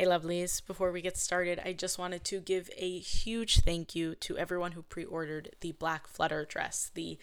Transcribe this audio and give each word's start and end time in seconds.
Hey, 0.00 0.06
lovelies. 0.06 0.66
Before 0.66 0.92
we 0.92 1.02
get 1.02 1.18
started, 1.18 1.60
I 1.62 1.74
just 1.74 1.98
wanted 1.98 2.24
to 2.24 2.40
give 2.40 2.70
a 2.74 3.00
huge 3.00 3.60
thank 3.60 3.94
you 3.94 4.14
to 4.14 4.38
everyone 4.38 4.72
who 4.72 4.80
pre 4.80 5.04
ordered 5.04 5.54
the 5.60 5.72
Black 5.72 6.06
Flutter 6.06 6.46
dress. 6.46 6.90
The 6.94 7.18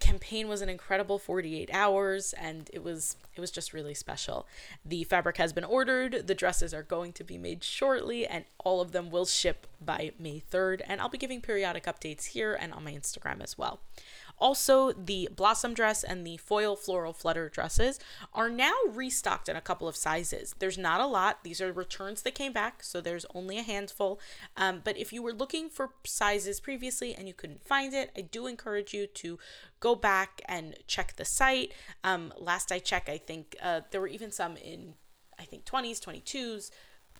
campaign 0.00 0.48
was 0.48 0.62
an 0.62 0.68
incredible 0.68 1.20
48 1.20 1.70
hours 1.72 2.32
and 2.32 2.68
it 2.72 2.82
was 2.82 3.16
it 3.36 3.40
was 3.40 3.52
just 3.52 3.72
really 3.72 3.94
special. 3.94 4.48
The 4.84 5.04
fabric 5.04 5.36
has 5.36 5.52
been 5.52 5.62
ordered, 5.62 6.26
the 6.26 6.34
dresses 6.34 6.74
are 6.74 6.82
going 6.82 7.12
to 7.12 7.22
be 7.22 7.38
made 7.38 7.62
shortly 7.62 8.26
and 8.26 8.46
all 8.64 8.80
of 8.80 8.90
them 8.90 9.08
will 9.08 9.24
ship 9.24 9.68
by 9.80 10.10
May 10.18 10.42
3rd 10.50 10.80
and 10.88 11.00
I'll 11.00 11.08
be 11.08 11.18
giving 11.18 11.40
periodic 11.40 11.84
updates 11.84 12.24
here 12.24 12.52
and 12.52 12.72
on 12.72 12.82
my 12.82 12.92
Instagram 12.94 13.40
as 13.40 13.56
well. 13.56 13.78
Also, 14.42 14.90
the 14.90 15.28
blossom 15.36 15.72
dress 15.72 16.02
and 16.02 16.26
the 16.26 16.36
foil 16.36 16.74
floral 16.74 17.12
flutter 17.12 17.48
dresses 17.48 18.00
are 18.34 18.50
now 18.50 18.72
restocked 18.88 19.48
in 19.48 19.54
a 19.54 19.60
couple 19.60 19.86
of 19.86 19.94
sizes. 19.94 20.52
There's 20.58 20.76
not 20.76 21.00
a 21.00 21.06
lot, 21.06 21.44
these 21.44 21.60
are 21.60 21.72
returns 21.72 22.22
that 22.22 22.34
came 22.34 22.52
back, 22.52 22.82
so 22.82 23.00
there's 23.00 23.24
only 23.36 23.56
a 23.56 23.62
handful. 23.62 24.18
Um, 24.56 24.80
but 24.82 24.98
if 24.98 25.12
you 25.12 25.22
were 25.22 25.32
looking 25.32 25.70
for 25.70 25.90
sizes 26.02 26.58
previously 26.58 27.14
and 27.14 27.28
you 27.28 27.34
couldn't 27.34 27.62
find 27.64 27.94
it, 27.94 28.10
I 28.16 28.22
do 28.22 28.48
encourage 28.48 28.92
you 28.92 29.06
to 29.06 29.38
go 29.78 29.94
back 29.94 30.42
and 30.46 30.74
check 30.88 31.14
the 31.14 31.24
site. 31.24 31.72
Um, 32.02 32.34
last 32.36 32.72
I 32.72 32.80
checked, 32.80 33.08
I 33.08 33.18
think 33.18 33.54
uh, 33.62 33.82
there 33.92 34.00
were 34.00 34.08
even 34.08 34.32
some 34.32 34.56
in, 34.56 34.94
I 35.38 35.44
think, 35.44 35.66
20s, 35.66 36.00
22s 36.00 36.72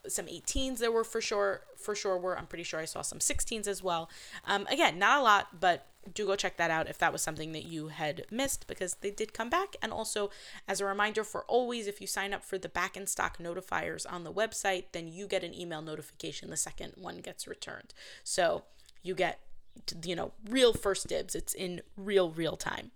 some 0.08 0.26
18s 0.26 0.78
there 0.78 0.90
were 0.90 1.04
for 1.04 1.20
sure 1.20 1.60
for 1.76 1.94
sure 1.94 2.18
were 2.18 2.36
i'm 2.36 2.48
pretty 2.48 2.64
sure 2.64 2.80
i 2.80 2.84
saw 2.84 3.02
some 3.02 3.20
16s 3.20 3.68
as 3.68 3.84
well 3.84 4.10
um, 4.48 4.66
again 4.66 4.98
not 4.98 5.20
a 5.20 5.22
lot 5.22 5.60
but 5.60 5.91
do 6.12 6.26
go 6.26 6.36
check 6.36 6.56
that 6.56 6.70
out 6.70 6.88
if 6.88 6.98
that 6.98 7.12
was 7.12 7.22
something 7.22 7.52
that 7.52 7.64
you 7.64 7.88
had 7.88 8.24
missed 8.30 8.66
because 8.66 8.94
they 9.00 9.10
did 9.10 9.32
come 9.32 9.50
back. 9.50 9.76
And 9.82 9.92
also, 9.92 10.30
as 10.66 10.80
a 10.80 10.86
reminder 10.86 11.24
for 11.24 11.44
always, 11.44 11.86
if 11.86 12.00
you 12.00 12.06
sign 12.06 12.34
up 12.34 12.42
for 12.42 12.58
the 12.58 12.68
back 12.68 12.96
in 12.96 13.06
stock 13.06 13.38
notifiers 13.38 14.04
on 14.08 14.24
the 14.24 14.32
website, 14.32 14.86
then 14.92 15.08
you 15.08 15.26
get 15.26 15.44
an 15.44 15.54
email 15.54 15.82
notification 15.82 16.50
the 16.50 16.56
second 16.56 16.94
one 16.96 17.18
gets 17.18 17.46
returned. 17.46 17.94
So 18.24 18.64
you 19.02 19.14
get, 19.14 19.40
you 20.04 20.16
know, 20.16 20.32
real 20.48 20.72
first 20.72 21.08
dibs. 21.08 21.34
It's 21.34 21.54
in 21.54 21.82
real, 21.96 22.30
real 22.30 22.56
time. 22.56 22.90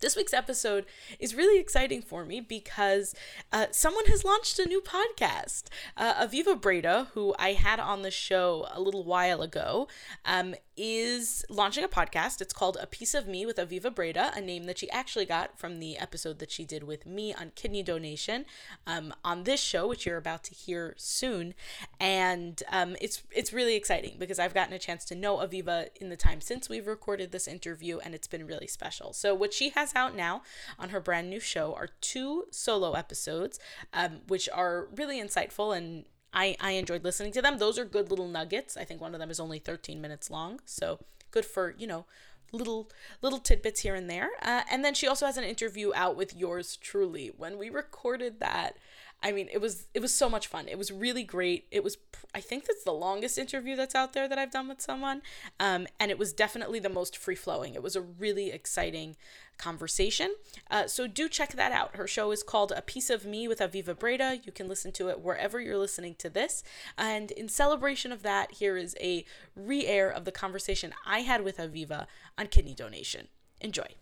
This 0.00 0.16
week's 0.16 0.32
episode 0.32 0.86
is 1.18 1.34
really 1.34 1.60
exciting 1.60 2.00
for 2.00 2.24
me 2.24 2.40
because 2.40 3.14
uh, 3.52 3.66
someone 3.70 4.06
has 4.06 4.24
launched 4.24 4.58
a 4.58 4.64
new 4.64 4.80
podcast. 4.80 5.64
Uh, 5.94 6.26
Aviva 6.26 6.58
Breda, 6.58 7.08
who 7.12 7.34
I 7.38 7.52
had 7.52 7.78
on 7.78 8.00
the 8.00 8.10
show 8.10 8.66
a 8.72 8.80
little 8.80 9.04
while 9.04 9.42
ago, 9.42 9.88
um, 10.24 10.54
is 10.82 11.44
launching 11.50 11.84
a 11.84 11.88
podcast. 11.88 12.40
It's 12.40 12.54
called 12.54 12.78
A 12.80 12.86
Piece 12.86 13.12
of 13.12 13.28
Me 13.28 13.44
with 13.44 13.58
Aviva 13.58 13.94
Breda, 13.94 14.32
a 14.34 14.40
name 14.40 14.64
that 14.64 14.78
she 14.78 14.90
actually 14.90 15.26
got 15.26 15.58
from 15.58 15.78
the 15.78 15.98
episode 15.98 16.38
that 16.38 16.50
she 16.50 16.64
did 16.64 16.84
with 16.84 17.04
me 17.04 17.34
on 17.34 17.52
kidney 17.54 17.82
donation 17.82 18.46
um, 18.86 19.12
on 19.22 19.44
this 19.44 19.60
show, 19.60 19.86
which 19.86 20.06
you're 20.06 20.16
about 20.16 20.42
to 20.44 20.54
hear 20.54 20.94
soon. 20.96 21.52
And 22.00 22.62
um, 22.72 22.96
it's 22.98 23.22
it's 23.30 23.52
really 23.52 23.74
exciting 23.74 24.16
because 24.18 24.38
I've 24.38 24.54
gotten 24.54 24.72
a 24.72 24.78
chance 24.78 25.04
to 25.06 25.14
know 25.14 25.36
Aviva 25.36 25.88
in 26.00 26.08
the 26.08 26.16
time 26.16 26.40
since 26.40 26.70
we've 26.70 26.86
recorded 26.86 27.30
this 27.30 27.46
interview, 27.46 27.98
and 27.98 28.14
it's 28.14 28.26
been 28.26 28.46
really 28.46 28.66
special. 28.66 29.12
So 29.12 29.34
what 29.34 29.52
she 29.52 29.68
has 29.70 29.94
out 29.94 30.16
now 30.16 30.40
on 30.78 30.88
her 30.88 31.00
brand 31.00 31.28
new 31.28 31.40
show 31.40 31.74
are 31.74 31.88
two 32.00 32.44
solo 32.52 32.94
episodes, 32.94 33.60
um, 33.92 34.20
which 34.28 34.48
are 34.48 34.88
really 34.96 35.20
insightful 35.20 35.76
and 35.76 36.06
I, 36.32 36.56
I 36.60 36.72
enjoyed 36.72 37.04
listening 37.04 37.32
to 37.32 37.42
them. 37.42 37.58
Those 37.58 37.78
are 37.78 37.84
good 37.84 38.10
little 38.10 38.28
nuggets. 38.28 38.76
I 38.76 38.84
think 38.84 39.00
one 39.00 39.14
of 39.14 39.20
them 39.20 39.30
is 39.30 39.40
only 39.40 39.58
13 39.58 40.00
minutes 40.00 40.30
long. 40.30 40.60
So 40.64 41.00
good 41.30 41.44
for, 41.44 41.74
you 41.78 41.86
know, 41.86 42.06
little 42.52 42.90
little 43.22 43.38
tidbits 43.38 43.80
here 43.80 43.94
and 43.94 44.08
there. 44.08 44.30
Uh, 44.42 44.62
and 44.70 44.84
then 44.84 44.94
she 44.94 45.06
also 45.06 45.26
has 45.26 45.36
an 45.36 45.44
interview 45.44 45.92
out 45.94 46.16
with 46.16 46.36
yours 46.36 46.76
truly. 46.76 47.30
When 47.36 47.58
we 47.58 47.70
recorded 47.70 48.40
that, 48.40 48.76
I 49.22 49.32
mean, 49.32 49.48
it 49.52 49.60
was 49.60 49.86
it 49.92 50.00
was 50.00 50.14
so 50.14 50.30
much 50.30 50.46
fun. 50.46 50.66
It 50.66 50.78
was 50.78 50.90
really 50.90 51.24
great. 51.24 51.66
It 51.70 51.84
was 51.84 51.98
I 52.34 52.40
think 52.40 52.66
that's 52.66 52.84
the 52.84 52.92
longest 52.92 53.36
interview 53.36 53.76
that's 53.76 53.94
out 53.94 54.14
there 54.14 54.26
that 54.28 54.38
I've 54.38 54.50
done 54.50 54.68
with 54.68 54.80
someone. 54.80 55.20
Um, 55.58 55.86
and 55.98 56.10
it 56.10 56.18
was 56.18 56.32
definitely 56.32 56.78
the 56.78 56.88
most 56.88 57.18
free 57.18 57.34
flowing. 57.34 57.74
It 57.74 57.82
was 57.82 57.96
a 57.96 58.00
really 58.00 58.50
exciting 58.50 59.16
conversation. 59.58 60.34
Uh, 60.70 60.86
so 60.86 61.06
do 61.06 61.28
check 61.28 61.52
that 61.52 61.70
out. 61.70 61.96
Her 61.96 62.06
show 62.06 62.30
is 62.30 62.42
called 62.42 62.72
A 62.74 62.80
Piece 62.80 63.10
of 63.10 63.26
Me 63.26 63.46
with 63.46 63.58
Aviva 63.58 63.98
Breda. 63.98 64.40
You 64.42 64.52
can 64.52 64.68
listen 64.68 64.90
to 64.92 65.10
it 65.10 65.20
wherever 65.20 65.60
you're 65.60 65.76
listening 65.76 66.14
to 66.16 66.30
this. 66.30 66.62
And 66.96 67.30
in 67.32 67.48
celebration 67.48 68.12
of 68.12 68.22
that, 68.22 68.52
here 68.52 68.78
is 68.78 68.96
a 69.00 69.26
re 69.54 69.86
air 69.86 70.08
of 70.08 70.24
the 70.24 70.32
conversation 70.32 70.94
I 71.04 71.20
had 71.20 71.44
with 71.44 71.58
Aviva 71.58 72.06
on 72.38 72.46
kidney 72.46 72.74
donation. 72.74 73.28
Enjoy. 73.60 73.99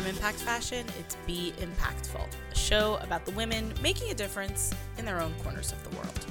From 0.00 0.08
Impact 0.08 0.38
Fashion, 0.38 0.86
it's 0.98 1.14
Be 1.26 1.52
Impactful, 1.58 2.26
a 2.50 2.54
show 2.54 2.98
about 3.02 3.26
the 3.26 3.32
women 3.32 3.70
making 3.82 4.10
a 4.10 4.14
difference 4.14 4.72
in 4.96 5.04
their 5.04 5.20
own 5.20 5.34
corners 5.42 5.72
of 5.72 5.82
the 5.84 5.94
world. 5.94 6.26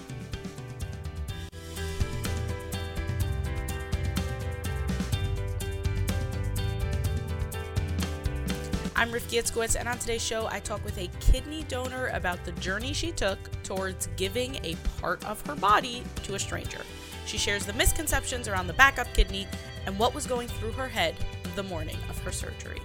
I'm 8.96 9.12
Rifki 9.12 9.38
Itzkowitz, 9.38 9.76
and 9.80 9.88
on 9.88 10.00
today's 10.00 10.24
show, 10.24 10.48
I 10.48 10.62
talk 10.62 10.84
with 10.84 10.98
a 10.98 11.08
kidney 11.20 11.64
donor 11.68 12.08
about 12.08 12.44
the 12.46 12.54
journey 12.54 12.92
she 12.92 13.12
took 13.12 13.38
towards 13.62 14.08
giving 14.16 14.56
a 14.64 14.76
part 15.00 15.24
of 15.26 15.46
her 15.46 15.56
body 15.56 16.02
to 16.24 16.34
a 16.34 16.40
stranger. 16.40 16.82
She 17.28 17.38
shares 17.38 17.68
the 17.68 17.74
misconceptions 17.74 18.48
around 18.48 18.66
the 18.66 18.74
backup 18.74 19.14
kidney 19.14 19.46
and 19.86 20.00
what 20.00 20.16
was 20.16 20.26
going 20.26 20.48
through 20.48 20.72
her 20.72 20.88
head 20.88 21.14
the 21.56 21.62
morning 21.62 21.98
of 22.10 22.18
her 22.24 22.32
surgery. 22.32 22.82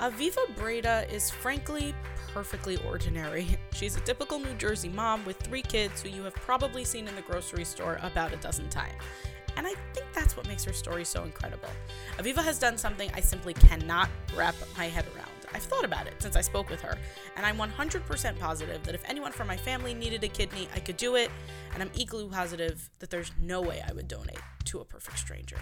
Aviva 0.00 0.38
Breda 0.56 1.04
is 1.12 1.30
frankly 1.30 1.94
perfectly 2.32 2.78
ordinary. 2.88 3.58
She's 3.74 3.96
a 3.96 4.00
typical 4.00 4.38
New 4.38 4.54
Jersey 4.54 4.88
mom 4.88 5.22
with 5.26 5.36
three 5.36 5.60
kids 5.60 6.00
who 6.00 6.08
you 6.08 6.22
have 6.22 6.34
probably 6.34 6.84
seen 6.84 7.06
in 7.06 7.14
the 7.14 7.20
grocery 7.20 7.66
store 7.66 8.00
about 8.02 8.32
a 8.32 8.36
dozen 8.36 8.70
times. 8.70 8.94
And 9.58 9.66
I 9.66 9.74
think 9.92 10.06
that's 10.14 10.38
what 10.38 10.48
makes 10.48 10.64
her 10.64 10.72
story 10.72 11.04
so 11.04 11.24
incredible. 11.24 11.68
Aviva 12.16 12.42
has 12.42 12.58
done 12.58 12.78
something 12.78 13.10
I 13.12 13.20
simply 13.20 13.52
cannot 13.52 14.08
wrap 14.34 14.54
my 14.78 14.86
head 14.86 15.04
around. 15.14 15.28
I've 15.52 15.64
thought 15.64 15.84
about 15.84 16.06
it 16.06 16.14
since 16.22 16.34
I 16.34 16.40
spoke 16.40 16.70
with 16.70 16.80
her, 16.80 16.96
and 17.36 17.44
I'm 17.44 17.58
100% 17.58 18.38
positive 18.38 18.82
that 18.84 18.94
if 18.94 19.02
anyone 19.06 19.32
from 19.32 19.48
my 19.48 19.56
family 19.58 19.92
needed 19.92 20.24
a 20.24 20.28
kidney, 20.28 20.66
I 20.74 20.80
could 20.80 20.96
do 20.96 21.16
it, 21.16 21.30
and 21.74 21.82
I'm 21.82 21.90
equally 21.92 22.26
positive 22.26 22.88
that 23.00 23.10
there's 23.10 23.32
no 23.42 23.60
way 23.60 23.82
I 23.86 23.92
would 23.92 24.08
donate 24.08 24.40
to 24.66 24.78
a 24.78 24.84
perfect 24.84 25.18
stranger. 25.18 25.58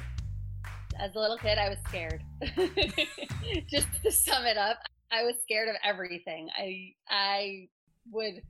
As 0.99 1.15
a 1.15 1.19
little 1.19 1.39
kid, 1.39 1.59
I 1.59 1.69
was 1.69 1.79
scared. 1.89 2.23
Just 3.69 3.89
to 4.03 4.11
sum 4.11 4.47
it 4.47 4.57
up, 4.57 4.79
I 5.11 5.25
was 5.25 5.35
scared 5.43 5.69
of 5.69 5.77
everything. 5.85 6.49
I 6.57 6.95
I 7.09 7.69
would 8.11 8.43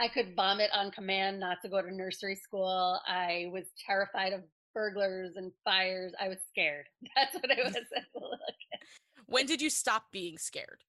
I 0.00 0.08
could 0.08 0.34
vomit 0.34 0.70
on 0.72 0.90
command 0.90 1.40
not 1.40 1.58
to 1.62 1.68
go 1.68 1.80
to 1.80 1.94
nursery 1.94 2.34
school. 2.34 3.00
I 3.06 3.46
was 3.52 3.64
terrified 3.86 4.32
of 4.32 4.42
burglars 4.74 5.36
and 5.36 5.52
fires. 5.64 6.12
I 6.20 6.28
was 6.28 6.38
scared. 6.48 6.86
That's 7.16 7.34
what 7.34 7.50
I 7.50 7.62
was 7.62 7.76
as 7.76 7.84
a 7.92 8.18
little 8.18 8.30
kid. 8.30 8.80
When 9.26 9.46
did 9.46 9.62
you 9.62 9.70
stop 9.70 10.04
being 10.12 10.36
scared? 10.36 10.82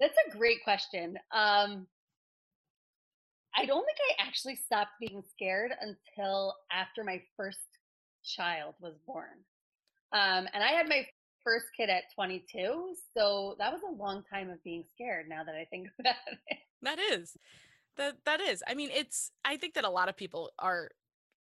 That's 0.00 0.16
a 0.28 0.36
great 0.36 0.62
question. 0.64 1.18
Um, 1.32 1.86
I 3.56 3.64
don't 3.64 3.84
think 3.84 3.98
I 4.10 4.26
actually 4.26 4.56
stopped 4.56 4.92
being 5.00 5.22
scared 5.32 5.72
until 5.80 6.54
after 6.70 7.02
my 7.02 7.22
first 7.36 7.58
child 8.22 8.74
was 8.80 8.94
born. 9.06 9.44
Um, 10.12 10.46
and 10.52 10.62
I 10.62 10.72
had 10.72 10.88
my 10.88 11.06
first 11.46 11.66
kid 11.76 11.88
at 11.88 12.04
22. 12.14 12.94
So 13.16 13.54
that 13.58 13.72
was 13.72 13.80
a 13.88 13.92
long 13.92 14.24
time 14.30 14.50
of 14.50 14.62
being 14.64 14.84
scared 14.92 15.28
now 15.28 15.44
that 15.44 15.54
I 15.54 15.64
think 15.70 15.88
about 16.00 16.16
it. 16.48 16.58
That 16.82 16.98
is. 16.98 17.36
That 17.96 18.16
that 18.26 18.40
is. 18.40 18.62
I 18.66 18.74
mean, 18.74 18.90
it's 18.92 19.30
I 19.44 19.56
think 19.56 19.74
that 19.74 19.84
a 19.84 19.90
lot 19.90 20.08
of 20.08 20.16
people 20.16 20.50
are 20.58 20.90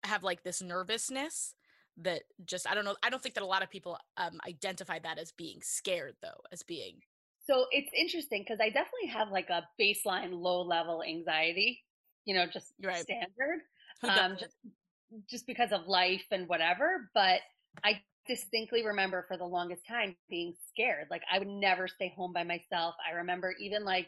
have 0.03 0.23
like 0.23 0.43
this 0.43 0.61
nervousness 0.61 1.55
that 1.97 2.23
just 2.45 2.69
I 2.69 2.73
don't 2.73 2.83
know, 2.83 2.95
I 3.03 3.09
don't 3.09 3.21
think 3.21 3.35
that 3.35 3.43
a 3.43 3.47
lot 3.47 3.63
of 3.63 3.69
people 3.69 3.97
um 4.17 4.39
identify 4.45 4.99
that 4.99 5.17
as 5.17 5.31
being 5.31 5.59
scared 5.61 6.15
though, 6.21 6.41
as 6.51 6.63
being 6.63 6.99
So 7.47 7.65
it's 7.71 7.91
interesting 7.97 8.41
because 8.41 8.59
I 8.59 8.67
definitely 8.69 9.07
have 9.13 9.29
like 9.29 9.49
a 9.49 9.63
baseline 9.79 10.31
low 10.33 10.61
level 10.61 11.03
anxiety, 11.03 11.83
you 12.25 12.35
know, 12.35 12.45
just 12.45 12.73
right. 12.83 13.01
standard. 13.01 13.61
Um 14.03 14.35
just 14.39 14.55
just 15.29 15.45
because 15.45 15.71
of 15.71 15.87
life 15.87 16.25
and 16.31 16.47
whatever, 16.47 17.11
but 17.13 17.41
I 17.83 18.01
distinctly 18.27 18.85
remember 18.85 19.25
for 19.27 19.37
the 19.37 19.45
longest 19.45 19.81
time 19.87 20.15
being 20.29 20.53
scared. 20.69 21.07
Like 21.09 21.23
I 21.31 21.39
would 21.39 21.47
never 21.47 21.87
stay 21.87 22.13
home 22.15 22.33
by 22.33 22.43
myself. 22.43 22.95
I 23.09 23.15
remember 23.15 23.53
even 23.59 23.83
like 23.83 24.07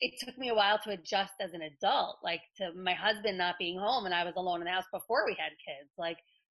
it 0.00 0.14
took 0.18 0.36
me 0.38 0.48
a 0.48 0.54
while 0.54 0.78
to 0.84 0.90
adjust 0.90 1.34
as 1.40 1.52
an 1.52 1.62
adult, 1.62 2.16
like 2.24 2.40
to 2.56 2.72
my 2.74 2.94
husband 2.94 3.36
not 3.36 3.56
being 3.58 3.78
home 3.78 4.06
and 4.06 4.14
I 4.14 4.24
was 4.24 4.34
alone 4.36 4.60
in 4.60 4.64
the 4.64 4.70
house 4.70 4.86
before 4.92 5.26
we 5.26 5.36
had 5.38 5.50
kids. 5.50 5.90
Like 5.98 6.18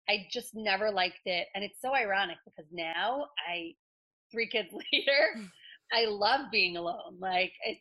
I 0.09 0.27
just 0.31 0.51
never 0.55 0.91
liked 0.91 1.27
it. 1.27 1.47
And 1.55 1.65
it's 1.65 1.81
so 1.81 1.95
ironic 1.95 2.37
because 2.45 2.71
now 2.73 3.27
I, 3.49 3.73
three 4.31 4.49
kids 4.49 4.69
later, 4.73 5.35
hmm. 5.37 5.45
I 5.93 6.07
love 6.07 6.51
being 6.53 6.77
alone. 6.77 7.19
Like 7.19 7.53
it's 7.65 7.81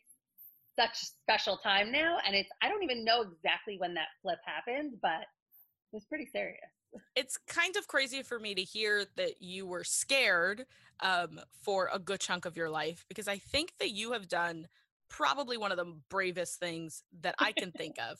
such 0.78 1.02
a 1.02 1.06
special 1.06 1.56
time 1.58 1.92
now 1.92 2.18
and 2.26 2.34
it's 2.34 2.48
i 2.62 2.68
don't 2.68 2.82
even 2.82 3.04
know 3.04 3.22
exactly 3.22 3.76
when 3.78 3.92
that 3.94 4.08
flip 4.22 4.38
happened 4.46 4.94
but 5.02 5.22
it 5.22 5.92
was 5.92 6.04
pretty 6.08 6.26
serious 6.32 6.70
it's 7.14 7.36
kind 7.46 7.76
of 7.76 7.86
crazy 7.86 8.22
for 8.22 8.38
me 8.38 8.54
to 8.54 8.62
hear 8.62 9.04
that 9.16 9.40
you 9.40 9.66
were 9.66 9.84
scared 9.84 10.66
um, 11.00 11.40
for 11.62 11.88
a 11.92 11.98
good 11.98 12.20
chunk 12.20 12.44
of 12.44 12.56
your 12.56 12.70
life 12.70 13.04
because 13.08 13.28
i 13.28 13.38
think 13.38 13.72
that 13.78 13.90
you 13.90 14.12
have 14.12 14.28
done 14.28 14.66
probably 15.08 15.56
one 15.56 15.72
of 15.72 15.78
the 15.78 15.94
bravest 16.08 16.58
things 16.58 17.02
that 17.20 17.34
i 17.38 17.52
can 17.52 17.72
think 17.72 17.96
of. 18.10 18.18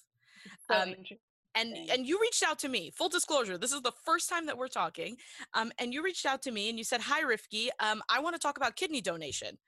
So 0.70 0.76
um, 0.76 0.94
and 1.54 1.74
and 1.90 2.06
you 2.06 2.18
reached 2.20 2.44
out 2.46 2.58
to 2.60 2.68
me 2.68 2.90
full 2.90 3.08
disclosure 3.08 3.58
this 3.58 3.72
is 3.72 3.82
the 3.82 3.92
first 4.04 4.28
time 4.28 4.46
that 4.46 4.56
we're 4.56 4.68
talking 4.68 5.16
um, 5.54 5.72
and 5.78 5.92
you 5.92 6.02
reached 6.02 6.24
out 6.26 6.42
to 6.42 6.50
me 6.50 6.68
and 6.68 6.78
you 6.78 6.84
said 6.84 7.00
hi 7.00 7.22
rifki 7.22 7.68
um, 7.80 8.02
i 8.08 8.20
want 8.20 8.34
to 8.34 8.40
talk 8.40 8.56
about 8.56 8.76
kidney 8.76 9.00
donation 9.00 9.58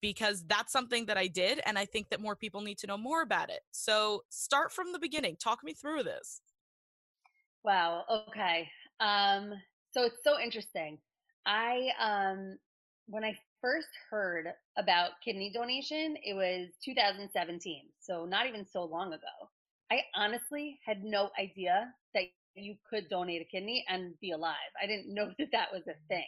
because 0.00 0.44
that's 0.46 0.72
something 0.72 1.06
that 1.06 1.16
i 1.16 1.26
did 1.26 1.60
and 1.66 1.78
i 1.78 1.84
think 1.84 2.08
that 2.10 2.20
more 2.20 2.36
people 2.36 2.60
need 2.60 2.78
to 2.78 2.86
know 2.86 2.96
more 2.96 3.22
about 3.22 3.50
it. 3.50 3.60
So 3.72 4.22
start 4.28 4.70
from 4.72 4.92
the 4.92 4.98
beginning 4.98 5.36
talk 5.36 5.64
me 5.64 5.74
through 5.74 6.04
this 6.04 6.40
wow 7.64 8.04
okay 8.28 8.68
um, 9.00 9.52
so 9.92 10.04
it's 10.04 10.22
so 10.22 10.38
interesting 10.40 10.98
i 11.46 11.88
um, 12.00 12.58
when 13.08 13.24
i 13.24 13.36
first 13.60 13.88
heard 14.10 14.46
about 14.76 15.10
kidney 15.24 15.50
donation 15.52 16.16
it 16.22 16.34
was 16.34 16.68
2017 16.84 17.82
so 18.00 18.24
not 18.26 18.46
even 18.46 18.66
so 18.70 18.84
long 18.84 19.12
ago 19.12 19.48
I 19.90 20.02
honestly 20.14 20.78
had 20.84 21.04
no 21.04 21.30
idea 21.38 21.92
that 22.14 22.24
you 22.56 22.76
could 22.88 23.08
donate 23.08 23.42
a 23.42 23.44
kidney 23.44 23.84
and 23.88 24.18
be 24.20 24.32
alive. 24.32 24.72
I 24.82 24.86
didn't 24.86 25.12
know 25.12 25.30
that 25.38 25.48
that 25.52 25.72
was 25.72 25.82
a 25.88 25.94
thing. 26.08 26.26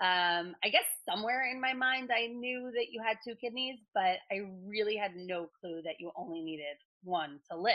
Um, 0.00 0.56
I 0.64 0.70
guess 0.72 0.84
somewhere 1.08 1.48
in 1.50 1.60
my 1.60 1.72
mind, 1.72 2.10
I 2.12 2.26
knew 2.26 2.70
that 2.74 2.86
you 2.90 3.00
had 3.04 3.16
two 3.26 3.36
kidneys, 3.36 3.78
but 3.94 4.18
I 4.30 4.40
really 4.66 4.96
had 4.96 5.12
no 5.14 5.48
clue 5.60 5.82
that 5.84 6.00
you 6.00 6.10
only 6.16 6.42
needed 6.42 6.76
one 7.04 7.38
to 7.50 7.56
live. 7.56 7.74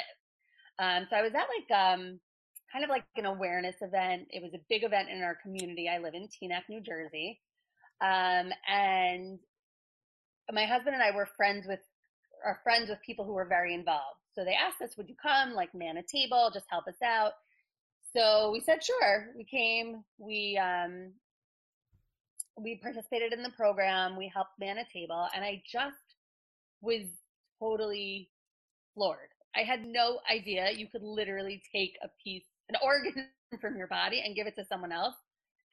Um, 0.79 1.07
so 1.09 1.15
I 1.15 1.21
was 1.21 1.31
at 1.33 1.47
like 1.47 1.71
um, 1.97 2.19
kind 2.71 2.83
of 2.83 2.89
like 2.89 3.03
an 3.15 3.25
awareness 3.25 3.75
event. 3.81 4.27
It 4.29 4.41
was 4.43 4.53
a 4.53 4.63
big 4.69 4.83
event 4.83 5.09
in 5.09 5.21
our 5.21 5.35
community. 5.41 5.89
I 5.89 5.99
live 5.99 6.13
in 6.13 6.27
Teaneck, 6.27 6.69
New 6.69 6.81
Jersey. 6.81 7.39
Um, 8.01 8.51
and 8.69 9.39
my 10.51 10.65
husband 10.65 10.95
and 10.95 11.03
I 11.03 11.15
were 11.15 11.27
friends 11.37 11.65
with 11.67 11.79
are 12.45 12.59
friends 12.63 12.89
with 12.89 12.99
people 13.05 13.25
who 13.25 13.33
were 13.33 13.45
very 13.45 13.73
involved. 13.73 14.19
So 14.33 14.45
they 14.45 14.53
asked 14.53 14.81
us, 14.81 14.95
would 14.97 15.09
you 15.09 15.15
come, 15.21 15.53
like 15.53 15.73
man 15.75 15.97
a 15.97 16.03
table, 16.03 16.49
just 16.53 16.65
help 16.69 16.87
us 16.87 17.01
out? 17.03 17.33
So 18.15 18.51
we 18.51 18.61
said, 18.61 18.83
sure. 18.83 19.27
We 19.35 19.43
came, 19.43 20.03
we, 20.17 20.57
um, 20.57 21.11
we 22.57 22.79
participated 22.81 23.33
in 23.33 23.43
the 23.43 23.51
program, 23.51 24.17
we 24.17 24.31
helped 24.33 24.59
man 24.59 24.77
a 24.77 24.85
table, 24.91 25.27
and 25.35 25.43
I 25.43 25.61
just 25.69 25.95
was 26.81 27.03
totally 27.59 28.29
floored. 28.93 29.29
I 29.55 29.63
had 29.63 29.85
no 29.85 30.19
idea 30.31 30.71
you 30.71 30.87
could 30.87 31.03
literally 31.03 31.61
take 31.73 31.97
a 32.03 32.09
piece, 32.23 32.45
an 32.69 32.75
organ 32.83 33.27
from 33.61 33.75
your 33.77 33.87
body 33.87 34.21
and 34.25 34.35
give 34.35 34.47
it 34.47 34.55
to 34.55 34.65
someone 34.65 34.91
else 34.91 35.15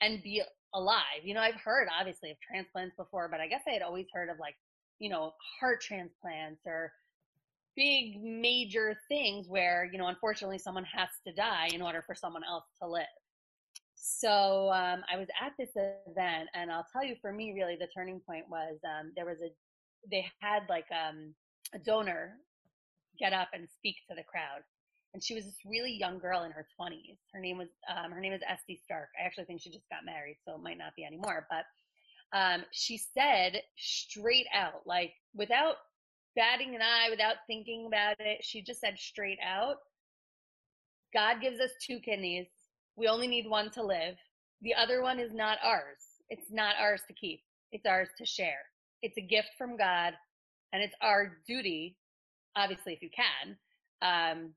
and 0.00 0.22
be 0.22 0.42
alive. 0.74 1.22
You 1.22 1.34
know, 1.34 1.40
I've 1.40 1.60
heard 1.62 1.88
obviously 1.98 2.30
of 2.30 2.36
transplants 2.40 2.96
before, 2.96 3.28
but 3.30 3.40
I 3.40 3.46
guess 3.46 3.62
I 3.68 3.72
had 3.72 3.82
always 3.82 4.06
heard 4.12 4.28
of 4.28 4.38
like, 4.38 4.56
you 4.98 5.08
know, 5.08 5.32
heart 5.60 5.80
transplants 5.80 6.62
or 6.66 6.92
big 7.76 8.22
major 8.22 8.96
things 9.06 9.46
where 9.48 9.88
you 9.92 9.98
know 9.98 10.08
unfortunately 10.08 10.58
someone 10.58 10.84
has 10.84 11.08
to 11.26 11.32
die 11.34 11.68
in 11.72 11.82
order 11.82 12.02
for 12.06 12.14
someone 12.14 12.42
else 12.42 12.64
to 12.80 12.88
live 12.88 13.04
so 13.94 14.70
um, 14.72 15.02
i 15.12 15.16
was 15.16 15.28
at 15.44 15.52
this 15.58 15.70
event 16.06 16.48
and 16.54 16.72
i'll 16.72 16.86
tell 16.92 17.04
you 17.04 17.14
for 17.20 17.32
me 17.32 17.52
really 17.54 17.76
the 17.78 17.86
turning 17.94 18.20
point 18.26 18.44
was 18.50 18.78
um, 18.84 19.12
there 19.14 19.26
was 19.26 19.36
a 19.44 19.50
they 20.10 20.24
had 20.40 20.62
like 20.68 20.86
um, 20.90 21.34
a 21.74 21.78
donor 21.78 22.36
get 23.18 23.32
up 23.32 23.48
and 23.52 23.68
speak 23.78 23.96
to 24.08 24.14
the 24.14 24.22
crowd 24.22 24.62
and 25.16 25.24
she 25.24 25.34
was 25.34 25.46
this 25.46 25.56
really 25.64 25.96
young 25.96 26.18
girl 26.18 26.42
in 26.42 26.52
her 26.52 26.66
20s 26.78 27.16
her 27.32 27.40
name 27.40 27.56
was 27.56 27.68
um, 27.88 28.12
her 28.12 28.20
name 28.20 28.34
is 28.34 28.42
esty 28.46 28.78
stark 28.84 29.08
i 29.18 29.24
actually 29.24 29.46
think 29.46 29.60
she 29.60 29.70
just 29.70 29.88
got 29.88 30.04
married 30.04 30.36
so 30.44 30.54
it 30.54 30.62
might 30.62 30.76
not 30.76 30.94
be 30.94 31.04
anymore 31.04 31.46
but 31.48 31.64
um, 32.36 32.64
she 32.70 32.98
said 32.98 33.62
straight 33.76 34.46
out 34.52 34.82
like 34.84 35.12
without 35.34 35.76
batting 36.36 36.74
an 36.74 36.82
eye 36.82 37.08
without 37.10 37.36
thinking 37.46 37.86
about 37.86 38.16
it. 38.20 38.44
She 38.44 38.62
just 38.62 38.80
said 38.80 38.98
straight 38.98 39.38
out 39.42 39.78
God 41.14 41.40
gives 41.40 41.60
us 41.60 41.70
two 41.84 41.98
kidneys. 41.98 42.46
We 42.94 43.08
only 43.08 43.26
need 43.26 43.48
one 43.48 43.70
to 43.70 43.82
live. 43.82 44.16
The 44.60 44.74
other 44.74 45.02
one 45.02 45.18
is 45.18 45.32
not 45.32 45.58
ours. 45.64 46.02
It's 46.28 46.50
not 46.50 46.74
ours 46.78 47.00
to 47.08 47.14
keep, 47.14 47.40
it's 47.72 47.86
ours 47.86 48.08
to 48.18 48.26
share. 48.26 48.58
It's 49.02 49.16
a 49.16 49.22
gift 49.22 49.50
from 49.56 49.78
God, 49.78 50.14
and 50.72 50.82
it's 50.82 50.94
our 51.00 51.38
duty, 51.46 51.96
obviously, 52.54 52.92
if 52.92 53.02
you 53.02 53.08
can, 53.14 53.56
um, 54.02 54.50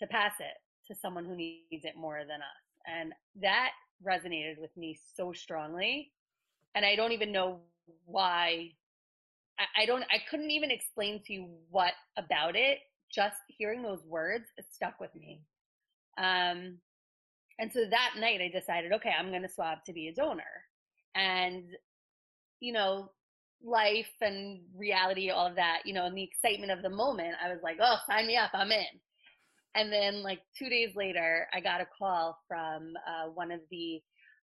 to 0.00 0.06
pass 0.06 0.32
it 0.40 0.56
to 0.88 0.98
someone 1.00 1.24
who 1.24 1.36
needs 1.36 1.84
it 1.84 1.96
more 1.96 2.20
than 2.20 2.40
us. 2.40 2.64
And 2.86 3.12
that 3.40 3.70
resonated 4.06 4.58
with 4.60 4.76
me 4.76 4.98
so 5.14 5.32
strongly. 5.32 6.12
And 6.74 6.84
I 6.84 6.96
don't 6.96 7.12
even 7.12 7.32
know 7.32 7.60
why 8.04 8.72
I, 9.76 9.86
don't 9.86 10.02
I 10.04 10.18
couldn't 10.30 10.50
even 10.50 10.70
explain 10.70 11.22
to 11.26 11.32
you 11.32 11.48
what 11.70 11.92
about 12.18 12.56
it. 12.56 12.78
Just 13.10 13.36
hearing 13.48 13.82
those 13.82 14.04
words, 14.06 14.44
it 14.58 14.66
stuck 14.70 15.00
with 15.00 15.14
me. 15.14 15.40
Um, 16.18 16.78
and 17.58 17.72
so 17.72 17.84
that 17.88 18.14
night 18.18 18.40
I 18.42 18.48
decided, 18.48 18.92
okay, 18.92 19.12
I'm 19.18 19.30
going 19.30 19.42
to 19.42 19.48
swab 19.48 19.78
to 19.86 19.92
be 19.92 20.08
a 20.08 20.14
donor. 20.14 20.42
And, 21.14 21.64
you 22.60 22.72
know, 22.72 23.10
life 23.64 24.12
and 24.20 24.60
reality, 24.76 25.30
all 25.30 25.46
of 25.46 25.56
that, 25.56 25.80
you 25.86 25.94
know, 25.94 26.04
and 26.04 26.16
the 26.16 26.22
excitement 26.22 26.72
of 26.72 26.82
the 26.82 26.90
moment, 26.90 27.34
I 27.42 27.48
was 27.48 27.60
like, 27.62 27.78
oh, 27.80 27.96
sign 28.06 28.26
me 28.26 28.36
up, 28.36 28.50
I'm 28.52 28.70
in. 28.70 28.84
And 29.76 29.92
then, 29.92 30.22
like, 30.22 30.40
two 30.58 30.68
days 30.68 30.96
later, 30.96 31.46
I 31.52 31.60
got 31.60 31.80
a 31.82 31.86
call 31.98 32.38
from 32.48 32.94
uh, 33.06 33.28
one 33.34 33.52
of 33.52 33.60
the 33.70 34.00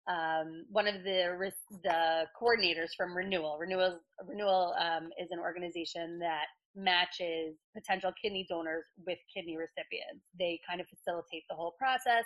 um, 0.08 0.64
one 0.70 0.88
of 0.88 1.04
the 1.04 1.52
the 1.84 2.24
coordinators 2.40 2.88
from 2.96 3.16
Renewal. 3.16 3.58
Renewal 3.60 4.00
Renewal 4.26 4.74
um, 4.80 5.10
is 5.20 5.28
an 5.30 5.38
organization 5.38 6.18
that 6.18 6.46
matches 6.74 7.54
potential 7.76 8.10
kidney 8.20 8.46
donors 8.48 8.84
with 9.06 9.18
kidney 9.34 9.56
recipients. 9.56 10.24
They 10.38 10.60
kind 10.68 10.80
of 10.80 10.86
facilitate 10.88 11.44
the 11.48 11.54
whole 11.54 11.74
process 11.78 12.24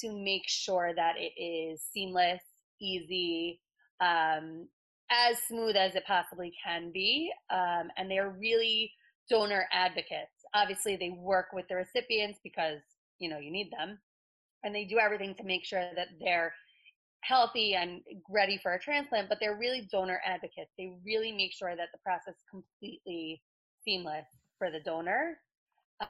to 0.00 0.12
make 0.12 0.42
sure 0.46 0.92
that 0.94 1.14
it 1.18 1.40
is 1.40 1.82
seamless, 1.92 2.40
easy, 2.80 3.60
um, 4.00 4.68
as 5.10 5.38
smooth 5.48 5.76
as 5.76 5.94
it 5.94 6.04
possibly 6.06 6.52
can 6.64 6.90
be, 6.92 7.30
um, 7.50 7.88
and 7.96 8.10
they're 8.10 8.34
really 8.38 8.92
donor 9.30 9.66
advocates. 9.72 10.37
Obviously, 10.54 10.96
they 10.96 11.10
work 11.10 11.46
with 11.52 11.66
the 11.68 11.76
recipients 11.76 12.38
because 12.42 12.80
you 13.18 13.28
know 13.28 13.38
you 13.38 13.50
need 13.50 13.70
them, 13.70 13.98
and 14.64 14.74
they 14.74 14.84
do 14.84 14.98
everything 14.98 15.34
to 15.36 15.44
make 15.44 15.64
sure 15.64 15.90
that 15.96 16.08
they're 16.20 16.52
healthy 17.20 17.74
and 17.74 18.00
ready 18.30 18.58
for 18.62 18.74
a 18.74 18.80
transplant, 18.80 19.28
but 19.28 19.38
they're 19.40 19.58
really 19.58 19.88
donor 19.90 20.20
advocates. 20.24 20.70
They 20.78 20.92
really 21.04 21.32
make 21.32 21.52
sure 21.52 21.74
that 21.76 21.88
the 21.92 21.98
process 21.98 22.34
is 22.34 22.44
completely 22.50 23.42
seamless 23.84 24.26
for 24.58 24.70
the 24.70 24.80
donor. 24.80 25.38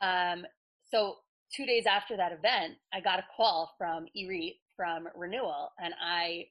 Um, 0.01 0.45
so 0.91 1.17
two 1.55 1.67
days 1.67 1.85
after 1.87 2.17
that 2.17 2.33
event, 2.33 2.75
I 2.93 3.01
got 3.01 3.19
a 3.19 3.25
call 3.37 3.75
from 3.79 4.07
EREAT 4.15 4.57
from 4.77 5.09
Renewal, 5.17 5.71
and 5.83 5.95
I 6.03 6.47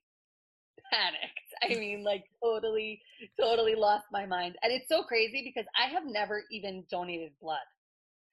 panicked. 0.91 1.23
I 1.63 1.79
mean, 1.79 2.03
like 2.03 2.23
totally, 2.43 3.01
totally 3.39 3.75
lost 3.75 4.05
my 4.11 4.25
mind. 4.25 4.55
And 4.61 4.71
it's 4.71 4.87
so 4.87 5.03
crazy 5.03 5.41
because 5.43 5.67
I 5.75 5.89
have 5.91 6.03
never 6.05 6.43
even 6.51 6.83
donated 6.89 7.31
blood 7.41 7.57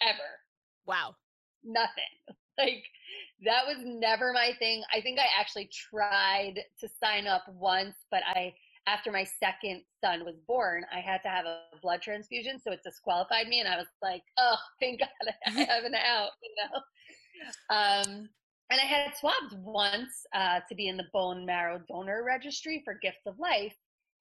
ever. 0.09 0.41
Wow. 0.87 1.15
Nothing. 1.63 2.05
Like 2.57 2.85
that 3.45 3.67
was 3.67 3.79
never 3.83 4.33
my 4.33 4.53
thing. 4.61 4.85
I 4.95 5.01
think 5.01 5.19
I 5.19 5.25
actually 5.37 5.69
tried 5.91 6.55
to 6.79 6.89
sign 7.03 7.27
up 7.27 7.43
once, 7.49 7.97
but 8.13 8.23
I 8.29 8.55
after 8.87 9.11
my 9.11 9.25
second 9.25 9.83
son 10.01 10.25
was 10.25 10.37
born, 10.47 10.85
I 10.95 11.01
had 11.01 11.21
to 11.23 11.29
have 11.29 11.47
a 11.47 11.63
blood 11.83 12.01
transfusion, 12.01 12.61
so 12.63 12.71
it 12.71 12.81
disqualified 12.85 13.49
me, 13.49 13.59
and 13.59 13.69
I 13.69 13.77
was 13.77 13.89
like, 14.03 14.23
"Oh, 14.39 14.57
thank 14.81 15.01
God 15.01 15.35
I 15.47 15.51
have 15.51 15.83
an 15.83 15.97
out," 15.97 16.31
you 16.43 16.55
know. 16.63 17.75
Um, 17.75 18.29
and 18.71 18.81
I 18.81 18.85
had 18.85 19.17
swabbed 19.17 19.55
once 19.59 20.25
uh, 20.35 20.61
to 20.69 20.75
be 20.75 20.89
in 20.89 20.97
the 20.97 21.09
bone 21.13 21.45
marrow 21.45 21.81
donor 21.89 22.25
registry 22.25 22.83
for 22.85 22.95
Gifts 23.03 23.27
of 23.27 23.39
Life, 23.39 23.75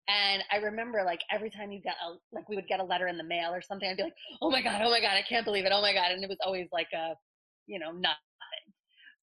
and 0.08 0.42
I 0.50 0.56
remember 0.56 1.02
like 1.04 1.20
every 1.30 1.50
time 1.50 1.70
you 1.70 1.82
got 1.82 1.96
a 2.04 2.16
like 2.32 2.48
we 2.48 2.56
would 2.56 2.68
get 2.68 2.80
a 2.80 2.84
letter 2.84 3.08
in 3.08 3.18
the 3.18 3.24
mail 3.24 3.52
or 3.52 3.60
something, 3.60 3.88
I'd 3.88 3.96
be 3.96 4.04
like, 4.04 4.16
"Oh 4.40 4.50
my 4.50 4.62
God, 4.62 4.80
oh 4.82 4.90
my 4.90 5.00
God, 5.00 5.16
I 5.16 5.22
can't 5.22 5.44
believe 5.44 5.66
it, 5.66 5.72
oh 5.72 5.82
my 5.82 5.92
God," 5.92 6.12
and 6.12 6.24
it 6.24 6.28
was 6.28 6.38
always 6.44 6.68
like 6.72 6.88
a, 6.94 7.14
you 7.66 7.78
know, 7.78 7.92
not 7.92 8.16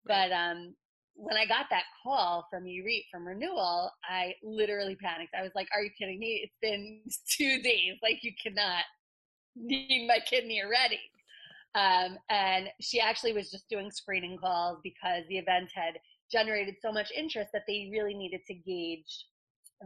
but 0.05 0.31
um, 0.31 0.75
when 1.15 1.37
I 1.37 1.45
got 1.45 1.67
that 1.69 1.83
call 2.03 2.45
from 2.49 2.65
EREAT 2.65 3.05
from 3.11 3.25
renewal, 3.27 3.91
I 4.03 4.33
literally 4.43 4.95
panicked. 4.95 5.33
I 5.37 5.43
was 5.43 5.51
like, 5.55 5.67
"Are 5.73 5.81
you 5.81 5.91
kidding 5.97 6.19
me? 6.19 6.41
It's 6.43 6.57
been 6.61 7.01
two 7.29 7.61
days. 7.61 7.97
Like 8.01 8.19
you 8.23 8.31
cannot 8.41 8.83
need 9.55 10.07
my 10.07 10.19
kidney 10.19 10.61
already." 10.63 10.99
Um, 11.75 12.17
and 12.29 12.69
she 12.81 12.99
actually 12.99 13.33
was 13.33 13.49
just 13.49 13.67
doing 13.69 13.89
screening 13.89 14.37
calls 14.37 14.79
because 14.83 15.23
the 15.27 15.37
event 15.37 15.71
had 15.73 15.95
generated 16.31 16.75
so 16.81 16.91
much 16.91 17.11
interest 17.15 17.49
that 17.53 17.63
they 17.67 17.89
really 17.91 18.13
needed 18.13 18.41
to 18.47 18.53
gauge 18.53 19.25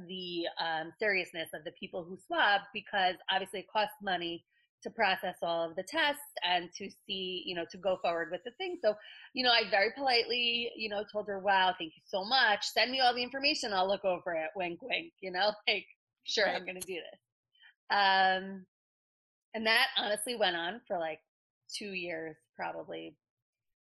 the 0.07 0.45
um, 0.59 0.91
seriousness 0.99 1.49
of 1.53 1.63
the 1.63 1.71
people 1.79 2.03
who 2.03 2.17
swab 2.27 2.61
because 2.73 3.15
obviously 3.31 3.61
it 3.61 3.67
costs 3.71 3.95
money 4.01 4.43
to 4.83 4.89
process 4.91 5.35
all 5.41 5.69
of 5.69 5.75
the 5.75 5.83
tests 5.83 6.21
and 6.43 6.69
to 6.77 6.89
see, 7.05 7.43
you 7.45 7.55
know, 7.55 7.65
to 7.71 7.77
go 7.77 7.97
forward 8.01 8.29
with 8.31 8.41
the 8.45 8.51
thing. 8.51 8.77
So, 8.83 8.93
you 9.33 9.43
know, 9.43 9.51
I 9.51 9.69
very 9.69 9.91
politely, 9.97 10.71
you 10.75 10.89
know, 10.89 11.03
told 11.11 11.27
her, 11.27 11.39
wow, 11.39 11.73
thank 11.79 11.93
you 11.95 12.01
so 12.05 12.23
much. 12.23 12.63
Send 12.63 12.91
me 12.91 12.99
all 12.99 13.13
the 13.13 13.23
information. 13.23 13.73
I'll 13.73 13.87
look 13.87 14.05
over 14.05 14.33
it. 14.33 14.49
Wink, 14.55 14.81
wink, 14.81 15.13
you 15.19 15.31
know, 15.31 15.51
like, 15.67 15.85
sure, 16.25 16.45
right. 16.45 16.55
I'm 16.55 16.65
going 16.65 16.79
to 16.79 16.87
do 16.87 16.95
this. 16.95 17.19
Um, 17.89 18.65
and 19.53 19.65
that 19.65 19.87
honestly 19.97 20.35
went 20.35 20.55
on 20.55 20.81
for 20.87 20.99
like 20.99 21.19
two 21.75 21.93
years, 21.93 22.35
probably. 22.55 23.15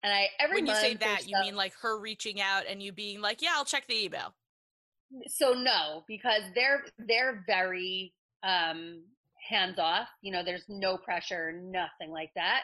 And 0.03 0.13
I, 0.13 0.27
every 0.39 0.57
when 0.57 0.67
you 0.67 0.75
say 0.75 0.93
that, 0.95 1.27
you 1.27 1.36
mean 1.41 1.55
like 1.55 1.74
her 1.81 2.00
reaching 2.00 2.39
out 2.39 2.63
and 2.69 2.81
you 2.81 2.91
being 2.91 3.22
like, 3.22 3.41
yeah, 3.41 3.53
I'll 3.55 3.65
check 3.65 3.88
the 3.88 4.05
email. 4.05 4.34
So 5.27 5.53
no, 5.53 6.03
because 6.07 6.41
they're, 6.53 6.83
they're 6.97 7.43
very, 7.47 8.13
um, 8.43 9.03
hands 9.50 9.77
off. 9.79 10.07
You 10.21 10.31
know, 10.31 10.43
there's 10.43 10.65
no 10.67 10.97
pressure, 10.97 11.51
nothing 11.51 12.12
like 12.12 12.31
that. 12.35 12.62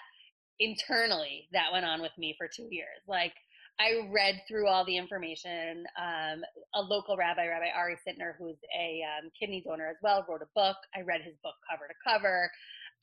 Internally, 0.59 1.47
that 1.53 1.71
went 1.71 1.85
on 1.85 2.01
with 2.01 2.11
me 2.17 2.35
for 2.37 2.47
two 2.47 2.67
years. 2.69 3.01
Like, 3.07 3.33
I 3.79 4.07
read 4.11 4.41
through 4.47 4.67
all 4.67 4.85
the 4.85 4.97
information. 4.97 5.85
Um, 5.99 6.41
a 6.75 6.81
local 6.81 7.17
rabbi, 7.17 7.47
Rabbi 7.47 7.69
Ari 7.75 7.97
Sytner, 8.07 8.33
who's 8.37 8.57
a 8.77 9.01
um, 9.17 9.31
kidney 9.39 9.63
donor 9.65 9.87
as 9.87 9.97
well, 10.03 10.25
wrote 10.29 10.41
a 10.41 10.49
book. 10.53 10.77
I 10.95 11.01
read 11.01 11.21
his 11.21 11.35
book 11.43 11.55
cover 11.69 11.87
to 11.87 11.93
cover. 12.07 12.51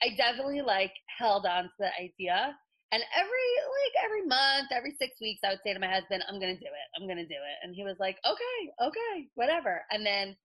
I 0.03 0.15
definitely 0.17 0.63
like 0.63 0.93
held 1.19 1.47
on 1.47 1.65
to 1.65 1.71
the 1.81 1.91
idea. 2.01 2.55
And 2.91 3.03
every 3.15 3.49
like 3.69 4.05
every 4.05 4.25
month, 4.27 4.73
every 4.73 4.95
six 4.99 5.21
weeks, 5.21 5.41
I 5.45 5.51
would 5.51 5.61
say 5.65 5.75
to 5.75 5.81
my 5.81 5.93
husband, 5.93 6.25
"I'm 6.29 6.41
gonna 6.41 6.57
do 6.57 6.67
it. 6.67 6.89
I'm 6.97 7.07
gonna 7.07 7.27
do 7.27 7.37
it." 7.37 7.57
And 7.63 7.75
he 7.75 7.85
was 7.85 7.97
like, 8.01 8.17
"Okay, 8.25 8.73
okay, 8.81 9.29
whatever." 9.35 9.85
And 9.91 10.07
then 10.07 10.37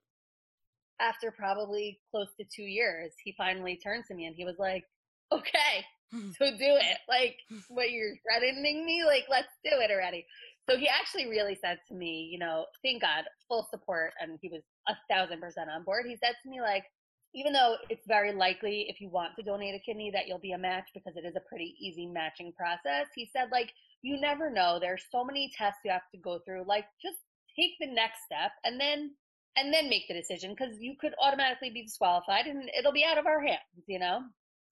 after 0.99 1.31
probably 1.31 1.99
close 2.11 2.29
to 2.39 2.45
two 2.45 2.63
years, 2.63 3.13
he 3.23 3.33
finally 3.37 3.79
turned 3.83 4.05
to 4.07 4.15
me 4.15 4.25
and 4.25 4.35
he 4.35 4.45
was 4.45 4.55
like, 4.59 4.83
okay, 5.31 5.83
so 6.37 6.51
do 6.51 6.77
it. 6.79 6.97
Like, 7.09 7.37
what 7.69 7.91
you're 7.91 8.15
threatening 8.23 8.85
me? 8.85 9.03
Like, 9.05 9.25
let's 9.29 9.47
do 9.63 9.71
it 9.73 9.91
already. 9.91 10.25
So 10.69 10.77
he 10.77 10.87
actually 10.87 11.27
really 11.27 11.57
said 11.61 11.79
to 11.89 11.95
me, 11.95 12.29
you 12.31 12.39
know, 12.39 12.65
thank 12.83 13.01
God, 13.01 13.25
full 13.49 13.67
support. 13.69 14.13
And 14.21 14.39
he 14.41 14.49
was 14.49 14.61
a 14.87 14.93
thousand 15.11 15.41
percent 15.41 15.69
on 15.69 15.83
board. 15.83 16.05
He 16.07 16.15
said 16.23 16.35
to 16.43 16.49
me, 16.49 16.61
like, 16.61 16.85
even 17.33 17.53
though 17.53 17.75
it's 17.89 18.05
very 18.07 18.31
likely 18.31 18.85
if 18.89 19.01
you 19.01 19.09
want 19.09 19.35
to 19.35 19.43
donate 19.43 19.75
a 19.75 19.79
kidney 19.79 20.11
that 20.11 20.27
you'll 20.27 20.39
be 20.39 20.51
a 20.51 20.57
match 20.57 20.89
because 20.93 21.15
it 21.15 21.25
is 21.25 21.35
a 21.35 21.49
pretty 21.49 21.75
easy 21.79 22.05
matching 22.05 22.53
process, 22.53 23.07
he 23.15 23.29
said, 23.31 23.49
like, 23.51 23.71
you 24.01 24.19
never 24.19 24.49
know. 24.49 24.79
There's 24.79 25.03
so 25.11 25.23
many 25.23 25.51
tests 25.57 25.79
you 25.83 25.91
have 25.91 26.09
to 26.11 26.17
go 26.17 26.39
through. 26.45 26.65
Like, 26.67 26.85
just 27.01 27.17
take 27.55 27.71
the 27.79 27.87
next 27.87 28.19
step 28.25 28.51
and 28.63 28.79
then 28.79 29.11
and 29.55 29.71
then 29.71 29.89
make 29.89 30.07
the 30.07 30.15
decision 30.15 30.55
because 30.57 30.79
you 30.79 30.95
could 30.99 31.13
automatically 31.21 31.69
be 31.69 31.83
disqualified 31.83 32.47
and 32.47 32.69
it'll 32.77 32.91
be 32.91 33.05
out 33.05 33.19
of 33.19 33.27
our 33.27 33.39
hands, 33.39 33.59
you 33.85 33.99
know? 33.99 34.21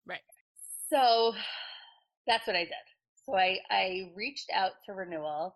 Right. 0.08 0.22
So 0.90 1.34
that's 2.26 2.48
what 2.48 2.56
I 2.56 2.64
did. 2.64 2.74
So 3.26 3.36
I, 3.36 3.60
I 3.70 4.12
reached 4.16 4.50
out 4.52 4.72
to 4.88 4.94
Renewal 4.94 5.56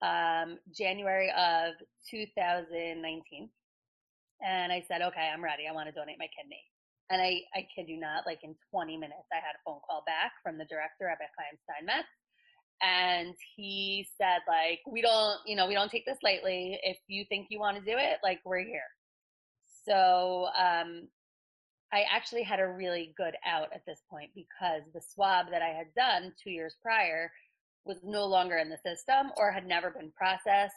um, 0.00 0.58
January 0.74 1.30
of 1.30 1.74
2019. 2.10 3.50
And 4.42 4.72
I 4.72 4.84
said, 4.86 5.02
okay, 5.02 5.30
I'm 5.32 5.42
ready. 5.42 5.64
I 5.70 5.72
want 5.72 5.88
to 5.88 5.94
donate 5.94 6.18
my 6.18 6.28
kidney. 6.34 6.62
And 7.10 7.22
I, 7.22 7.42
I 7.54 7.66
kid 7.74 7.88
you 7.88 7.98
not, 7.98 8.26
like 8.26 8.40
in 8.42 8.54
20 8.70 8.96
minutes, 8.96 9.28
I 9.32 9.36
had 9.36 9.54
a 9.54 9.62
phone 9.64 9.80
call 9.86 10.02
back 10.06 10.32
from 10.42 10.58
the 10.58 10.66
director 10.66 11.08
at 11.08 11.18
Chaim 11.18 11.58
Steinmetz 11.62 12.08
and 12.82 13.34
he 13.56 14.06
said 14.18 14.40
like 14.48 14.80
we 14.90 15.00
don't 15.00 15.38
you 15.46 15.54
know 15.54 15.66
we 15.66 15.74
don't 15.74 15.90
take 15.90 16.04
this 16.04 16.18
lightly 16.22 16.78
if 16.82 16.96
you 17.06 17.24
think 17.28 17.46
you 17.48 17.60
want 17.60 17.76
to 17.76 17.84
do 17.84 17.96
it 17.96 18.18
like 18.22 18.40
we're 18.44 18.58
here 18.58 18.80
so 19.86 20.48
um 20.58 21.06
i 21.92 22.04
actually 22.12 22.42
had 22.42 22.58
a 22.58 22.66
really 22.66 23.14
good 23.16 23.34
out 23.46 23.68
at 23.72 23.82
this 23.86 24.00
point 24.10 24.30
because 24.34 24.82
the 24.94 25.00
swab 25.00 25.46
that 25.50 25.62
i 25.62 25.68
had 25.68 25.86
done 25.96 26.32
two 26.42 26.50
years 26.50 26.76
prior 26.82 27.30
was 27.84 27.98
no 28.02 28.26
longer 28.26 28.56
in 28.56 28.68
the 28.68 28.78
system 28.84 29.30
or 29.36 29.52
had 29.52 29.66
never 29.66 29.90
been 29.90 30.12
processed 30.16 30.74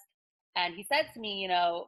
and 0.56 0.76
he 0.76 0.84
said 0.84 1.08
to 1.14 1.20
me 1.20 1.42
you 1.42 1.48
know 1.48 1.88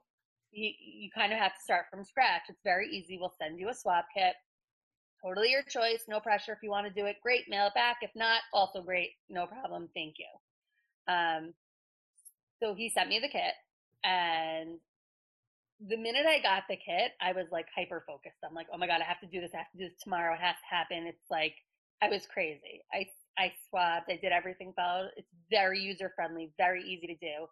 you, 0.58 0.72
you 0.80 1.10
kind 1.16 1.32
of 1.32 1.40
have 1.40 1.54
to 1.54 1.62
start 1.64 1.86
from 1.92 2.04
scratch 2.04 2.44
it's 2.50 2.62
very 2.64 2.90
easy 2.90 3.18
we'll 3.20 3.34
send 3.40 3.60
you 3.60 3.70
a 3.70 3.74
swab 3.74 4.04
kit 4.14 4.36
totally 5.24 5.52
your 5.52 5.64
choice. 5.64 6.04
No 6.08 6.20
pressure. 6.20 6.54
If 6.54 6.60
you 6.62 6.70
want 6.70 6.88
to 6.88 6.94
do 6.94 7.06
it, 7.06 7.18
great. 7.22 7.46
Mail 7.50 7.68
it 7.68 7.74
back. 7.74 7.98
If 8.02 8.12
not, 8.16 8.42
also 8.54 8.82
great. 8.82 9.12
No 9.30 9.46
problem. 9.48 9.90
Thank 9.96 10.16
you. 10.20 11.14
Um, 11.14 11.54
so 12.62 12.74
he 12.74 12.90
sent 12.90 13.10
me 13.10 13.20
the 13.20 13.30
kit, 13.30 13.54
and 14.04 14.80
the 15.80 15.98
minute 15.98 16.26
I 16.28 16.42
got 16.42 16.64
the 16.68 16.76
kit, 16.76 17.12
I 17.22 17.34
was 17.34 17.46
like 17.52 17.68
hyper 17.76 18.04
focused. 18.08 18.38
I'm 18.44 18.56
like, 18.56 18.68
oh 18.74 18.78
my 18.78 18.88
god, 18.88 19.02
I 19.02 19.06
have 19.06 19.20
to 19.22 19.28
do 19.28 19.40
this. 19.42 19.52
I 19.54 19.58
have 19.58 19.72
to 19.74 19.78
do 19.78 19.86
this 19.86 20.02
tomorrow. 20.04 20.34
It 20.34 20.42
has 20.42 20.56
to 20.56 20.76
happen. 20.76 21.08
It's 21.08 21.30
like 21.30 21.54
I 22.02 22.10
was 22.10 22.26
crazy. 22.26 22.82
I 22.94 23.06
I 23.38 23.54
swabbed. 23.70 24.06
I 24.10 24.20
did 24.22 24.32
everything. 24.32 24.74
Followed. 24.76 25.12
It's 25.18 25.30
very 25.52 25.80
user 25.80 26.12
friendly. 26.16 26.52
Very 26.58 26.84
easy 26.84 27.08
to 27.08 27.16
do. 27.16 27.46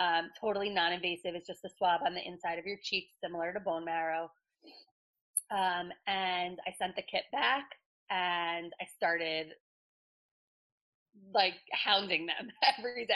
Um, 0.00 0.30
totally 0.40 0.70
non-invasive. 0.70 1.34
It's 1.34 1.46
just 1.46 1.64
a 1.64 1.70
swab 1.76 2.00
on 2.04 2.14
the 2.14 2.26
inside 2.26 2.58
of 2.58 2.66
your 2.66 2.78
cheek, 2.82 3.08
similar 3.22 3.52
to 3.52 3.60
bone 3.60 3.84
marrow. 3.84 4.30
Um, 5.50 5.90
and 6.06 6.58
I 6.66 6.74
sent 6.78 6.96
the 6.96 7.02
kit 7.02 7.24
back 7.32 7.64
and 8.10 8.72
I 8.80 8.86
started 8.96 9.52
like 11.32 11.54
hounding 11.72 12.26
them 12.26 12.48
every 12.78 13.06
day. 13.06 13.14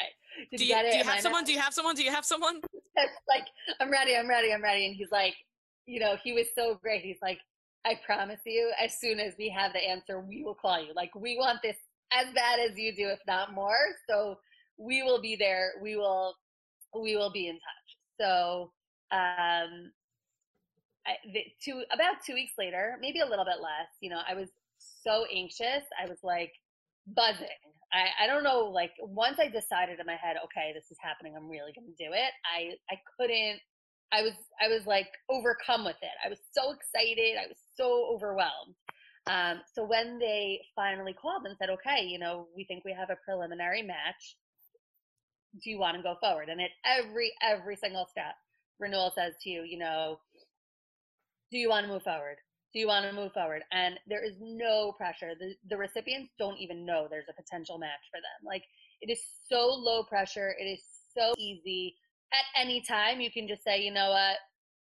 do 0.57 0.65
you, 0.65 0.75
do 0.75 0.97
you 0.97 1.05
have 1.05 1.21
someone? 1.21 1.45
Do 1.45 1.53
you 1.53 1.59
have 1.59 1.75
someone? 1.75 1.95
Do 1.95 2.03
you 2.03 2.13
have 2.13 2.25
someone? 2.25 2.61
like, 3.29 3.47
I'm 3.81 3.91
ready, 3.91 4.17
I'm 4.17 4.29
ready, 4.29 4.53
I'm 4.53 4.63
ready. 4.63 4.87
And 4.87 4.95
he's 4.95 5.11
like, 5.11 5.35
you 5.87 6.01
know, 6.01 6.17
he 6.23 6.33
was 6.33 6.47
so 6.55 6.79
great. 6.81 7.03
He's 7.03 7.19
like, 7.23 7.39
I 7.85 7.99
promise 8.05 8.41
you, 8.45 8.71
as 8.83 8.99
soon 9.01 9.21
as 9.21 9.35
we 9.39 9.49
have 9.49 9.73
the 9.73 9.81
answer, 9.81 10.21
we 10.21 10.43
will 10.43 10.55
call 10.55 10.83
you. 10.85 10.93
Like, 10.95 11.15
we 11.15 11.37
want 11.39 11.61
this 11.63 11.77
as 12.13 12.27
bad 12.35 12.61
as 12.61 12.77
you 12.77 12.95
do, 12.95 13.09
if 13.09 13.21
not 13.27 13.55
more. 13.55 13.79
So 14.09 14.39
we 14.79 15.03
will 15.03 15.21
be 15.21 15.37
there. 15.37 15.73
We 15.83 15.97
will, 15.97 16.35
we 16.95 17.17
will 17.17 17.33
be 17.33 17.49
in 17.49 17.55
touch. 17.55 17.97
So, 18.21 18.73
um, 19.11 19.93
I, 21.07 21.17
the, 21.33 21.41
two 21.65 21.83
about 21.93 22.17
two 22.25 22.35
weeks 22.35 22.53
later, 22.59 22.97
maybe 23.01 23.21
a 23.21 23.27
little 23.27 23.45
bit 23.45 23.63
less. 23.63 23.89
You 24.01 24.11
know, 24.11 24.21
I 24.29 24.35
was 24.35 24.49
so 24.79 25.25
anxious. 25.35 25.85
I 25.97 26.09
was 26.09 26.19
like 26.23 26.53
buzzing. 27.07 27.47
I, 27.93 28.25
I 28.25 28.27
don't 28.27 28.45
know. 28.45 28.67
Like 28.67 28.93
once 29.01 29.39
I 29.41 29.49
decided 29.49 29.99
in 29.99 30.07
my 30.07 30.17
head, 30.17 30.37
okay, 30.45 30.73
this 30.75 30.91
is 30.91 30.99
happening. 31.01 31.35
I'm 31.37 31.49
really 31.49 31.73
to 31.73 31.81
do 31.81 32.13
it. 32.13 32.33
I 32.45 32.77
I 32.91 32.99
couldn't. 33.17 33.61
I 34.13 34.23
was 34.23 34.35
I 34.61 34.69
was 34.69 34.87
like 34.87 35.09
overcome 35.31 35.85
with 35.85 35.97
it. 36.03 36.17
I 36.25 36.29
was 36.29 36.39
so 36.53 36.73
excited. 36.73 37.37
I 37.43 37.49
was 37.49 37.59
so 37.77 38.11
overwhelmed. 38.13 38.77
Um, 39.29 39.61
so 39.75 39.85
when 39.85 40.19
they 40.19 40.61
finally 40.75 41.13
called 41.13 41.43
and 41.45 41.57
said, 41.59 41.69
okay, 41.71 42.05
you 42.05 42.19
know, 42.19 42.49
we 42.57 42.65
think 42.65 42.85
we 42.85 42.93
have 42.93 43.11
a 43.11 43.17
preliminary 43.25 43.83
match. 43.83 44.37
Do 45.63 45.71
you 45.71 45.79
want 45.79 45.97
to 45.97 46.03
go 46.03 46.17
forward? 46.21 46.49
And 46.49 46.61
at 46.61 46.71
every 46.85 47.33
every 47.43 47.77
single 47.77 48.07
step, 48.11 48.35
renewal 48.79 49.13
says 49.15 49.35
to 49.43 49.51
you, 49.51 49.63
you 49.63 49.79
know, 49.79 50.19
do 51.51 51.59
you 51.59 51.69
want 51.69 51.87
to 51.87 51.93
move 51.93 52.03
forward? 52.03 52.37
Do 52.73 52.79
you 52.79 52.87
want 52.87 53.07
to 53.07 53.13
move 53.13 53.33
forward? 53.33 53.63
And 53.73 53.99
there 54.07 54.23
is 54.23 54.35
no 54.41 54.93
pressure. 54.93 55.33
The, 55.39 55.55
the 55.71 55.77
recipients 55.77 56.33
don't 56.39 56.59
even 56.59 56.85
know 56.85 57.07
there's 57.09 57.29
a 57.31 57.43
potential 57.43 57.79
match 57.79 58.05
for 58.11 58.19
them. 58.19 58.47
Like 58.47 58.63
it 59.01 59.11
is 59.11 59.21
so 59.49 59.69
low 59.69 60.03
pressure. 60.03 60.55
It 60.59 60.65
is 60.65 60.83
so 61.17 61.35
easy. 61.39 61.97
At 62.33 62.61
any 62.61 62.83
time, 62.83 63.21
you 63.21 63.31
can 63.31 63.49
just 63.49 63.65
say, 63.65 63.81
you 63.81 63.91
know 63.91 64.11
what, 64.11 64.37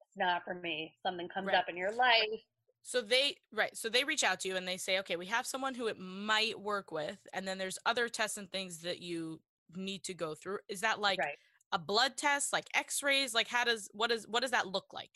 it's 0.08 0.18
not 0.18 0.42
for 0.44 0.56
me. 0.56 0.96
Something 1.06 1.30
comes 1.30 1.48
right. 1.48 1.56
up 1.56 1.70
in 1.70 1.78
your 1.78 1.92
life. 1.92 2.42
So 2.82 3.02
they 3.02 3.36
right. 3.52 3.76
So 3.76 3.90
they 3.90 4.06
reach 4.06 4.24
out 4.24 4.40
to 4.42 4.48
you 4.48 4.56
and 4.56 4.68
they 4.68 4.78
say, 4.78 4.98
okay, 5.00 5.18
we 5.18 5.26
have 5.28 5.46
someone 5.46 5.76
who 5.76 5.88
it 5.88 6.00
might 6.00 6.60
work 6.60 6.92
with, 6.92 7.20
and 7.34 7.46
then 7.48 7.58
there's 7.58 7.78
other 7.86 8.08
tests 8.08 8.38
and 8.38 8.50
things 8.50 8.80
that 8.80 9.02
you 9.02 9.42
need 9.76 10.04
to 10.06 10.14
go 10.14 10.36
through. 10.36 10.60
Is 10.70 10.82
that 10.82 11.00
like 11.00 11.20
right. 11.20 11.38
a 11.72 11.80
blood 11.80 12.18
test, 12.18 12.54
like 12.54 12.66
X-rays? 12.74 13.34
Like 13.34 13.48
how 13.48 13.64
does 13.64 13.90
what 13.94 14.12
is 14.12 14.28
what 14.28 14.42
does 14.42 14.52
that 14.52 14.68
look 14.68 14.94
like? 14.94 15.12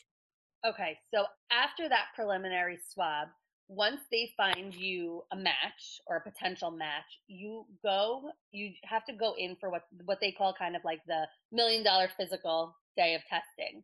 Okay, 0.64 0.98
so 1.12 1.24
after 1.50 1.88
that 1.88 2.06
preliminary 2.14 2.78
swab, 2.92 3.28
once 3.68 4.00
they 4.10 4.30
find 4.36 4.74
you 4.74 5.22
a 5.32 5.36
match 5.36 6.00
or 6.06 6.16
a 6.16 6.20
potential 6.20 6.70
match, 6.70 7.20
you 7.26 7.64
go, 7.82 8.30
you 8.52 8.70
have 8.84 9.04
to 9.06 9.12
go 9.12 9.34
in 9.38 9.56
for 9.58 9.70
what 9.70 9.82
what 10.04 10.18
they 10.20 10.30
call 10.30 10.54
kind 10.56 10.76
of 10.76 10.82
like 10.84 11.00
the 11.06 11.26
million 11.50 11.82
dollar 11.82 12.08
physical 12.16 12.76
day 12.96 13.14
of 13.14 13.22
testing. 13.22 13.82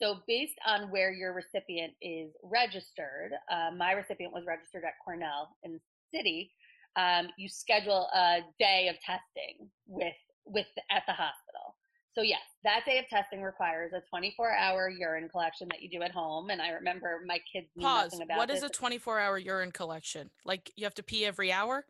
So 0.00 0.16
based 0.26 0.58
on 0.66 0.90
where 0.90 1.12
your 1.12 1.32
recipient 1.32 1.92
is 2.02 2.32
registered, 2.42 3.32
uh, 3.50 3.70
my 3.76 3.92
recipient 3.92 4.32
was 4.32 4.44
registered 4.46 4.84
at 4.84 4.94
Cornell 5.04 5.56
in 5.62 5.80
City. 6.12 6.52
Um, 6.96 7.28
you 7.36 7.48
schedule 7.48 8.08
a 8.14 8.38
day 8.58 8.88
of 8.88 8.96
testing 9.00 9.68
with 9.86 10.14
with 10.46 10.66
at 10.90 11.02
the 11.06 11.12
hospital. 11.12 11.76
So 12.14 12.22
yes, 12.22 12.42
that 12.62 12.84
day 12.86 12.98
of 12.98 13.08
testing 13.08 13.42
requires 13.42 13.92
a 13.92 14.00
24-hour 14.14 14.88
urine 14.90 15.28
collection 15.28 15.66
that 15.72 15.82
you 15.82 15.90
do 15.90 16.02
at 16.02 16.12
home. 16.12 16.50
And 16.50 16.62
I 16.62 16.70
remember 16.70 17.22
my 17.26 17.40
kids 17.52 17.66
Pause. 17.80 18.20
What 18.36 18.50
is 18.50 18.62
a 18.62 18.68
24-hour 18.68 19.38
urine 19.38 19.72
collection? 19.72 20.30
Like 20.44 20.70
you 20.76 20.84
have 20.84 20.94
to 20.94 21.02
pee 21.02 21.26
every 21.26 21.50
hour? 21.50 21.84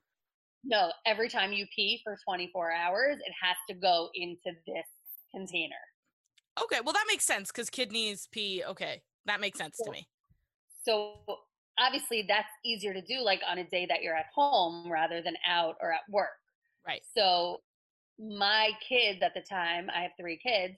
No, 0.65 0.91
every 1.05 1.29
time 1.29 1.53
you 1.53 1.67
pee 1.77 2.01
for 2.03 2.17
24 2.25 2.73
hours, 2.73 3.17
it 3.17 3.35
has 3.43 3.57
to 3.69 3.75
go 3.75 4.09
into 4.15 4.57
this 4.67 4.87
container. 5.31 5.75
Okay, 6.63 6.81
well 6.83 6.95
that 6.95 7.05
makes 7.07 7.27
sense 7.27 7.51
because 7.51 7.69
kidneys 7.69 8.29
pee. 8.33 8.63
Okay, 8.67 9.03
that 9.27 9.41
makes 9.41 9.59
sense 9.59 9.77
so, 9.77 9.85
to 9.85 9.91
me. 9.91 10.09
So 10.85 11.17
obviously 11.79 12.25
that's 12.29 12.49
easier 12.65 12.95
to 12.95 13.03
do 13.03 13.21
like 13.21 13.41
on 13.49 13.59
a 13.59 13.65
day 13.65 13.87
that 13.87 14.03
you're 14.03 14.17
at 14.17 14.27
home 14.35 14.91
rather 14.91 15.23
than 15.23 15.35
out 15.49 15.77
or 15.81 15.93
at 15.93 16.01
work. 16.11 16.29
Right. 16.87 17.03
So 17.17 17.59
my 18.19 18.71
kids 18.87 19.21
at 19.23 19.33
the 19.35 19.43
time, 19.43 19.89
I 19.95 20.03
have 20.03 20.13
three 20.19 20.39
kids, 20.39 20.75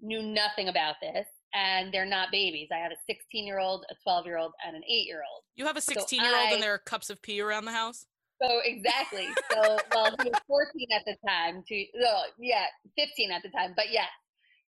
knew 0.00 0.22
nothing 0.22 0.68
about 0.68 0.96
this 1.00 1.26
and 1.54 1.92
they're 1.92 2.06
not 2.06 2.30
babies. 2.32 2.68
I 2.72 2.78
have 2.78 2.92
a 2.92 2.96
16 3.06 3.46
year 3.46 3.58
old, 3.58 3.84
a 3.90 3.94
12 4.02 4.26
year 4.26 4.38
old, 4.38 4.52
and 4.66 4.76
an 4.76 4.82
8 4.84 5.06
year 5.06 5.22
old. 5.32 5.42
You 5.56 5.66
have 5.66 5.76
a 5.76 5.80
16 5.80 6.20
year 6.20 6.36
old 6.36 6.52
and 6.52 6.62
there 6.62 6.74
are 6.74 6.78
cups 6.78 7.10
of 7.10 7.22
pee 7.22 7.40
around 7.40 7.64
the 7.64 7.72
house? 7.72 8.06
So 8.42 8.60
exactly. 8.64 9.28
So 9.52 9.78
well, 9.94 10.14
he 10.22 10.30
was 10.30 10.40
14 10.46 10.88
at 10.94 11.02
the 11.06 11.16
time. 11.26 11.62
To 11.68 11.84
no, 11.94 12.22
yeah, 12.38 12.64
15 12.98 13.30
at 13.30 13.42
the 13.42 13.48
time. 13.50 13.72
But 13.76 13.92
yeah. 13.92 14.06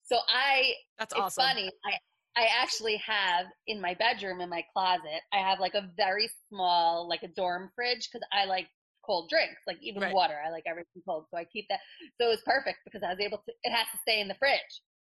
So 0.03 0.17
I. 0.27 0.74
That's 0.98 1.13
it's 1.13 1.22
awesome. 1.22 1.43
Funny. 1.43 1.70
I 1.86 1.91
I 2.38 2.48
actually 2.62 2.98
have 3.06 3.46
in 3.68 3.82
my 3.82 3.94
bedroom 3.96 4.42
in 4.42 4.50
my 4.50 4.64
closet. 4.74 5.22
I 5.34 5.38
have 5.38 5.60
like 5.60 5.74
a 5.74 5.90
very 5.98 6.30
small 6.50 7.08
like 7.08 7.24
a 7.24 7.28
dorm 7.28 7.70
fridge 7.76 8.10
because 8.12 8.26
I 8.32 8.46
like 8.46 8.68
cold 9.06 9.30
drinks, 9.30 9.62
like 9.68 9.78
even 9.82 10.02
right. 10.02 10.14
water. 10.14 10.36
I 10.46 10.50
like 10.50 10.64
everything 10.66 11.02
cold, 11.06 11.26
so 11.30 11.38
I 11.38 11.46
keep 11.46 11.66
that. 11.70 11.80
So 12.20 12.28
it 12.28 12.30
was 12.30 12.42
perfect 12.46 12.80
because 12.86 13.04
I 13.04 13.10
was 13.10 13.20
able 13.20 13.40
to. 13.40 13.54
It 13.64 13.72
has 13.72 13.88
to 13.92 13.98
stay 14.02 14.22
in 14.22 14.28
the 14.28 14.36
fridge. 14.36 14.60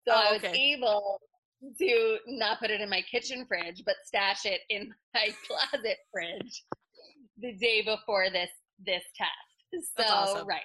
So 0.06 0.14
oh, 0.14 0.16
I 0.16 0.32
was 0.32 0.44
able 0.44 1.20
to 1.78 2.18
not 2.26 2.58
put 2.58 2.70
it 2.70 2.80
in 2.80 2.90
my 2.90 3.02
kitchen 3.02 3.46
fridge, 3.46 3.82
but 3.86 3.94
stash 4.04 4.44
it 4.44 4.60
in 4.68 4.92
my 5.14 5.28
closet 5.46 5.98
fridge 6.12 6.64
the 7.38 7.52
day 7.52 7.82
before 7.82 8.30
this 8.30 8.50
this 8.84 9.04
test. 9.16 9.94
So 9.96 10.04
awesome. 10.04 10.46
right. 10.46 10.62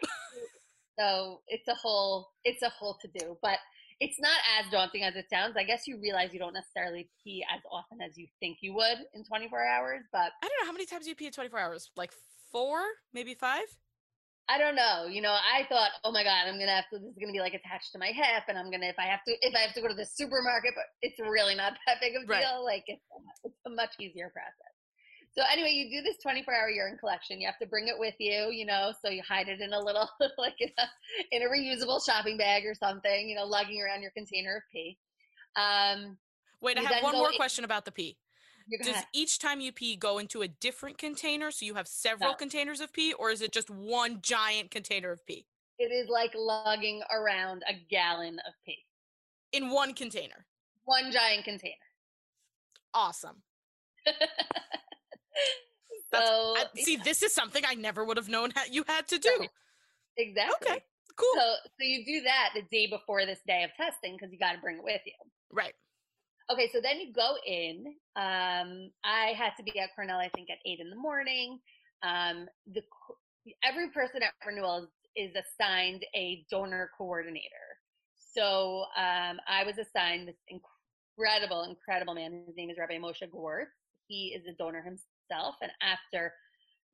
so 0.99 1.41
it's 1.47 1.67
a 1.67 1.75
whole 1.75 2.29
it's 2.43 2.63
a 2.63 2.69
whole 2.69 2.97
to 3.01 3.07
do, 3.19 3.37
but 3.41 3.59
it's 3.99 4.19
not 4.19 4.37
as 4.59 4.71
daunting 4.71 5.03
as 5.03 5.15
it 5.15 5.25
sounds. 5.29 5.55
I 5.57 5.63
guess 5.63 5.87
you 5.87 5.99
realize 5.99 6.33
you 6.33 6.39
don't 6.39 6.53
necessarily 6.53 7.09
pee 7.23 7.43
as 7.53 7.61
often 7.71 7.97
as 8.01 8.17
you 8.17 8.27
think 8.39 8.57
you 8.61 8.73
would 8.73 8.97
in 9.13 9.23
24 9.23 9.65
hours, 9.65 10.01
but 10.11 10.31
I 10.43 10.47
don't 10.47 10.57
know 10.61 10.67
how 10.67 10.71
many 10.71 10.85
times 10.85 11.07
you 11.07 11.15
pee 11.15 11.27
in 11.27 11.31
24 11.31 11.59
hours. 11.59 11.89
Like 11.95 12.11
four, 12.51 12.81
maybe 13.13 13.33
five. 13.33 13.65
I 14.49 14.57
don't 14.57 14.75
know. 14.75 15.07
You 15.09 15.21
know, 15.21 15.35
I 15.35 15.67
thought, 15.67 15.91
oh 16.05 16.11
my 16.11 16.23
god, 16.23 16.47
I'm 16.47 16.57
gonna 16.57 16.71
have 16.71 16.87
to. 16.93 16.99
This 16.99 17.09
is 17.09 17.19
gonna 17.19 17.33
be 17.33 17.43
like 17.43 17.53
attached 17.53 17.91
to 17.91 17.99
my 17.99 18.15
hip, 18.15 18.47
and 18.47 18.57
I'm 18.57 18.71
gonna 18.71 18.87
if 18.87 18.95
I 18.97 19.03
have 19.03 19.19
to 19.27 19.35
if 19.41 19.53
I 19.53 19.59
have 19.59 19.73
to 19.73 19.81
go 19.81 19.89
to 19.89 19.93
the 19.93 20.05
supermarket, 20.05 20.71
but 20.73 20.85
it's 21.01 21.19
really 21.19 21.55
not 21.55 21.73
that 21.85 21.99
big 21.99 22.15
of 22.15 22.23
a 22.23 22.25
deal. 22.25 22.63
Right. 22.63 22.79
Like 22.79 22.83
it's 22.87 23.03
it's 23.43 23.59
a 23.65 23.69
much 23.69 23.91
easier 23.99 24.31
process. 24.31 24.76
So 25.37 25.43
anyway, 25.51 25.69
you 25.69 25.95
do 25.95 26.01
this 26.01 26.17
24 26.17 26.51
hour 26.51 26.69
urine 26.69 26.97
collection. 26.97 27.39
You 27.39 27.45
have 27.47 27.59
to 27.59 27.67
bring 27.67 27.87
it 27.87 27.95
with 27.97 28.15
you, 28.17 28.49
you 28.49 28.65
know, 28.65 28.91
so 29.03 29.11
you 29.11 29.21
hide 29.27 29.47
it 29.49 29.61
in 29.61 29.71
a 29.71 29.79
little 29.79 30.09
like 30.37 30.55
in 30.59 30.69
a, 30.79 31.35
in 31.35 31.43
a 31.43 31.45
reusable 31.45 32.03
shopping 32.03 32.37
bag 32.37 32.65
or 32.65 32.73
something, 32.73 33.29
you 33.29 33.35
know, 33.35 33.45
lugging 33.45 33.79
around 33.81 34.01
your 34.01 34.11
container 34.11 34.57
of 34.57 34.63
pee. 34.71 34.97
Um, 35.55 36.17
Wait, 36.59 36.79
I 36.79 36.81
have 36.81 37.03
one 37.03 37.15
more 37.15 37.29
in- 37.29 37.37
question 37.37 37.63
about 37.65 37.85
the 37.85 37.91
pee. 37.91 38.17
Does 38.83 39.03
each 39.13 39.39
time 39.39 39.61
you 39.61 39.71
pee 39.71 39.95
go 39.95 40.17
into 40.17 40.41
a 40.41 40.47
different 40.47 40.97
container 40.97 41.51
so 41.51 41.65
you 41.65 41.75
have 41.75 41.87
several 41.87 42.31
no. 42.31 42.35
containers 42.35 42.81
of 42.81 42.91
pee, 42.91 43.13
or 43.13 43.29
is 43.29 43.41
it 43.41 43.53
just 43.53 43.69
one 43.69 44.19
giant 44.21 44.71
container 44.71 45.11
of 45.11 45.25
pee? 45.25 45.45
It 45.79 45.85
is 45.85 46.09
like 46.09 46.31
lugging 46.35 47.01
around 47.15 47.63
a 47.69 47.73
gallon 47.89 48.39
of 48.45 48.53
pee. 48.65 48.83
In 49.53 49.69
one 49.69 49.93
container? 49.93 50.45
One 50.83 51.11
giant 51.11 51.45
container. 51.45 51.75
Awesome. 52.93 53.43
so, 56.13 56.19
I, 56.19 56.65
see, 56.75 56.95
yeah. 56.95 57.03
this 57.03 57.23
is 57.23 57.33
something 57.33 57.63
I 57.67 57.75
never 57.75 58.03
would 58.03 58.17
have 58.17 58.29
known 58.29 58.51
you 58.71 58.83
had 58.87 59.07
to 59.09 59.19
do. 59.19 59.47
Exactly. 60.17 60.71
Okay, 60.71 60.83
cool. 61.15 61.33
So, 61.35 61.55
so 61.65 61.81
you 61.83 62.05
do 62.05 62.21
that 62.23 62.49
the 62.55 62.63
day 62.71 62.87
before 62.87 63.25
this 63.25 63.39
day 63.47 63.63
of 63.63 63.69
testing 63.77 64.15
because 64.15 64.31
you 64.31 64.39
got 64.39 64.53
to 64.53 64.59
bring 64.59 64.77
it 64.77 64.83
with 64.83 65.01
you. 65.05 65.13
Right. 65.51 65.73
Okay, 66.51 66.69
so 66.73 66.79
then 66.81 66.99
you 66.99 67.11
go 67.13 67.35
in. 67.45 67.85
Um, 68.15 68.91
I 69.03 69.33
had 69.37 69.51
to 69.57 69.63
be 69.63 69.77
at 69.79 69.89
Cornell, 69.95 70.19
I 70.19 70.29
think, 70.29 70.49
at 70.49 70.57
eight 70.65 70.79
in 70.79 70.89
the 70.89 70.95
morning. 70.95 71.59
Um, 72.03 72.47
the 72.73 72.81
every 73.63 73.89
person 73.89 74.23
at 74.23 74.31
Renewal 74.45 74.87
is, 75.15 75.29
is 75.29 75.35
assigned 75.35 76.05
a 76.15 76.45
donor 76.49 76.89
coordinator. 76.97 77.67
So 78.15 78.85
um, 78.97 79.39
I 79.47 79.63
was 79.65 79.75
assigned 79.77 80.27
this 80.27 80.35
incredible, 80.47 81.63
incredible 81.63 82.13
man. 82.13 82.43
His 82.45 82.55
name 82.55 82.69
is 82.69 82.77
Rabbi 82.79 82.97
Moshe 82.97 83.29
Gwartz. 83.29 83.71
He 84.07 84.33
is 84.37 84.45
a 84.47 84.55
donor 84.57 84.81
himself, 84.81 85.05
and 85.61 85.71
after 85.81 86.33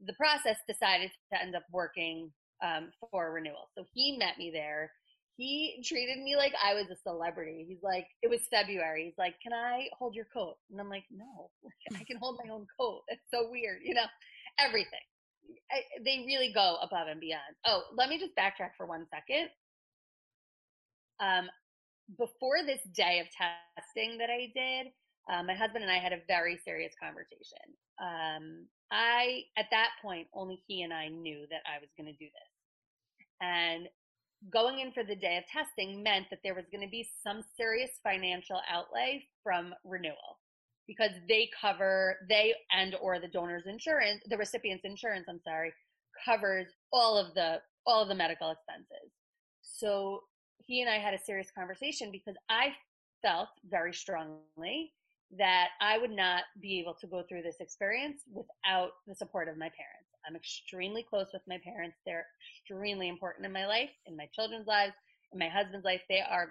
the 0.05 0.13
process, 0.13 0.57
decided 0.67 1.11
to 1.31 1.41
end 1.41 1.55
up 1.55 1.63
working 1.71 2.31
um, 2.63 2.91
for 3.11 3.31
Renewal. 3.31 3.69
So 3.77 3.85
he 3.93 4.17
met 4.17 4.37
me 4.37 4.51
there 4.51 4.91
he 5.35 5.83
treated 5.83 6.19
me 6.19 6.35
like 6.35 6.53
I 6.63 6.73
was 6.75 6.85
a 6.91 6.95
celebrity. 6.95 7.65
He's 7.67 7.81
like, 7.81 8.07
it 8.21 8.29
was 8.29 8.41
February. 8.51 9.05
He's 9.05 9.17
like, 9.17 9.35
can 9.41 9.51
I 9.51 9.87
hold 9.97 10.15
your 10.15 10.27
coat? 10.31 10.57
And 10.69 10.79
I'm 10.79 10.89
like, 10.89 11.05
no, 11.11 11.49
I 11.95 12.03
can 12.03 12.17
hold 12.17 12.39
my 12.43 12.51
own 12.51 12.67
coat. 12.79 13.01
It's 13.07 13.25
so 13.33 13.49
weird, 13.49 13.79
you 13.83 13.95
know, 13.95 14.05
everything. 14.59 15.01
I, 15.71 15.81
they 16.05 16.23
really 16.25 16.51
go 16.53 16.77
above 16.81 17.07
and 17.07 17.19
beyond. 17.19 17.41
Oh, 17.65 17.83
let 17.95 18.09
me 18.09 18.19
just 18.19 18.35
backtrack 18.35 18.71
for 18.77 18.85
one 18.85 19.07
second. 19.09 19.49
Um, 21.19 21.49
before 22.17 22.63
this 22.65 22.81
day 22.95 23.19
of 23.19 23.27
testing 23.31 24.17
that 24.19 24.29
I 24.29 24.51
did, 24.53 24.91
um, 25.31 25.47
my 25.47 25.55
husband 25.55 25.83
and 25.83 25.91
I 25.91 25.97
had 25.97 26.13
a 26.13 26.21
very 26.27 26.59
serious 26.63 26.93
conversation. 27.01 27.73
Um, 28.01 28.67
I, 28.91 29.43
at 29.57 29.65
that 29.71 29.89
point, 30.01 30.27
only 30.33 30.61
he 30.67 30.83
and 30.83 30.93
I 30.93 31.07
knew 31.07 31.45
that 31.49 31.61
I 31.65 31.79
was 31.79 31.89
going 31.97 32.11
to 32.11 32.17
do 32.17 32.25
this. 32.25 32.51
And 33.41 33.87
going 34.51 34.79
in 34.79 34.91
for 34.91 35.03
the 35.03 35.15
day 35.15 35.37
of 35.37 35.43
testing 35.47 36.03
meant 36.03 36.27
that 36.29 36.39
there 36.43 36.55
was 36.55 36.65
going 36.71 36.85
to 36.85 36.91
be 36.91 37.07
some 37.23 37.41
serious 37.57 37.91
financial 38.03 38.59
outlay 38.69 39.23
from 39.43 39.73
renewal 39.83 40.39
because 40.87 41.11
they 41.29 41.49
cover 41.59 42.17
they 42.27 42.53
and 42.71 42.95
or 43.01 43.19
the 43.19 43.27
donor's 43.27 43.65
insurance 43.65 44.21
the 44.29 44.37
recipient's 44.37 44.83
insurance 44.83 45.25
i'm 45.29 45.39
sorry 45.43 45.71
covers 46.25 46.67
all 46.91 47.17
of 47.17 47.33
the 47.35 47.57
all 47.85 48.01
of 48.01 48.09
the 48.09 48.15
medical 48.15 48.51
expenses 48.51 49.11
so 49.61 50.21
he 50.65 50.81
and 50.81 50.89
i 50.89 50.97
had 50.97 51.13
a 51.13 51.23
serious 51.23 51.47
conversation 51.57 52.11
because 52.11 52.35
i 52.49 52.67
felt 53.21 53.47
very 53.69 53.93
strongly 53.93 54.91
that 55.37 55.69
i 55.81 55.97
would 55.97 56.11
not 56.11 56.43
be 56.61 56.79
able 56.79 56.93
to 56.93 57.07
go 57.07 57.23
through 57.27 57.41
this 57.41 57.57
experience 57.59 58.21
without 58.31 58.91
the 59.07 59.15
support 59.15 59.47
of 59.47 59.57
my 59.57 59.69
parents 59.69 60.13
I'm 60.25 60.35
extremely 60.35 61.03
close 61.03 61.27
with 61.33 61.41
my 61.47 61.57
parents. 61.63 61.97
They're 62.05 62.25
extremely 62.57 63.09
important 63.09 63.45
in 63.45 63.51
my 63.51 63.67
life, 63.67 63.89
in 64.05 64.15
my 64.15 64.27
children's 64.33 64.67
lives, 64.67 64.93
in 65.31 65.39
my 65.39 65.49
husband's 65.49 65.85
life. 65.85 66.01
They 66.09 66.21
are 66.21 66.49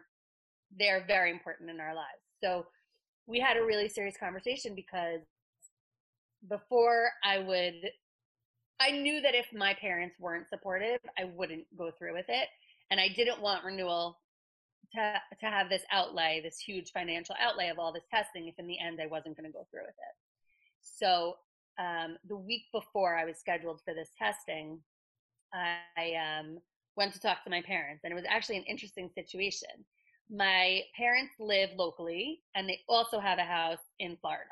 they 0.79 0.89
are 0.89 1.05
very 1.07 1.31
important 1.31 1.71
in 1.71 1.81
our 1.81 1.95
lives. 1.95 2.23
So 2.43 2.67
we 3.27 3.39
had 3.39 3.57
a 3.57 3.65
really 3.65 3.89
serious 3.89 4.17
conversation 4.17 4.75
because 4.75 5.21
before 6.49 7.11
I 7.25 7.39
would 7.39 7.75
I 8.81 8.91
knew 8.91 9.21
that 9.21 9.35
if 9.35 9.47
my 9.53 9.75
parents 9.75 10.17
weren't 10.19 10.49
supportive, 10.49 10.99
I 11.19 11.25
wouldn't 11.25 11.65
go 11.77 11.91
through 11.97 12.15
with 12.15 12.27
it. 12.29 12.49
And 12.91 13.01
I 13.01 13.09
didn't 13.09 13.41
want 13.41 13.65
renewal 13.65 14.19
to 14.95 15.15
to 15.41 15.47
have 15.47 15.69
this 15.69 15.83
outlay, 15.91 16.41
this 16.43 16.59
huge 16.59 16.93
financial 16.93 17.35
outlay 17.41 17.69
of 17.69 17.79
all 17.79 17.93
this 17.93 18.07
testing 18.11 18.49
if 18.49 18.59
in 18.59 18.67
the 18.67 18.79
end 18.79 19.01
I 19.03 19.07
wasn't 19.07 19.37
going 19.37 19.51
to 19.51 19.53
go 19.53 19.67
through 19.71 19.83
with 19.83 19.91
it. 19.91 20.17
So 20.81 21.37
um, 21.79 22.17
the 22.29 22.37
week 22.37 22.65
before 22.73 23.17
I 23.17 23.25
was 23.25 23.39
scheduled 23.39 23.81
for 23.85 23.95
this 23.95 24.11
testing, 24.19 24.79
I 25.55 26.15
um, 26.15 26.59
went 26.97 27.13
to 27.15 27.21
talk 27.21 27.45
to 27.45 27.51
my 27.51 27.63
parents, 27.63 28.03
and 28.05 28.13
it 28.13 28.17
was 28.17 28.25
actually 28.29 28.59
an 28.59 28.65
interesting 28.65 29.11
situation. 29.15 29.69
My 30.31 30.83
parents 30.97 31.35
live 31.39 31.71
locally, 31.77 32.41
and 32.55 32.69
they 32.69 32.81
also 32.89 33.21
have 33.21 33.39
a 33.39 33.43
house 33.43 33.83
in 33.99 34.17
Florida. 34.21 34.45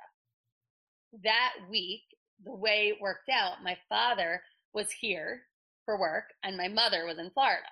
That 1.22 1.52
week, 1.70 2.02
the 2.44 2.54
way 2.54 2.88
it 2.88 3.00
worked 3.00 3.28
out, 3.30 3.62
my 3.62 3.76
father 3.88 4.42
was 4.72 4.90
here 4.90 5.42
for 5.84 5.98
work, 5.98 6.24
and 6.44 6.56
my 6.56 6.68
mother 6.68 7.06
was 7.06 7.18
in 7.18 7.30
Florida. 7.30 7.62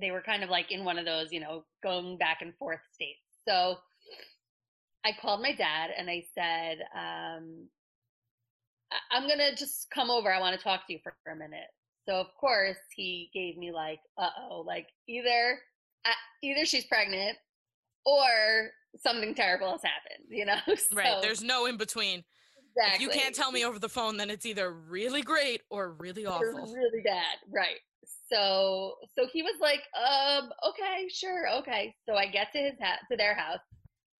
They 0.00 0.10
were 0.10 0.22
kind 0.22 0.42
of 0.42 0.50
like 0.50 0.70
in 0.70 0.84
one 0.84 0.98
of 0.98 1.04
those, 1.04 1.32
you 1.32 1.40
know, 1.40 1.64
going 1.82 2.16
back 2.18 2.38
and 2.40 2.54
forth 2.56 2.80
states. 2.92 3.20
So 3.46 3.76
I 5.04 5.10
called 5.20 5.42
my 5.42 5.54
dad 5.54 5.90
and 5.96 6.10
I 6.10 6.24
said, 6.34 6.78
um, 6.94 7.68
I'm 9.10 9.28
gonna 9.28 9.54
just 9.54 9.88
come 9.94 10.10
over. 10.10 10.32
I 10.32 10.40
want 10.40 10.56
to 10.56 10.62
talk 10.62 10.86
to 10.86 10.92
you 10.92 10.98
for, 11.02 11.14
for 11.24 11.32
a 11.32 11.36
minute. 11.36 11.68
So 12.08 12.14
of 12.14 12.26
course 12.38 12.78
he 12.94 13.30
gave 13.32 13.56
me 13.56 13.72
like, 13.72 14.00
uh 14.18 14.30
oh, 14.50 14.64
like 14.66 14.86
either 15.08 15.58
uh, 16.04 16.10
either 16.42 16.64
she's 16.64 16.84
pregnant 16.86 17.36
or 18.04 18.70
something 18.98 19.34
terrible 19.34 19.72
has 19.72 19.82
happened. 19.82 20.28
You 20.28 20.46
know, 20.46 20.58
so, 20.66 20.96
right? 20.96 21.22
There's 21.22 21.42
no 21.42 21.66
in 21.66 21.76
between. 21.76 22.24
Exactly. 22.76 22.94
If 22.94 23.00
you 23.00 23.20
can't 23.20 23.34
tell 23.34 23.50
me 23.50 23.64
over 23.64 23.78
the 23.78 23.88
phone, 23.88 24.16
then 24.16 24.30
it's 24.30 24.46
either 24.46 24.72
really 24.72 25.22
great 25.22 25.62
or 25.70 25.92
really 25.92 26.24
awful. 26.24 26.46
Or 26.46 26.74
really 26.74 27.02
bad, 27.04 27.36
right? 27.52 27.78
So 28.32 28.96
so 29.16 29.26
he 29.32 29.42
was 29.42 29.56
like, 29.60 29.82
um, 29.96 30.50
okay, 30.70 31.08
sure, 31.08 31.48
okay. 31.60 31.94
So 32.08 32.14
I 32.16 32.26
get 32.26 32.52
to 32.52 32.58
his 32.58 32.78
house, 32.80 33.00
to 33.10 33.16
their 33.16 33.34
house. 33.34 33.60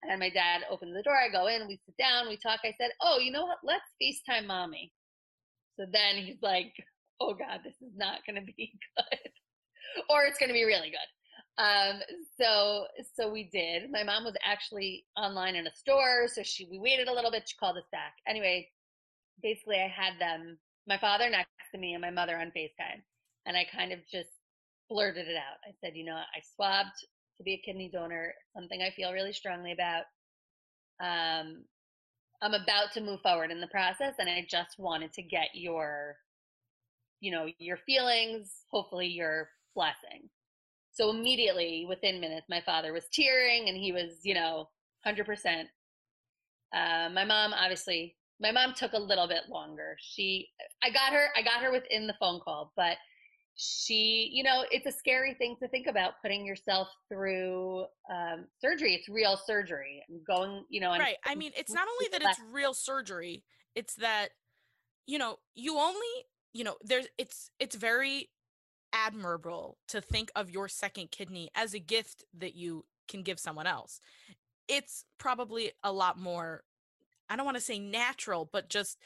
And 0.03 0.19
my 0.21 0.31
dad 0.31 0.63
opens 0.71 0.95
the 0.95 1.03
door. 1.03 1.17
I 1.19 1.29
go 1.31 1.47
in, 1.49 1.67
we 1.69 1.81
sit 1.87 1.97
down, 1.99 2.29
we 2.29 2.37
talk. 2.39 2.61
I 2.65 2.75
said, 2.81 2.91
Oh, 3.03 3.19
you 3.19 3.33
know 3.33 3.45
what? 3.47 3.59
Let's 3.65 3.85
FaceTime 4.03 4.47
mommy. 4.47 4.93
So 5.79 5.87
then 5.93 6.17
he's 6.25 6.43
like, 6.43 6.73
Oh 7.21 7.35
God, 7.35 7.61
this 7.65 7.77
is 7.83 7.93
not 7.97 8.21
going 8.27 8.37
to 8.37 8.53
be 8.57 8.73
good. 8.97 9.31
or 10.11 10.25
it's 10.25 10.39
going 10.39 10.49
to 10.49 10.55
be 10.55 10.65
really 10.65 10.91
good. 10.91 11.11
um, 11.63 12.01
so 12.41 12.87
so 13.15 13.31
we 13.31 13.51
did. 13.53 13.91
My 13.91 14.03
mom 14.05 14.25
was 14.25 14.35
actually 14.45 15.05
online 15.17 15.57
in 15.57 15.67
a 15.67 15.75
store, 15.75 16.29
so 16.29 16.43
she 16.43 16.67
we 16.71 16.79
waited 16.79 17.09
a 17.09 17.13
little 17.15 17.31
bit. 17.31 17.49
She 17.49 17.57
called 17.59 17.77
us 17.77 17.89
back. 17.93 18.15
Anyway, 18.29 18.69
basically, 19.43 19.77
I 19.77 19.89
had 19.89 20.19
them, 20.21 20.59
my 20.87 20.99
father 20.99 21.31
next 21.31 21.51
to 21.75 21.79
me 21.81 21.95
and 21.95 22.03
my 22.03 22.11
mother 22.11 22.39
on 22.39 22.53
Facetime, 22.57 23.03
and 23.51 23.57
I 23.59 23.67
kind 23.77 23.93
of 23.93 23.99
just 24.09 24.31
blurted 24.89 25.27
it 25.27 25.35
out. 25.37 25.59
I 25.69 25.75
said, 25.81 25.97
you 25.97 26.05
know, 26.05 26.15
I 26.15 26.41
swabbed 26.55 26.97
to 27.37 27.43
be 27.43 27.55
a 27.55 27.63
kidney 27.67 27.91
donor, 27.93 28.33
something 28.55 28.81
I 28.81 28.95
feel 28.95 29.13
really 29.13 29.33
strongly 29.33 29.73
about. 29.73 30.05
Um, 31.03 31.65
I'm 32.43 32.55
about 32.55 32.93
to 32.95 33.01
move 33.01 33.21
forward 33.23 33.51
in 33.51 33.61
the 33.61 33.67
process, 33.67 34.15
and 34.21 34.29
I 34.29 34.47
just 34.49 34.79
wanted 34.79 35.13
to 35.15 35.23
get 35.23 35.49
your, 35.53 36.17
you 37.19 37.33
know, 37.33 37.49
your 37.59 37.77
feelings, 37.79 38.53
hopefully 38.71 39.09
your 39.09 39.49
blessing. 39.75 40.31
So 40.93 41.11
immediately, 41.11 41.87
within 41.89 42.21
minutes, 42.21 42.47
my 42.49 42.61
father 42.65 42.93
was 42.93 43.09
tearing 43.13 43.69
and 43.69 43.77
he 43.77 43.91
was, 43.91 44.21
you 44.23 44.35
know, 44.35 44.69
100%. 45.05 45.25
Uh, 46.73 47.09
my 47.13 47.25
mom, 47.25 47.53
obviously, 47.53 48.15
my 48.41 48.53
mom 48.53 48.75
took 48.75 48.93
a 48.93 48.99
little 48.99 49.27
bit 49.27 49.49
longer. 49.49 49.97
She, 49.99 50.51
I 50.85 50.91
got 50.91 51.13
her, 51.13 51.31
I 51.37 51.43
got 51.43 51.63
her 51.65 51.73
within 51.73 52.07
the 52.07 52.15
phone 52.21 52.39
call, 52.39 52.73
but 52.77 52.97
she, 53.57 54.31
you 54.33 54.43
know, 54.43 54.65
it's 54.71 54.87
a 54.87 54.93
scary 54.93 55.35
thing 55.35 55.57
to 55.63 55.69
think 55.69 55.87
about 55.87 56.15
putting 56.23 56.47
yourself 56.47 56.89
through 57.09 57.85
um, 58.11 58.47
surgery. 58.61 58.95
It's 58.95 59.09
real 59.09 59.39
surgery 59.47 60.03
going, 60.27 60.65
you 60.69 60.81
know. 60.81 60.91
right. 60.91 61.17
I 61.25 61.35
mean, 61.35 61.53
it's 61.57 61.73
not 61.75 61.87
only 61.89 62.09
that 62.13 62.23
it's 62.23 62.41
real 62.51 62.75
surgery, 62.75 63.45
it's 63.75 63.95
that, 63.97 64.29
you 65.07 65.19
know, 65.19 65.39
you 65.55 65.79
only, 65.79 66.27
you 66.53 66.65
know, 66.65 66.77
there's, 66.83 67.07
it's, 67.19 67.51
it's 67.59 67.77
very 67.77 68.31
admirable 68.93 69.79
to 69.89 70.01
think 70.01 70.31
of 70.35 70.51
your 70.51 70.69
second 70.69 71.11
kidney 71.11 71.51
as 71.55 71.75
a 71.75 71.79
gift 71.79 72.25
that 72.37 72.55
you 72.55 72.85
can 73.09 73.23
give 73.23 73.39
someone 73.39 73.67
else. 73.67 74.01
It's 74.69 75.05
probably 75.19 75.73
a 75.83 75.93
lot 75.93 76.19
more, 76.19 76.65
I 77.29 77.37
don't 77.37 77.45
want 77.45 77.57
to 77.57 77.63
say 77.63 77.79
natural, 77.79 78.49
but 78.51 78.69
just 78.69 78.99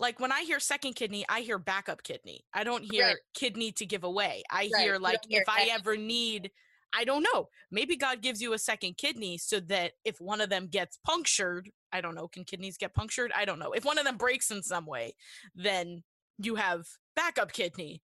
like 0.00 0.18
when 0.18 0.32
I 0.32 0.42
hear 0.42 0.58
second 0.58 0.94
kidney, 0.94 1.24
I 1.28 1.42
hear 1.42 1.58
backup 1.58 2.02
kidney. 2.02 2.40
I 2.54 2.64
don't 2.64 2.82
hear 2.90 3.06
right. 3.06 3.16
kidney 3.34 3.70
to 3.72 3.86
give 3.86 4.02
away. 4.02 4.42
I 4.50 4.70
right. 4.72 4.82
hear 4.82 4.98
like 4.98 5.20
hear 5.28 5.42
if 5.42 5.48
I 5.48 5.68
ever 5.72 5.96
need, 5.96 6.50
I 6.94 7.04
don't 7.04 7.22
know, 7.22 7.48
maybe 7.70 7.96
God 7.96 8.22
gives 8.22 8.40
you 8.40 8.54
a 8.54 8.58
second 8.58 8.96
kidney 8.96 9.36
so 9.36 9.60
that 9.60 9.92
if 10.04 10.16
one 10.18 10.40
of 10.40 10.48
them 10.48 10.68
gets 10.68 10.98
punctured, 11.06 11.70
I 11.92 12.00
don't 12.00 12.14
know, 12.14 12.28
can 12.28 12.44
kidneys 12.44 12.78
get 12.78 12.94
punctured? 12.94 13.30
I 13.36 13.44
don't 13.44 13.58
know. 13.58 13.72
If 13.72 13.84
one 13.84 13.98
of 13.98 14.04
them 14.06 14.16
breaks 14.16 14.50
in 14.50 14.62
some 14.62 14.86
way, 14.86 15.14
then 15.54 16.02
you 16.38 16.54
have 16.54 16.86
backup 17.14 17.52
kidney 17.52 18.02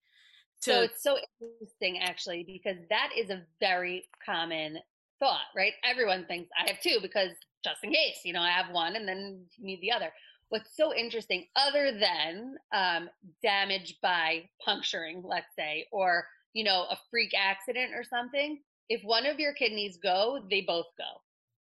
to 0.61 0.71
so 0.71 0.81
it's 0.81 1.03
so 1.03 1.17
interesting 1.41 1.99
actually 1.99 2.43
because 2.43 2.77
that 2.89 3.09
is 3.17 3.29
a 3.29 3.41
very 3.59 4.07
common 4.25 4.77
thought 5.19 5.45
right 5.55 5.73
everyone 5.83 6.25
thinks 6.27 6.49
i 6.59 6.67
have 6.67 6.79
two 6.81 6.97
because 7.01 7.29
just 7.63 7.77
in 7.83 7.91
case 7.91 8.19
you 8.23 8.33
know 8.33 8.41
i 8.41 8.49
have 8.49 8.71
one 8.71 8.95
and 8.95 9.07
then 9.07 9.43
you 9.57 9.65
need 9.65 9.81
the 9.81 9.91
other 9.91 10.11
what's 10.49 10.75
so 10.75 10.93
interesting 10.93 11.45
other 11.55 11.91
than 11.91 12.55
um, 12.73 13.09
damage 13.43 13.97
by 14.01 14.43
puncturing 14.63 15.23
let's 15.25 15.53
say 15.57 15.85
or 15.91 16.25
you 16.53 16.63
know 16.63 16.85
a 16.89 16.97
freak 17.11 17.33
accident 17.37 17.91
or 17.93 18.03
something 18.03 18.59
if 18.89 19.01
one 19.03 19.25
of 19.25 19.39
your 19.39 19.53
kidneys 19.53 19.97
go 19.97 20.39
they 20.49 20.61
both 20.61 20.87
go. 20.97 21.21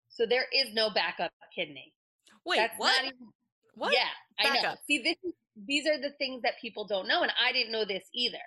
So 0.09 0.25
there 0.25 0.45
is 0.53 0.73
no 0.73 0.89
backup 0.91 1.31
kidney. 1.53 1.91
Wait 2.45 2.57
That's 2.57 2.77
what? 2.77 3.03
even, 3.03 3.17
what 3.75 3.93
yeah 3.93 4.07
backup. 4.37 4.57
i 4.57 4.61
know. 4.61 4.75
see 4.87 5.01
this 5.03 5.17
is, 5.23 5.33
these 5.67 5.87
are 5.87 5.99
the 5.99 6.11
things 6.17 6.41
that 6.43 6.53
people 6.61 6.85
don't 6.85 7.07
know 7.07 7.23
and 7.23 7.31
i 7.43 7.51
didn't 7.51 7.71
know 7.71 7.85
this 7.85 8.03
either 8.13 8.37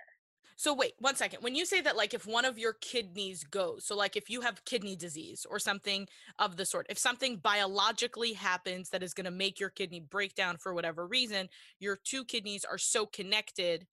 so 0.58 0.74
wait, 0.74 0.94
one 0.98 1.14
second. 1.14 1.40
When 1.40 1.54
you 1.54 1.64
say 1.64 1.80
that 1.82 1.96
like 1.96 2.14
if 2.14 2.26
one 2.26 2.44
of 2.44 2.58
your 2.58 2.72
kidneys 2.72 3.44
goes, 3.44 3.84
so 3.86 3.94
like 3.94 4.16
if 4.16 4.28
you 4.28 4.40
have 4.40 4.64
kidney 4.64 4.96
disease 4.96 5.46
or 5.48 5.60
something 5.60 6.08
of 6.40 6.56
the 6.56 6.66
sort, 6.66 6.86
if 6.90 6.98
something 6.98 7.36
biologically 7.36 8.32
happens 8.32 8.90
that 8.90 9.00
is 9.00 9.14
going 9.14 9.26
to 9.26 9.30
make 9.30 9.60
your 9.60 9.70
kidney 9.70 10.00
break 10.00 10.34
down 10.34 10.56
for 10.56 10.74
whatever 10.74 11.06
reason, 11.06 11.48
your 11.78 11.96
two 12.02 12.24
kidneys 12.24 12.64
are 12.64 12.76
so 12.76 13.06
connected 13.06 13.86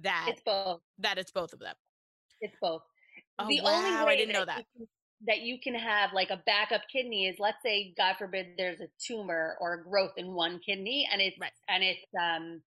that 0.00 0.28
it's 0.30 0.40
both. 0.40 0.80
that 1.00 1.18
it's 1.18 1.30
both 1.30 1.52
of 1.52 1.58
them. 1.58 1.74
It's 2.40 2.56
both. 2.62 2.80
Oh, 3.38 3.46
the 3.46 3.60
wow, 3.62 3.74
only 3.74 4.06
way 4.06 4.12
I 4.14 4.16
didn't 4.16 4.32
know 4.32 4.46
that. 4.46 4.60
You 4.60 4.64
can, 4.74 4.88
that 5.26 5.40
you 5.42 5.58
can 5.62 5.74
have 5.74 6.14
like 6.14 6.30
a 6.30 6.42
backup 6.46 6.80
kidney 6.90 7.26
is 7.26 7.36
let's 7.38 7.62
say 7.62 7.92
God 7.94 8.16
forbid 8.18 8.46
there's 8.56 8.80
a 8.80 8.88
tumor 9.06 9.58
or 9.60 9.74
a 9.74 9.82
growth 9.82 10.12
in 10.16 10.32
one 10.32 10.60
kidney 10.64 11.06
and 11.12 11.20
it's 11.20 11.36
right. 11.38 11.52
and 11.68 11.84
it's 11.84 12.06
um 12.18 12.62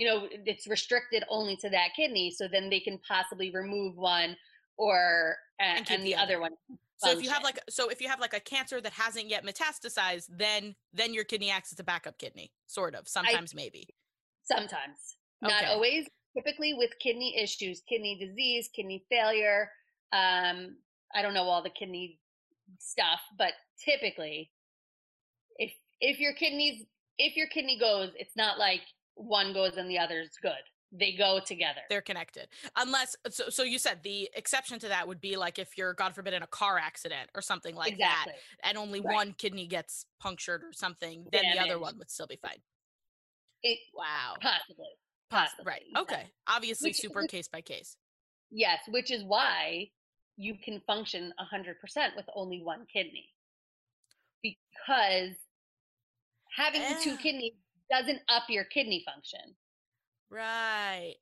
you 0.00 0.06
know 0.06 0.28
it's 0.30 0.66
restricted 0.66 1.24
only 1.28 1.56
to 1.56 1.68
that 1.70 1.88
kidney 1.96 2.30
so 2.30 2.46
then 2.50 2.68
they 2.70 2.80
can 2.80 2.98
possibly 3.06 3.50
remove 3.50 3.96
one 3.96 4.36
or 4.78 5.36
and, 5.60 5.90
and 5.90 6.02
the, 6.02 6.12
the, 6.12 6.14
other 6.14 6.40
one 6.40 6.52
so 6.98 7.10
if 7.10 7.22
you 7.22 7.30
have 7.30 7.42
like 7.42 7.58
so 7.68 7.88
if 7.88 8.00
you 8.00 8.08
have 8.08 8.20
like 8.20 8.34
a 8.34 8.40
cancer 8.40 8.80
that 8.80 8.92
hasn't 8.92 9.28
yet 9.28 9.44
metastasized 9.44 10.26
then 10.30 10.74
then 10.92 11.14
your 11.14 11.24
kidney 11.24 11.50
acts 11.50 11.72
as 11.72 11.80
a 11.80 11.84
backup 11.84 12.18
kidney 12.18 12.52
sort 12.66 12.94
of 12.94 13.08
sometimes 13.08 13.52
I, 13.54 13.56
maybe. 13.56 13.88
Sometimes. 14.44 15.16
Okay. 15.44 15.52
not 15.52 15.64
always 15.66 16.06
typically 16.36 16.74
with 16.74 16.90
kidney 17.00 17.36
issues 17.42 17.82
kidney 17.88 18.18
disease 18.18 18.68
kidney 18.74 19.04
failure 19.10 19.70
um 20.12 20.76
i 21.14 21.22
don't 21.22 21.34
know 21.34 21.44
all 21.44 21.62
the 21.62 21.70
kidney 21.70 22.18
stuff 22.78 23.20
but 23.38 23.52
typically 23.82 24.50
if 25.58 25.72
if 26.00 26.18
your 26.18 26.34
kidneys 26.34 26.84
if 27.18 27.36
your 27.36 27.46
kidney 27.48 27.78
goes 27.78 28.10
it's 28.18 28.36
not 28.36 28.58
like 28.58 28.82
one 29.16 29.52
goes 29.52 29.76
and 29.76 29.90
the 29.90 29.98
other's 29.98 30.30
good. 30.40 30.52
They 30.92 31.12
go 31.12 31.40
together. 31.44 31.80
They're 31.90 32.00
connected. 32.00 32.46
Unless 32.76 33.16
so, 33.30 33.48
so 33.48 33.64
you 33.64 33.78
said 33.78 33.98
the 34.02 34.30
exception 34.34 34.78
to 34.78 34.88
that 34.88 35.06
would 35.08 35.20
be 35.20 35.36
like 35.36 35.58
if 35.58 35.76
you're 35.76 35.94
god 35.94 36.14
forbid 36.14 36.32
in 36.32 36.42
a 36.42 36.46
car 36.46 36.78
accident 36.78 37.28
or 37.34 37.42
something 37.42 37.74
like 37.74 37.92
exactly. 37.92 38.34
that 38.62 38.68
and 38.68 38.78
only 38.78 39.00
right. 39.00 39.14
one 39.14 39.34
kidney 39.36 39.66
gets 39.66 40.06
punctured 40.20 40.62
or 40.62 40.72
something 40.72 41.26
then 41.32 41.42
Damage. 41.42 41.58
the 41.58 41.64
other 41.64 41.78
one 41.80 41.98
would 41.98 42.10
still 42.10 42.28
be 42.28 42.38
fine. 42.40 42.58
It 43.62 43.78
wow. 43.94 44.34
Possibly. 44.40 44.86
Possibly 45.28 45.64
right 45.66 45.82
okay. 45.98 46.22
Obviously 46.48 46.90
which, 46.90 46.98
super 46.98 47.22
which, 47.22 47.30
case 47.32 47.48
by 47.48 47.60
case. 47.60 47.96
Yes 48.52 48.78
which 48.88 49.10
is 49.10 49.24
why 49.24 49.88
you 50.36 50.54
can 50.62 50.80
function 50.86 51.32
100% 51.40 51.74
with 52.14 52.26
only 52.34 52.62
one 52.62 52.86
kidney. 52.92 53.28
Because 54.42 55.34
having 56.56 56.82
the 56.82 56.96
two 57.02 57.12
eh. 57.12 57.16
kidneys 57.16 57.54
doesn't 57.90 58.20
up 58.28 58.44
your 58.48 58.64
kidney 58.64 59.04
function. 59.04 59.54
Right. 60.30 61.16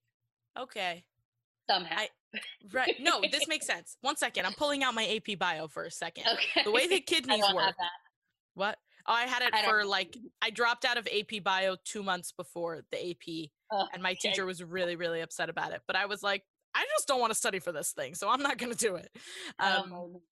Okay. 0.58 1.04
Somehow. 1.68 1.96
I, 1.96 2.08
right. 2.72 2.94
No, 3.00 3.20
this 3.20 3.46
makes 3.48 3.66
sense. 3.74 3.96
One 4.00 4.16
second. 4.16 4.46
I'm 4.46 4.52
pulling 4.52 4.82
out 4.82 4.94
my 4.94 5.06
AP 5.06 5.38
bio 5.38 5.68
for 5.68 5.84
a 5.84 5.90
second. 5.90 6.24
Okay. 6.32 6.62
The 6.64 6.70
way 6.70 6.86
the 6.86 7.00
kidneys 7.06 7.44
work. 7.54 7.74
What? 8.54 8.78
Oh, 9.06 9.12
I 9.12 9.24
had 9.24 9.42
it 9.42 9.52
I 9.52 9.64
for 9.64 9.84
like 9.84 10.16
I 10.40 10.48
dropped 10.48 10.86
out 10.86 10.96
of 10.96 11.06
AP 11.06 11.42
bio 11.42 11.76
two 11.84 12.02
months 12.02 12.32
before 12.32 12.84
the 12.90 13.10
AP, 13.10 13.50
oh, 13.70 13.86
and 13.92 14.02
my 14.02 14.12
okay. 14.12 14.30
teacher 14.30 14.46
was 14.46 14.62
really, 14.64 14.96
really 14.96 15.20
upset 15.20 15.50
about 15.50 15.72
it. 15.72 15.82
But 15.86 15.96
I 15.96 16.06
was 16.06 16.22
like, 16.22 16.42
I 16.74 16.86
just 16.96 17.06
don't 17.06 17.20
want 17.20 17.30
to 17.30 17.38
study 17.38 17.58
for 17.58 17.70
this 17.70 17.92
thing, 17.92 18.14
so 18.14 18.30
I'm 18.30 18.40
not 18.40 18.56
going 18.56 18.72
to 18.72 18.78
do 18.78 18.96
it. 18.96 19.10
Um, 19.58 19.92
oh 19.92 20.22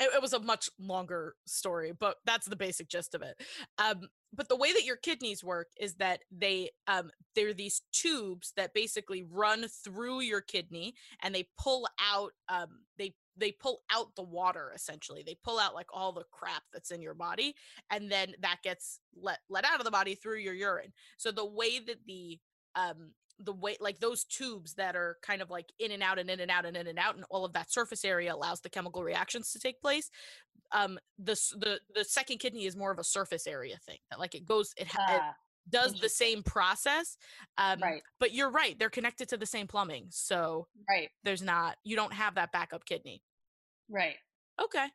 it, 0.00 0.10
it, 0.14 0.22
was 0.22 0.32
a 0.32 0.40
much 0.40 0.68
longer 0.78 1.34
story, 1.46 1.92
but 1.98 2.16
that's 2.24 2.46
the 2.46 2.56
basic 2.56 2.88
gist 2.88 3.14
of 3.14 3.22
it. 3.22 3.40
Um, 3.78 4.08
but 4.32 4.48
the 4.48 4.56
way 4.56 4.72
that 4.72 4.84
your 4.84 4.96
kidneys 4.96 5.44
work 5.44 5.68
is 5.78 5.94
that 5.94 6.20
they 6.30 6.70
um, 6.86 7.10
they're 7.34 7.54
these 7.54 7.82
tubes 7.92 8.52
that 8.56 8.74
basically 8.74 9.22
run 9.22 9.66
through 9.84 10.20
your 10.20 10.40
kidney 10.40 10.94
and 11.22 11.34
they 11.34 11.48
pull 11.58 11.86
out 12.00 12.32
um, 12.48 12.80
they 12.98 13.14
they 13.36 13.52
pull 13.52 13.80
out 13.92 14.14
the 14.16 14.22
water 14.22 14.72
essentially 14.74 15.22
they 15.24 15.36
pull 15.42 15.58
out 15.58 15.74
like 15.74 15.88
all 15.92 16.12
the 16.12 16.24
crap 16.30 16.62
that's 16.72 16.90
in 16.90 17.02
your 17.02 17.14
body 17.14 17.54
and 17.90 18.10
then 18.10 18.32
that 18.40 18.58
gets 18.62 19.00
let 19.20 19.38
let 19.48 19.64
out 19.64 19.80
of 19.80 19.84
the 19.84 19.90
body 19.90 20.14
through 20.14 20.38
your 20.38 20.54
urine 20.54 20.92
so 21.16 21.32
the 21.32 21.44
way 21.44 21.80
that 21.80 21.98
the 22.06 22.38
um 22.76 23.10
the 23.38 23.52
way 23.52 23.76
like 23.80 23.98
those 24.00 24.24
tubes 24.24 24.74
that 24.74 24.96
are 24.96 25.16
kind 25.22 25.42
of 25.42 25.50
like 25.50 25.66
in 25.78 25.90
and 25.90 26.02
out 26.02 26.18
and 26.18 26.30
in 26.30 26.40
and 26.40 26.50
out 26.50 26.64
and 26.64 26.76
in 26.76 26.86
and 26.86 26.98
out 26.98 27.16
and 27.16 27.24
all 27.30 27.44
of 27.44 27.52
that 27.52 27.72
surface 27.72 28.04
area 28.04 28.34
allows 28.34 28.60
the 28.60 28.70
chemical 28.70 29.02
reactions 29.02 29.52
to 29.52 29.58
take 29.58 29.80
place 29.80 30.10
um 30.72 30.98
the 31.18 31.34
the 31.58 31.80
the 31.94 32.04
second 32.04 32.38
kidney 32.38 32.64
is 32.64 32.76
more 32.76 32.90
of 32.90 32.98
a 32.98 33.04
surface 33.04 33.46
area 33.46 33.76
thing 33.86 33.98
that 34.10 34.18
like 34.18 34.34
it 34.34 34.46
goes 34.46 34.72
it, 34.76 34.86
it 34.86 34.96
ah, 34.98 35.34
does 35.68 35.94
the 36.00 36.08
same 36.08 36.42
process 36.42 37.16
um 37.58 37.80
right. 37.80 38.02
but 38.20 38.32
you're 38.32 38.50
right 38.50 38.78
they're 38.78 38.90
connected 38.90 39.28
to 39.28 39.36
the 39.36 39.46
same 39.46 39.66
plumbing 39.66 40.06
so 40.10 40.66
right. 40.88 41.08
there's 41.22 41.42
not 41.42 41.76
you 41.84 41.96
don't 41.96 42.12
have 42.12 42.34
that 42.34 42.52
backup 42.52 42.84
kidney. 42.84 43.22
Right. 43.88 44.16
Okay 44.62 44.86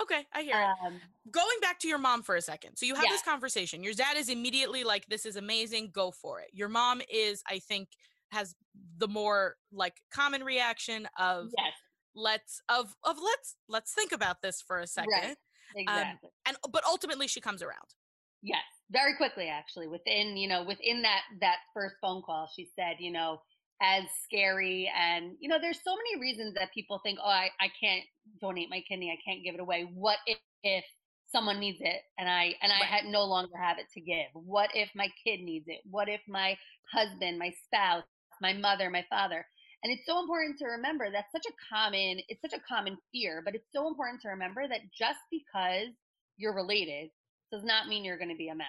Okay, 0.00 0.26
I 0.32 0.42
hear 0.42 0.54
um, 0.54 0.94
it. 0.94 1.32
Going 1.32 1.58
back 1.60 1.80
to 1.80 1.88
your 1.88 1.98
mom 1.98 2.22
for 2.22 2.36
a 2.36 2.40
second. 2.40 2.76
So 2.76 2.86
you 2.86 2.94
have 2.94 3.04
yeah. 3.04 3.10
this 3.10 3.22
conversation. 3.22 3.82
Your 3.82 3.94
dad 3.94 4.16
is 4.16 4.28
immediately 4.28 4.84
like, 4.84 5.06
"This 5.06 5.26
is 5.26 5.36
amazing. 5.36 5.90
Go 5.92 6.10
for 6.10 6.40
it." 6.40 6.50
Your 6.52 6.68
mom 6.68 7.02
is, 7.12 7.42
I 7.48 7.58
think, 7.58 7.88
has 8.30 8.54
the 8.98 9.08
more 9.08 9.56
like 9.72 9.94
common 10.12 10.44
reaction 10.44 11.08
of 11.18 11.48
yes. 11.56 11.72
let's 12.14 12.62
of 12.68 12.94
of 13.04 13.16
let's 13.22 13.56
let's 13.68 13.92
think 13.92 14.12
about 14.12 14.42
this 14.42 14.62
for 14.62 14.78
a 14.78 14.86
second. 14.86 15.10
Right. 15.12 15.36
Um, 15.76 15.82
exactly. 15.88 16.28
Um, 16.28 16.30
and 16.46 16.56
but 16.72 16.84
ultimately 16.84 17.26
she 17.26 17.40
comes 17.40 17.62
around. 17.62 17.94
Yes, 18.42 18.62
very 18.90 19.16
quickly 19.16 19.48
actually. 19.48 19.88
Within 19.88 20.36
you 20.36 20.48
know 20.48 20.62
within 20.64 21.02
that 21.02 21.22
that 21.40 21.56
first 21.74 21.96
phone 22.00 22.22
call, 22.22 22.48
she 22.54 22.68
said, 22.76 22.96
you 23.00 23.10
know, 23.12 23.40
as 23.80 24.04
scary 24.24 24.90
and 24.96 25.36
you 25.38 25.48
know 25.48 25.58
there's 25.60 25.80
so 25.84 25.94
many 25.94 26.20
reasons 26.20 26.54
that 26.54 26.72
people 26.74 27.00
think 27.02 27.18
oh 27.22 27.28
I, 27.28 27.50
I 27.60 27.68
can't 27.80 28.04
donate 28.40 28.68
my 28.70 28.82
kidney 28.88 29.10
i 29.10 29.18
can't 29.28 29.44
give 29.44 29.54
it 29.54 29.60
away. 29.60 29.88
What 29.94 30.18
if, 30.26 30.38
if 30.62 30.84
someone 31.28 31.60
needs 31.60 31.78
it 31.80 32.00
and 32.18 32.28
i 32.28 32.54
and 32.62 32.72
i 32.72 32.84
had 32.84 33.04
no 33.04 33.24
longer 33.24 33.56
have 33.56 33.78
it 33.78 33.86
to 33.94 34.00
give? 34.00 34.26
What 34.34 34.70
if 34.74 34.88
my 34.94 35.08
kid 35.24 35.40
needs 35.40 35.66
it? 35.68 35.80
What 35.88 36.08
if 36.08 36.20
my 36.28 36.56
husband 36.92 37.38
my 37.38 37.52
spouse 37.64 38.04
my 38.40 38.52
mother 38.52 38.90
my 38.90 39.04
father? 39.08 39.46
And 39.84 39.92
it's 39.92 40.06
so 40.06 40.18
important 40.18 40.58
to 40.58 40.66
remember 40.66 41.06
that's 41.12 41.30
such 41.30 41.46
a 41.46 41.74
common 41.74 42.18
it's 42.28 42.42
such 42.42 42.58
a 42.58 42.62
common 42.68 42.96
fear 43.12 43.42
but 43.44 43.54
it's 43.54 43.68
so 43.72 43.86
important 43.86 44.20
to 44.22 44.28
remember 44.28 44.66
that 44.66 44.80
just 44.96 45.20
because 45.30 45.94
you're 46.36 46.54
related 46.54 47.10
does 47.52 47.64
not 47.64 47.86
mean 47.86 48.04
you're 48.04 48.18
going 48.18 48.28
to 48.28 48.36
be 48.36 48.48
a 48.48 48.54
match. 48.54 48.66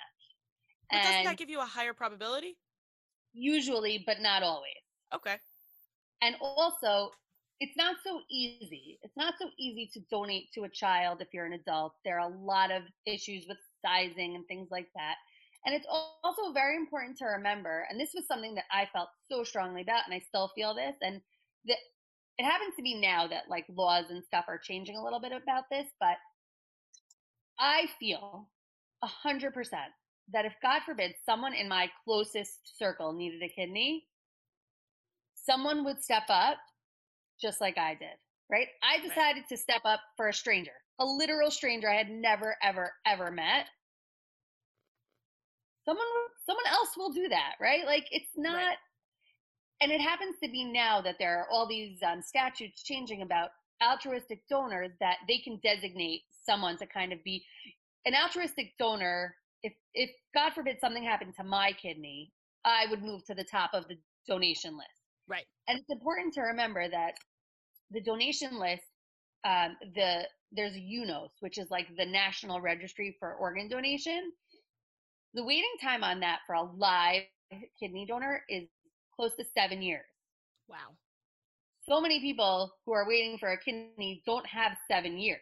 But 0.92 0.98
and 0.98 1.08
doesn't 1.08 1.24
that 1.26 1.38
give 1.38 1.50
you 1.50 1.60
a 1.60 1.66
higher 1.66 1.94
probability? 1.94 2.58
Usually 3.34 4.04
but 4.06 4.22
not 4.22 4.44
always 4.44 4.74
Okay. 5.14 5.38
And 6.22 6.36
also, 6.42 7.12
it's 7.60 7.76
not 7.76 7.98
so 8.06 8.22
easy. 8.30 9.00
It's 9.02 9.18
not 9.18 9.36
so 9.40 9.50
easy 9.58 9.90
to 9.94 10.02
donate 10.10 10.52
to 10.54 10.64
a 10.64 10.70
child 10.70 11.22
if 11.22 11.30
you're 11.34 11.46
an 11.46 11.54
adult. 11.54 11.94
There 12.06 12.20
are 12.20 12.32
a 12.32 12.38
lot 12.38 12.72
of 12.72 12.84
issues 13.06 13.46
with 13.48 13.58
sizing 13.86 14.36
and 14.36 14.46
things 14.48 14.70
like 14.72 14.88
that. 14.96 15.16
And 15.66 15.76
it's 15.76 15.88
also 15.90 16.54
very 16.54 16.78
important 16.78 17.18
to 17.18 17.26
remember, 17.26 17.86
and 17.90 18.00
this 18.00 18.12
was 18.14 18.26
something 18.28 18.56
that 18.56 18.64
I 18.72 18.88
felt 18.94 19.10
so 19.30 19.44
strongly 19.44 19.82
about, 19.82 20.06
and 20.06 20.14
I 20.14 20.20
still 20.20 20.52
feel 20.56 20.74
this, 20.74 20.96
and 21.02 21.22
that 21.66 21.78
it 22.38 22.46
happens 22.46 22.76
to 22.78 22.82
be 22.82 22.96
now 22.96 23.28
that 23.28 23.50
like 23.50 23.66
laws 23.68 24.06
and 24.10 24.24
stuff 24.24 24.46
are 24.48 24.58
changing 24.58 24.96
a 24.96 25.04
little 25.04 25.20
bit 25.20 25.34
about 25.34 25.66
this, 25.70 25.88
but 26.00 26.16
I 27.60 27.88
feel 28.00 28.50
a 29.02 29.08
hundred 29.08 29.54
percent 29.54 29.92
that 30.32 30.46
if 30.46 30.54
God 30.62 30.82
forbid 30.86 31.16
someone 31.26 31.54
in 31.54 31.68
my 31.68 31.92
closest 32.06 32.78
circle 32.78 33.12
needed 33.12 33.44
a 33.44 33.50
kidney, 33.50 34.08
someone 35.46 35.84
would 35.86 36.04
step 36.04 36.24
up 36.30 36.58
just 37.42 37.62
like 37.62 37.78
I 37.78 37.96
did, 37.96 38.18
right? 38.52 38.68
I 38.84 38.98
decided 38.98 39.42
right. 39.42 39.50
to 39.50 39.58
step 39.58 39.82
up 39.86 40.02
for 40.18 40.28
a 40.28 40.34
stranger, 40.34 40.72
a 41.00 41.06
literal 41.06 41.52
stranger 41.52 41.90
I 41.90 41.96
had 41.96 42.10
never, 42.10 42.56
ever, 42.62 42.92
ever 43.06 43.32
met. 43.32 43.66
Someone, 45.86 46.06
someone 46.46 46.66
else 46.68 46.90
will 46.98 47.12
do 47.12 47.30
that, 47.30 47.54
right? 47.60 47.86
Like 47.86 48.06
it's 48.12 48.32
not, 48.36 48.54
right. 48.56 48.78
and 49.82 49.92
it 49.92 50.02
happens 50.02 50.36
to 50.44 50.50
be 50.50 50.66
now 50.66 51.02
that 51.02 51.16
there 51.20 51.40
are 51.40 51.48
all 51.52 51.68
these 51.68 51.98
um, 52.06 52.22
statutes 52.22 52.84
changing 52.84 53.22
about 53.22 53.50
altruistic 53.82 54.42
donors 54.50 54.92
that 55.00 55.18
they 55.28 55.38
can 55.38 55.60
designate 55.64 56.22
someone 56.46 56.78
to 56.78 56.86
kind 56.86 57.14
of 57.14 57.24
be 57.24 57.44
an 58.06 58.14
altruistic 58.14 58.74
donor. 58.78 59.36
If, 59.64 59.74
if 59.94 60.10
God 60.34 60.54
forbid 60.54 60.78
something 60.80 61.04
happened 61.04 61.34
to 61.38 61.44
my 61.44 61.72
kidney, 61.82 62.32
I 62.66 62.86
would 62.90 63.02
move 63.02 63.26
to 63.26 63.34
the 63.34 63.46
top 63.46 63.72
of 63.74 63.88
the 63.88 63.96
donation 64.28 64.78
list 64.78 64.99
Right. 65.30 65.46
And 65.68 65.80
it's 65.80 65.90
important 65.90 66.34
to 66.34 66.42
remember 66.42 66.90
that 66.90 67.14
the 67.92 68.02
donation 68.02 68.60
list, 68.60 68.84
um, 69.46 69.78
the 69.96 70.24
there's 70.52 70.74
UNOS, 70.74 71.30
which 71.42 71.60
is 71.60 71.70
like 71.70 71.88
the 71.96 72.06
National 72.06 72.60
Registry 72.60 73.16
for 73.20 73.36
Organ 73.36 73.70
Donation. 73.70 74.32
The 75.36 75.44
waiting 75.44 75.76
time 75.82 76.04
on 76.04 76.20
that 76.22 76.40
for 76.48 76.56
a 76.56 76.64
live 76.64 77.22
kidney 77.80 78.08
donor 78.08 78.42
is 78.50 78.68
close 79.16 79.36
to 79.38 79.46
seven 79.56 79.84
years. 79.84 80.06
Wow. 80.68 80.98
So 81.88 82.02
many 82.02 82.20
people 82.20 82.72
who 82.86 82.94
are 82.94 83.08
waiting 83.08 83.38
for 83.38 83.52
a 83.52 83.60
kidney 83.60 84.24
don't 84.26 84.46
have 84.48 84.72
seven 84.90 85.20
years. 85.20 85.42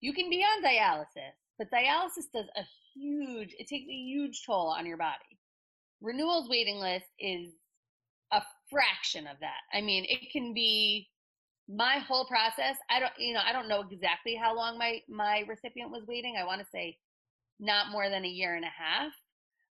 You 0.00 0.14
can 0.14 0.30
be 0.30 0.42
on 0.42 0.64
dialysis, 0.64 1.34
but 1.58 1.70
dialysis 1.70 2.24
does 2.34 2.46
a 2.56 2.62
huge, 2.94 3.54
it 3.58 3.68
takes 3.68 3.86
a 3.88 3.92
huge 3.92 4.42
toll 4.46 4.74
on 4.76 4.86
your 4.86 4.96
body. 4.96 5.38
Renewal's 6.00 6.48
waiting 6.48 6.76
list 6.76 7.06
is 7.18 7.52
a 8.32 8.42
fraction 8.70 9.26
of 9.26 9.36
that. 9.40 9.60
I 9.72 9.80
mean, 9.80 10.04
it 10.08 10.30
can 10.32 10.52
be 10.54 11.08
my 11.68 11.98
whole 12.06 12.26
process. 12.26 12.76
I 12.90 13.00
don't, 13.00 13.12
you 13.18 13.34
know, 13.34 13.40
I 13.44 13.52
don't 13.52 13.68
know 13.68 13.84
exactly 13.90 14.34
how 14.34 14.54
long 14.54 14.78
my 14.78 15.00
my 15.08 15.44
recipient 15.48 15.90
was 15.90 16.04
waiting. 16.06 16.36
I 16.38 16.44
want 16.44 16.60
to 16.60 16.66
say 16.72 16.98
not 17.58 17.90
more 17.90 18.08
than 18.08 18.24
a 18.24 18.28
year 18.28 18.54
and 18.54 18.64
a 18.64 18.68
half. 18.68 19.12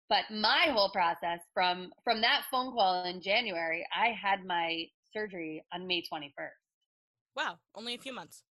But 0.09 0.25
my 0.31 0.69
whole 0.71 0.91
process 0.91 1.41
from 1.53 1.91
from 2.03 2.21
that 2.21 2.43
phone 2.51 2.73
call 2.73 3.05
in 3.05 3.23
January, 3.23 3.87
I 3.95 4.09
had 4.09 4.45
my 4.45 4.85
surgery 5.13 5.65
on 5.73 5.87
May 5.87 6.03
21st. 6.03 6.51
Wow, 7.37 7.59
only 7.75 7.95
a 7.95 7.99
few 7.99 8.13
months. 8.13 8.43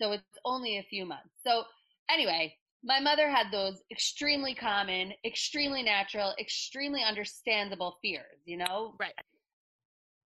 So 0.00 0.12
it's 0.12 0.22
only 0.44 0.78
a 0.78 0.82
few 0.82 1.06
months. 1.06 1.30
So 1.44 1.64
anyway, 2.10 2.54
my 2.82 3.00
mother 3.00 3.28
had 3.28 3.46
those 3.52 3.82
extremely 3.90 4.54
common, 4.54 5.12
extremely 5.24 5.82
natural, 5.82 6.34
extremely 6.40 7.02
understandable 7.02 7.98
fears, 8.02 8.40
you 8.44 8.56
know? 8.56 8.94
Right 8.98 9.12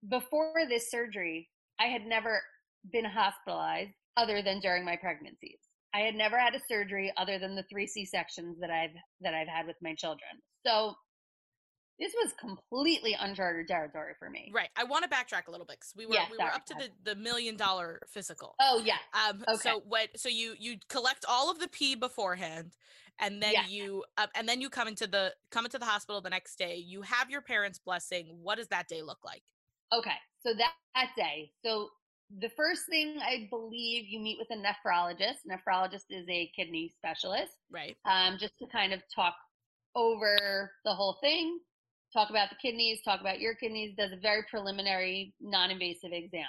before 0.07 0.53
this 0.69 0.89
surgery, 0.91 1.49
I 1.79 1.85
had 1.85 2.05
never 2.05 2.41
been 2.91 3.05
hospitalized 3.05 3.91
other 4.15 4.41
than 4.41 4.59
during 4.59 4.83
my 4.85 4.95
pregnancies. 4.95 5.59
I 5.93 5.99
had 6.01 6.15
never 6.15 6.37
had 6.37 6.53
a 6.55 6.59
surgery 6.67 7.13
other 7.17 7.39
than 7.39 7.55
the 7.55 7.63
three 7.69 7.87
C 7.87 8.05
sections 8.05 8.57
that 8.59 8.69
I've 8.69 8.95
that 9.21 9.33
I've 9.33 9.47
had 9.47 9.65
with 9.65 9.77
my 9.81 9.95
children. 9.95 10.29
So 10.65 10.95
this 11.99 12.13
was 12.13 12.31
completely 12.39 13.15
uncharted 13.19 13.67
territory 13.67 14.13
for 14.19 14.29
me. 14.29 14.51
Right. 14.53 14.69
I 14.75 14.83
want 14.83 15.03
to 15.03 15.09
backtrack 15.09 15.47
a 15.47 15.51
little 15.51 15.65
bit 15.65 15.79
because 15.79 15.93
we 15.95 16.05
were 16.05 16.13
yeah, 16.13 16.25
we 16.29 16.37
sorry, 16.37 16.49
were 16.49 16.55
up 16.55 16.65
to 16.67 16.75
the, 16.75 16.89
the 17.03 17.15
million 17.15 17.57
dollar 17.57 18.01
physical. 18.07 18.55
Oh 18.59 18.81
yeah. 18.83 18.97
Um. 19.13 19.43
Okay. 19.47 19.57
So 19.57 19.81
what? 19.87 20.09
So 20.15 20.29
you 20.29 20.55
you 20.59 20.75
collect 20.89 21.25
all 21.27 21.49
of 21.49 21.59
the 21.59 21.67
pee 21.67 21.95
beforehand, 21.95 22.73
and 23.19 23.41
then 23.41 23.53
yeah. 23.53 23.67
you 23.67 24.03
uh, 24.17 24.27
and 24.35 24.47
then 24.47 24.61
you 24.61 24.69
come 24.69 24.87
into 24.87 25.07
the 25.07 25.33
come 25.49 25.65
into 25.65 25.79
the 25.79 25.85
hospital 25.85 26.21
the 26.21 26.29
next 26.29 26.57
day. 26.57 26.75
You 26.75 27.01
have 27.01 27.31
your 27.31 27.41
parents' 27.41 27.79
blessing. 27.79 28.37
What 28.43 28.57
does 28.57 28.67
that 28.67 28.87
day 28.87 29.01
look 29.01 29.19
like? 29.25 29.43
Okay, 29.93 30.17
so 30.39 30.53
that, 30.53 30.73
that 30.95 31.09
day, 31.15 31.51
so 31.63 31.89
the 32.39 32.49
first 32.57 32.83
thing 32.89 33.19
I 33.21 33.47
believe 33.49 34.05
you 34.07 34.19
meet 34.19 34.37
with 34.37 34.49
a 34.51 34.61
nephrologist. 34.61 35.47
Nephrologist 35.49 36.05
is 36.09 36.25
a 36.29 36.51
kidney 36.55 36.93
specialist, 36.97 37.53
right? 37.71 37.95
Um, 38.05 38.37
just 38.39 38.57
to 38.59 38.67
kind 38.67 38.93
of 38.93 39.01
talk 39.13 39.33
over 39.95 40.71
the 40.83 40.93
whole 40.93 41.17
thing, 41.21 41.59
talk 42.13 42.29
about 42.29 42.49
the 42.49 42.57
kidneys, 42.61 43.01
talk 43.03 43.21
about 43.21 43.39
your 43.39 43.55
kidneys. 43.55 43.95
Does 43.97 44.11
a 44.11 44.17
very 44.17 44.43
preliminary, 44.49 45.33
non-invasive 45.39 46.11
exam. 46.11 46.45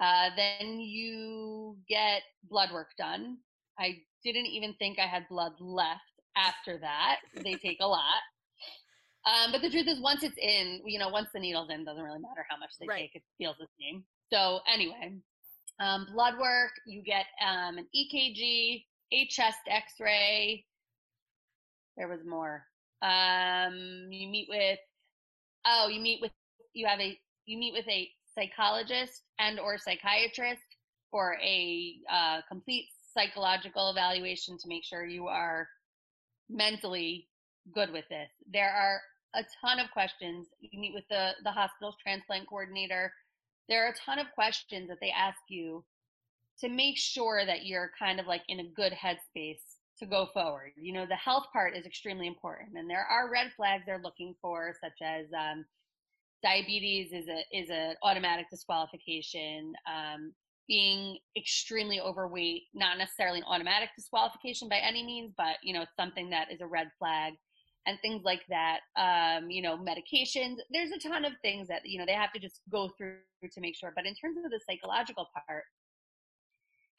Uh, 0.00 0.30
then 0.36 0.78
you 0.78 1.76
get 1.88 2.22
blood 2.48 2.70
work 2.72 2.90
done. 2.98 3.38
I 3.78 3.98
didn't 4.22 4.46
even 4.46 4.74
think 4.74 4.98
I 4.98 5.06
had 5.06 5.28
blood 5.28 5.52
left 5.58 6.00
after 6.36 6.78
that. 6.78 7.16
they 7.42 7.54
take 7.54 7.78
a 7.80 7.86
lot. 7.86 8.20
Um, 9.28 9.52
but 9.52 9.60
the 9.60 9.68
truth 9.68 9.86
is, 9.86 10.00
once 10.00 10.22
it's 10.22 10.38
in, 10.38 10.80
you 10.86 10.98
know, 10.98 11.10
once 11.10 11.28
the 11.34 11.40
needle's 11.40 11.68
in, 11.70 11.84
doesn't 11.84 12.02
really 12.02 12.18
matter 12.20 12.46
how 12.48 12.56
much 12.56 12.70
they 12.80 12.86
right. 12.86 13.10
take; 13.12 13.16
it 13.16 13.22
feels 13.36 13.56
the 13.58 13.66
same. 13.78 14.04
So 14.32 14.60
anyway, 14.72 15.16
um, 15.80 16.06
blood 16.12 16.34
work, 16.40 16.72
you 16.86 17.02
get 17.02 17.26
um, 17.46 17.76
an 17.78 17.86
EKG, 17.94 18.84
a 19.12 19.26
chest 19.28 19.58
X-ray. 19.68 20.64
There 21.96 22.08
was 22.08 22.20
more. 22.24 22.64
Um, 23.02 24.08
you 24.10 24.28
meet 24.28 24.46
with, 24.48 24.78
oh, 25.66 25.88
you 25.88 26.00
meet 26.00 26.20
with, 26.20 26.32
you 26.72 26.86
have 26.86 27.00
a, 27.00 27.18
you 27.46 27.58
meet 27.58 27.74
with 27.74 27.88
a 27.88 28.08
psychologist 28.34 29.22
and 29.38 29.60
or 29.60 29.78
psychiatrist 29.78 30.62
for 31.10 31.36
a 31.42 31.96
uh, 32.12 32.40
complete 32.48 32.86
psychological 33.14 33.90
evaluation 33.90 34.56
to 34.58 34.68
make 34.68 34.84
sure 34.84 35.04
you 35.04 35.26
are 35.26 35.68
mentally 36.48 37.28
good 37.74 37.92
with 37.92 38.04
this. 38.08 38.28
There 38.50 38.70
are 38.70 39.00
a 39.34 39.44
ton 39.60 39.78
of 39.78 39.90
questions. 39.90 40.46
You 40.60 40.80
meet 40.80 40.94
with 40.94 41.04
the 41.10 41.32
the 41.44 41.52
hospital's 41.52 41.96
transplant 42.02 42.48
coordinator. 42.48 43.12
There 43.68 43.84
are 43.86 43.90
a 43.90 43.96
ton 44.04 44.18
of 44.18 44.26
questions 44.34 44.88
that 44.88 44.98
they 45.00 45.10
ask 45.10 45.38
you 45.48 45.84
to 46.60 46.68
make 46.68 46.96
sure 46.96 47.44
that 47.44 47.66
you're 47.66 47.90
kind 47.98 48.18
of 48.18 48.26
like 48.26 48.42
in 48.48 48.60
a 48.60 48.70
good 48.74 48.92
headspace 48.92 49.60
to 49.98 50.06
go 50.06 50.28
forward. 50.32 50.72
You 50.76 50.92
know, 50.92 51.06
the 51.06 51.16
health 51.16 51.44
part 51.52 51.76
is 51.76 51.86
extremely 51.86 52.26
important, 52.26 52.76
and 52.76 52.88
there 52.88 53.04
are 53.04 53.30
red 53.30 53.48
flags 53.56 53.84
they're 53.86 54.00
looking 54.02 54.34
for, 54.40 54.74
such 54.82 55.02
as 55.02 55.26
um, 55.38 55.64
diabetes 56.42 57.12
is 57.12 57.28
a 57.28 57.42
is 57.56 57.70
an 57.70 57.94
automatic 58.02 58.46
disqualification. 58.50 59.72
Um, 59.86 60.32
being 60.68 61.16
extremely 61.34 61.98
overweight, 61.98 62.64
not 62.74 62.98
necessarily 62.98 63.38
an 63.38 63.44
automatic 63.48 63.88
disqualification 63.96 64.68
by 64.68 64.76
any 64.76 65.02
means, 65.02 65.32
but 65.36 65.56
you 65.62 65.72
know, 65.72 65.86
something 65.98 66.28
that 66.28 66.52
is 66.52 66.60
a 66.60 66.66
red 66.66 66.88
flag 66.98 67.32
and 67.88 67.98
things 68.00 68.22
like 68.22 68.42
that. 68.50 68.80
Um, 68.96 69.50
you 69.50 69.62
know, 69.62 69.78
medications. 69.78 70.56
There's 70.70 70.90
a 70.90 70.98
ton 70.98 71.24
of 71.24 71.32
things 71.42 71.68
that 71.68 71.80
you 71.84 71.98
know 71.98 72.04
they 72.06 72.12
have 72.12 72.32
to 72.32 72.38
just 72.38 72.60
go 72.70 72.90
through 72.96 73.16
to 73.50 73.60
make 73.60 73.74
sure. 73.74 73.92
But 73.96 74.06
in 74.06 74.14
terms 74.14 74.36
of 74.44 74.50
the 74.50 74.60
psychological 74.68 75.26
part, 75.34 75.64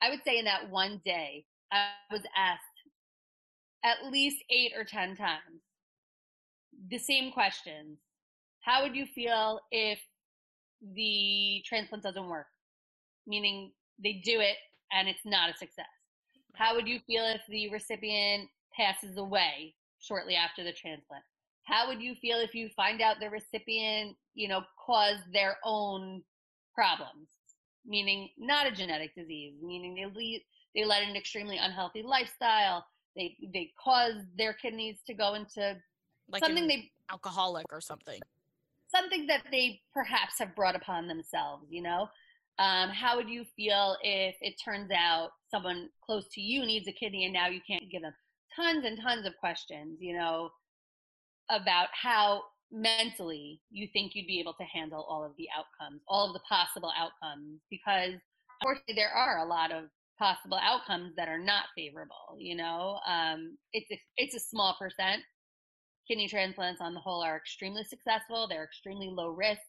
I 0.02 0.10
would 0.10 0.23
say 0.25 0.39
in 0.39 0.45
that 0.45 0.69
one 0.69 0.99
day, 1.06 1.45
I 1.71 1.89
was 2.12 2.21
asked 2.36 2.63
at 3.86 4.12
least 4.12 4.38
eight 4.49 4.73
or 4.75 4.84
ten 4.84 5.15
times 5.15 5.62
the 6.89 6.97
same 6.97 7.32
questions. 7.32 7.99
How 8.62 8.82
would 8.82 8.95
you 8.95 9.06
feel 9.06 9.60
if 9.71 9.99
the 10.95 11.63
transplant 11.67 12.04
doesn't 12.04 12.28
work? 12.28 12.47
Meaning 13.28 13.71
they 14.04 14.21
do 14.25 14.39
it 14.39 14.58
and 14.91 15.08
it's 15.08 15.25
not 15.25 15.52
a 15.52 15.58
success. 15.58 15.86
How 16.56 16.73
would 16.75 16.88
you 16.88 16.99
feel 17.06 17.25
if 17.25 17.41
the 17.47 17.69
recipient 17.69 18.49
passes 18.75 19.17
away 19.17 19.75
shortly 20.00 20.36
after 20.36 20.64
the 20.64 20.74
transplant. 20.74 21.24
How 21.64 21.88
would 21.88 22.02
you 22.02 22.16
feel 22.16 22.40
if 22.40 22.56
you 22.56 22.70
find 22.76 23.02
out 23.02 23.18
the 23.20 23.30
recipient, 23.30 24.16
you 24.34 24.48
know, 24.48 24.62
caused 24.84 25.32
their 25.32 25.58
own 25.64 26.24
problems, 26.74 27.28
meaning 27.86 28.30
not 28.38 28.66
a 28.66 28.72
genetic 28.72 29.14
disease, 29.16 29.54
meaning 29.62 29.96
they 29.96 30.06
lead, 30.06 30.44
they 30.76 30.86
led 30.86 31.04
an 31.04 31.16
extremely 31.16 31.58
unhealthy 31.58 32.02
lifestyle. 32.02 32.86
They 33.16 33.36
they 33.54 33.72
caused 33.84 34.26
their 34.38 34.54
kidneys 34.54 34.98
to 35.08 35.14
go 35.14 35.34
into 35.34 35.78
like 36.32 36.44
something 36.44 36.68
they 36.68 36.90
alcoholic 37.12 37.66
or 37.72 37.82
something. 37.82 38.20
Something 38.88 39.28
that 39.28 39.44
they 39.52 39.82
perhaps 39.94 40.40
have 40.40 40.56
brought 40.56 40.76
upon 40.76 41.08
themselves, 41.08 41.66
you 41.70 41.82
know. 41.82 42.08
Um, 42.58 42.90
how 42.90 43.16
would 43.16 43.30
you 43.30 43.46
feel 43.56 43.96
if 44.04 44.36
it 44.42 44.56
turns 44.64 44.92
out 44.92 45.30
someone 45.50 45.90
close 46.06 46.28
to 46.34 46.42
you 46.42 46.66
needs 46.66 46.88
a 46.88 46.92
kidney 46.92 47.24
and 47.26 47.34
now 47.34 47.48
you 47.48 47.62
can't 47.66 47.90
give 47.90 48.02
them? 48.02 48.14
Tons 48.56 48.86
and 48.86 49.00
tons 49.00 49.26
of 49.26 49.38
questions, 49.38 49.98
you 50.00 50.18
know, 50.18 50.50
about 51.50 51.88
how 51.94 52.44
mentally 52.72 53.62
you 53.72 53.88
think 53.94 54.14
you'd 54.14 54.28
be 54.28 54.40
able 54.40 54.54
to 54.54 54.64
handle 54.64 55.06
all 55.10 55.24
of 55.24 55.32
the 55.38 55.48
outcomes, 55.56 56.02
all 56.08 56.28
of 56.28 56.34
the 56.34 56.42
possible 56.48 56.92
outcomes, 56.98 57.60
because 57.70 58.14
unfortunately 58.62 58.96
there 58.96 59.10
are 59.12 59.40
a 59.40 59.50
lot 59.50 59.72
of 59.72 59.86
possible 60.20 60.60
outcomes 60.62 61.16
that 61.16 61.30
are 61.30 61.40
not 61.40 61.66
favorable. 61.76 62.38
You 62.38 62.58
know, 62.58 63.00
um, 63.08 63.58
it's 63.74 63.90
a, 63.92 64.00
it's 64.18 64.36
a 64.36 64.40
small 64.40 64.76
percent. 64.78 65.22
Kidney 66.08 66.28
transplants 66.28 66.82
on 66.82 66.94
the 66.94 67.00
whole 67.00 67.24
are 67.24 67.38
extremely 67.38 67.84
successful. 67.84 68.48
They're 68.48 68.64
extremely 68.64 69.10
low 69.10 69.30
risk. 69.30 69.62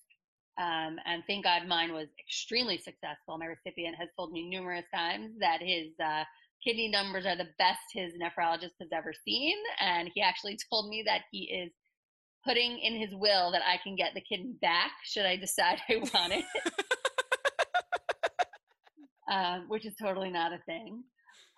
Um, 0.59 0.99
and 1.07 1.23
thank 1.27 1.45
God 1.45 1.67
mine 1.67 1.93
was 1.93 2.09
extremely 2.19 2.77
successful. 2.77 3.39
My 3.39 3.47
recipient 3.47 3.97
has 3.97 4.09
told 4.17 4.33
me 4.33 4.49
numerous 4.49 4.85
times 4.93 5.33
that 5.39 5.61
his 5.63 5.89
uh, 6.05 6.25
kidney 6.65 6.89
numbers 6.89 7.27
are 7.27 7.37
the 7.37 7.49
best 7.59 7.81
his 7.93 8.13
nephrologist 8.15 8.75
has 8.81 8.89
ever 8.93 9.13
seen. 9.25 9.57
And 9.81 10.11
he 10.15 10.21
actually 10.21 10.59
told 10.71 10.89
me 10.89 11.03
that 11.07 11.23
he 11.31 11.45
is 11.45 11.73
putting 12.45 12.79
in 12.79 12.99
his 12.99 13.15
will 13.15 13.53
that 13.53 13.63
I 13.67 13.79
can 13.83 13.97
get 13.97 14.15
the 14.15 14.21
kidney 14.21 14.55
back 14.63 14.93
should 15.05 15.27
I 15.27 15.37
decide 15.37 15.79
I 15.89 15.97
want 15.97 16.33
it, 16.33 16.45
um, 19.31 19.65
which 19.69 19.85
is 19.85 19.95
totally 20.01 20.31
not 20.31 20.53
a 20.53 20.59
thing. 20.67 21.05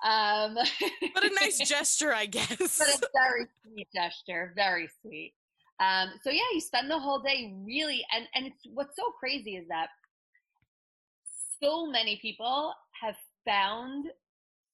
Um, 0.05 0.55
but 1.15 1.25
a 1.25 1.31
nice 1.41 1.59
gesture, 1.69 2.13
I 2.13 2.27
guess. 2.27 2.79
but 2.79 2.89
a 2.89 3.01
very 3.15 3.47
sweet 3.63 3.89
gesture, 3.95 4.53
very 4.57 4.89
sweet. 5.01 5.35
Um, 5.81 6.11
so 6.23 6.31
yeah, 6.31 6.43
you 6.53 6.61
spend 6.61 6.91
the 6.91 6.99
whole 6.99 7.21
day 7.21 7.55
really, 7.65 8.05
and 8.15 8.27
and 8.35 8.47
it's 8.47 8.61
what's 8.73 8.97
so 8.97 9.13
crazy 9.19 9.57
is 9.57 9.67
that 9.69 9.89
so 11.63 11.87
many 11.87 12.19
people 12.21 12.73
have 13.01 13.15
found 13.45 14.07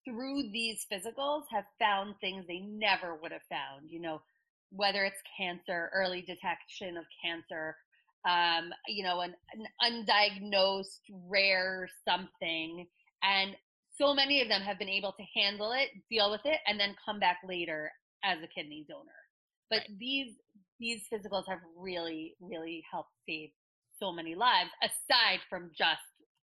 through 0.09 0.51
these 0.53 0.87
physicals 0.90 1.42
have 1.51 1.64
found 1.79 2.14
things 2.21 2.44
they 2.47 2.61
never 2.61 3.14
would 3.14 3.33
have 3.33 3.42
found. 3.49 3.90
You 3.90 4.01
know, 4.01 4.23
whether 4.71 5.05
it's 5.05 5.21
cancer, 5.37 5.90
early 5.94 6.23
detection 6.23 6.97
of 6.97 7.05
cancer, 7.23 7.77
um, 8.29 8.71
you 8.87 9.05
know, 9.05 9.21
an, 9.21 9.35
an 9.55 10.05
undiagnosed 10.07 11.01
rare 11.29 11.88
something, 12.07 12.87
and 13.23 13.57
so 13.97 14.14
many 14.14 14.40
of 14.40 14.49
them 14.49 14.62
have 14.62 14.79
been 14.79 14.88
able 14.88 15.12
to 15.12 15.40
handle 15.40 15.73
it, 15.73 15.88
deal 16.11 16.31
with 16.31 16.42
it, 16.44 16.61
and 16.66 16.79
then 16.79 16.94
come 17.05 17.18
back 17.18 17.38
later 17.47 17.90
as 18.25 18.38
a 18.38 18.47
kidney 18.47 18.87
donor. 18.88 19.11
But 19.71 19.81
right. 19.81 19.99
these 19.99 20.35
these 20.81 21.03
physicals 21.12 21.44
have 21.49 21.59
really, 21.77 22.35
really 22.40 22.85
helped 22.90 23.11
save 23.29 23.51
so 23.99 24.12
many 24.12 24.35
lives, 24.37 24.71
aside 24.83 25.40
from 25.51 25.71
just 25.77 26.01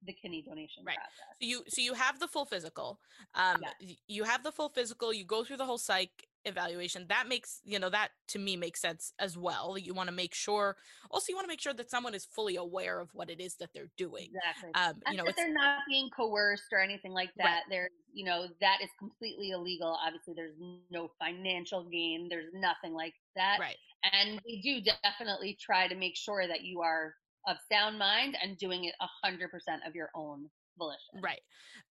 the 0.07 0.13
kidney 0.13 0.43
donation 0.43 0.85
right. 0.87 0.97
process. 0.97 1.37
So 1.41 1.47
you 1.47 1.65
so 1.69 1.81
you 1.81 1.95
have 1.95 2.19
the 2.21 2.29
full 2.29 2.45
physical. 2.45 3.01
Um, 3.35 3.63
yeah. 3.81 3.95
you 4.07 4.25
have 4.25 4.43
the 4.43 4.53
full 4.53 4.69
physical. 4.69 5.13
You 5.13 5.25
go 5.25 5.45
through 5.45 5.57
the 5.57 5.65
whole 5.65 5.79
psych 5.79 6.27
evaluation. 6.45 7.07
That 7.09 7.29
makes 7.29 7.61
you 7.65 7.79
know 7.79 7.91
that 7.91 8.11
to 8.29 8.39
me 8.39 8.57
makes 8.57 8.81
sense 8.81 9.13
as 9.19 9.37
well. 9.37 9.77
You 9.79 9.95
want 9.95 10.09
to 10.09 10.15
make 10.15 10.35
sure. 10.35 10.77
Also, 11.11 11.27
you 11.31 11.37
want 11.37 11.45
to 11.45 11.49
make 11.49 11.61
sure 11.61 11.75
that 11.75 11.91
someone 11.91 12.15
is 12.15 12.25
fully 12.25 12.57
aware 12.57 13.01
of 13.01 13.15
what 13.15 13.31
it 13.31 13.41
is 13.41 13.57
that 13.57 13.71
they're 13.75 13.91
doing. 13.97 14.31
Exactly. 14.35 14.71
Um, 14.75 15.03
you 15.11 15.17
know, 15.17 15.25
that 15.25 15.37
they're 15.37 15.53
not 15.53 15.81
being 15.89 16.09
coerced 16.11 16.73
or 16.73 16.81
anything 16.81 17.13
like 17.13 17.31
that. 17.37 17.45
Right. 17.45 17.63
They're 17.69 17.91
you 18.13 18.25
know 18.25 18.47
that 18.61 18.79
is 18.83 18.91
completely 18.99 19.51
illegal. 19.51 19.99
Obviously, 20.05 20.35
there's 20.35 20.55
no 20.91 21.11
financial 21.19 21.85
gain. 21.85 22.29
There's 22.31 22.53
nothing 22.55 22.95
like 22.95 23.15
that. 23.37 23.59
Right. 23.61 23.77
And 24.13 24.41
we 24.47 24.61
do 24.63 24.93
definitely 25.03 25.59
try 25.61 25.89
to 25.89 25.97
make 25.97 26.17
sure 26.17 26.47
that 26.47 26.63
you 26.63 26.83
are 26.83 27.15
of 27.49 27.57
sound 27.71 27.99
mind 27.99 28.37
and 28.43 28.59
doing 28.59 28.85
it 28.85 28.95
100% 29.25 29.39
of 29.87 29.95
your 29.95 30.11
own 30.15 30.51
volition. 30.77 31.21
Right. 31.23 31.41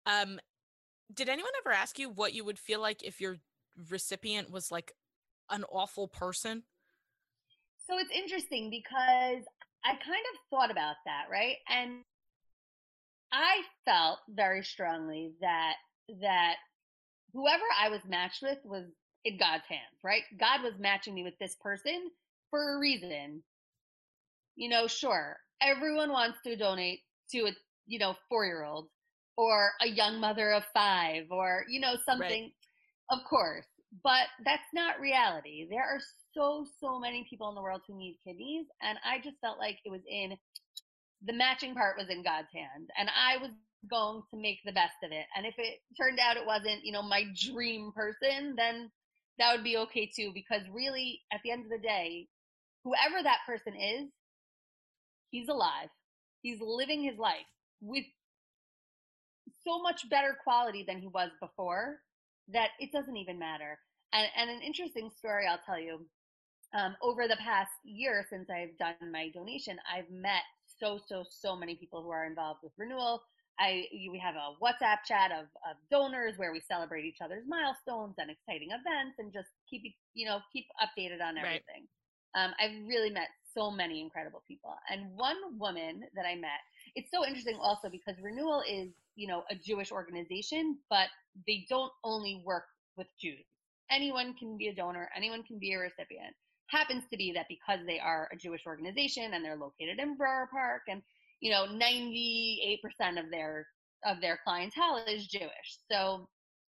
Um, 0.06 0.40
did 1.14 1.30
anyone 1.30 1.52
ever 1.66 1.74
ask 1.74 1.98
you 1.98 2.10
what 2.10 2.34
you 2.34 2.46
would 2.46 2.60
feel 2.60 2.80
like 2.82 3.04
if 3.04 3.20
your 3.20 3.38
recipient 3.90 4.52
was 4.52 4.72
like 4.72 4.94
an 5.50 5.64
awful 5.72 6.08
person? 6.08 6.64
So 7.88 7.98
it's 7.98 8.12
interesting 8.12 8.70
because 8.70 9.44
I 9.86 9.92
kind 9.92 10.02
of 10.34 10.40
thought 10.50 10.72
about 10.72 10.96
that, 11.06 11.26
right? 11.32 11.56
And 11.70 12.04
I 13.32 13.62
felt 13.86 14.20
very 14.30 14.64
strongly 14.64 15.32
that 15.42 15.74
that 16.22 16.56
whoever 17.34 17.64
I 17.78 17.90
was 17.90 18.02
matched 18.08 18.42
with 18.42 18.58
was 18.64 18.86
in 19.26 19.38
God's 19.38 19.66
hands, 19.68 20.00
right? 20.04 20.24
God 20.40 20.64
was 20.64 20.74
matching 20.80 21.14
me 21.14 21.24
with 21.24 21.38
this 21.40 21.56
person 21.62 22.10
for 22.50 22.76
a 22.76 22.80
reason. 22.80 23.44
You 24.56 24.70
know, 24.70 24.88
sure, 24.88 25.38
everyone 25.62 26.12
wants 26.12 26.38
to 26.46 26.56
donate 26.56 27.02
to 27.32 27.40
a 27.48 27.52
you 27.88 28.00
know 28.00 28.16
four 28.30 28.46
year 28.46 28.64
old 28.64 28.88
or 29.38 29.72
a 29.82 29.88
young 29.88 30.20
mother 30.20 30.52
of 30.52 30.64
five 30.74 31.24
or 31.32 31.64
you 31.70 31.80
know 31.80 31.96
something 32.06 32.44
right. 32.44 33.18
of 33.18 33.20
course 33.30 33.66
but 34.04 34.28
that's 34.46 34.70
not 34.74 35.00
reality 35.00 35.68
there 35.70 35.84
are 35.84 36.00
so 36.34 36.66
so 36.80 37.00
many 37.00 37.26
people 37.30 37.50
in 37.50 37.56
the 37.56 37.62
world 37.62 37.82
who 37.88 37.98
need 37.98 38.18
kidneys 38.26 38.66
and 38.82 38.98
i 39.06 39.18
just 39.18 39.38
felt 39.42 39.58
like 39.58 39.78
it 39.86 39.90
was 39.90 40.02
in 40.10 40.36
the 41.26 41.34
matching 41.34 41.74
part 41.74 41.98
was 41.98 42.10
in 42.10 42.24
god's 42.24 42.52
hands 42.54 42.88
and 42.98 43.10
i 43.10 43.38
was 43.38 43.52
going 43.90 44.22
to 44.32 44.40
make 44.40 44.60
the 44.66 44.72
best 44.72 44.98
of 45.04 45.12
it 45.12 45.26
and 45.36 45.46
if 45.46 45.54
it 45.58 45.80
turned 46.00 46.20
out 46.20 46.36
it 46.36 46.46
wasn't 46.46 46.84
you 46.84 46.92
know 46.92 47.02
my 47.02 47.24
dream 47.36 47.92
person 47.96 48.54
then 48.58 48.90
that 49.40 49.54
would 49.54 49.64
be 49.64 49.78
okay 49.78 50.10
too 50.14 50.32
because 50.34 50.62
really 50.74 51.22
at 51.32 51.40
the 51.44 51.52
end 51.52 51.64
of 51.64 51.70
the 51.70 51.78
day 51.78 52.28
whoever 52.84 53.22
that 53.24 53.40
person 53.46 53.74
is 53.80 54.10
He's 55.38 55.50
alive. 55.50 55.90
He's 56.42 56.60
living 56.60 57.04
his 57.04 57.20
life 57.20 57.46
with 57.80 58.06
so 59.64 59.80
much 59.84 60.10
better 60.10 60.36
quality 60.44 60.84
than 60.88 60.98
he 60.98 61.06
was 61.06 61.30
before 61.40 62.00
that 62.48 62.70
it 62.80 62.92
doesn't 62.92 63.18
even 63.18 63.38
matter. 63.38 63.78
And, 64.14 64.28
and 64.36 64.50
an 64.50 64.62
interesting 64.66 65.12
story 65.16 65.46
I'll 65.46 65.62
tell 65.64 65.80
you. 65.80 66.08
Um, 66.74 66.96
over 67.02 67.28
the 67.28 67.38
past 67.38 67.72
year 67.86 68.26
since 68.30 68.50
I've 68.50 68.78
done 68.78 69.12
my 69.12 69.30
donation, 69.30 69.78
I've 69.88 70.10
met 70.12 70.42
so 70.80 71.00
so 71.08 71.24
so 71.30 71.56
many 71.56 71.76
people 71.76 72.02
who 72.02 72.10
are 72.10 72.26
involved 72.26 72.60
with 72.64 72.74
renewal. 72.78 73.22
I 73.60 73.86
we 74.12 74.20
have 74.20 74.36
a 74.36 74.58
WhatsApp 74.62 75.06
chat 75.06 75.32
of, 75.32 75.46
of 75.64 75.78
donors 75.90 76.34
where 76.38 76.52
we 76.52 76.60
celebrate 76.60 77.06
each 77.06 77.22
other's 77.24 77.46
milestones 77.48 78.16
and 78.18 78.30
exciting 78.30 78.70
events 78.72 79.16
and 79.18 79.32
just 79.32 79.48
keep 79.70 79.84
you 80.14 80.26
know 80.26 80.40
keep 80.52 80.66
updated 80.82 81.22
on 81.22 81.38
everything. 81.38 81.88
Right. 82.36 82.44
Um, 82.44 82.52
I've 82.60 82.86
really 82.86 83.12
met 83.12 83.30
so 83.58 83.72
many 83.72 84.02
incredible 84.02 84.44
people. 84.48 84.76
And 84.90 85.10
one 85.16 85.58
woman 85.58 86.04
that 86.16 86.26
I 86.26 86.36
met, 86.36 86.62
it's 86.96 87.10
so 87.12 87.26
interesting 87.26 87.58
also 87.60 87.90
because 87.90 88.16
Renewal 88.22 88.64
is, 88.70 88.90
you 89.16 89.28
know, 89.28 89.44
a 89.50 89.56
Jewish 89.56 89.92
organization, 89.92 90.78
but 90.90 91.08
they 91.48 91.66
don't 91.70 91.92
only 92.04 92.42
work 92.46 92.66
with 92.98 93.08
Jews. 93.20 93.46
Anyone 93.90 94.36
can 94.38 94.58
be 94.58 94.68
a 94.68 94.76
donor, 94.76 95.10
anyone 95.16 95.44
can 95.44 95.58
be 95.58 95.74
a 95.74 95.80
recipient. 95.80 96.36
Happens 96.68 97.04
to 97.10 97.18
be 97.18 97.32
that 97.34 97.48
because 97.50 97.80
they 97.88 98.00
are 98.00 98.28
a 98.32 98.36
Jewish 98.36 98.66
organization 98.68 99.34
and 99.34 99.44
they're 99.44 99.56
located 99.56 100.00
in 100.00 100.18
Borough 100.18 100.48
Park 100.52 100.82
and 100.90 101.02
you 101.40 101.50
know 101.50 101.66
98% 101.66 102.80
of 103.18 103.32
their 103.32 103.66
of 104.06 104.20
their 104.22 104.40
clientele 104.44 105.04
is 105.08 105.28
Jewish. 105.28 105.78
So 105.90 106.28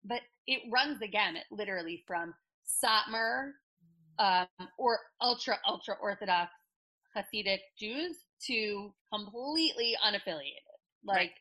but 0.06 0.22
it 0.48 0.62
runs 0.72 1.00
the 1.00 1.08
gamut 1.10 1.44
literally 1.52 2.04
from 2.08 2.34
Satmar 2.84 3.52
um, 4.17 4.48
or 4.78 5.00
ultra 5.22 5.58
ultra 5.67 5.96
orthodox 6.02 6.52
Hasidic 7.15 7.60
Jews 7.78 8.17
to 8.47 8.93
completely 9.13 9.95
unaffiliated. 10.06 10.65
Like, 11.04 11.17
right. 11.17 11.32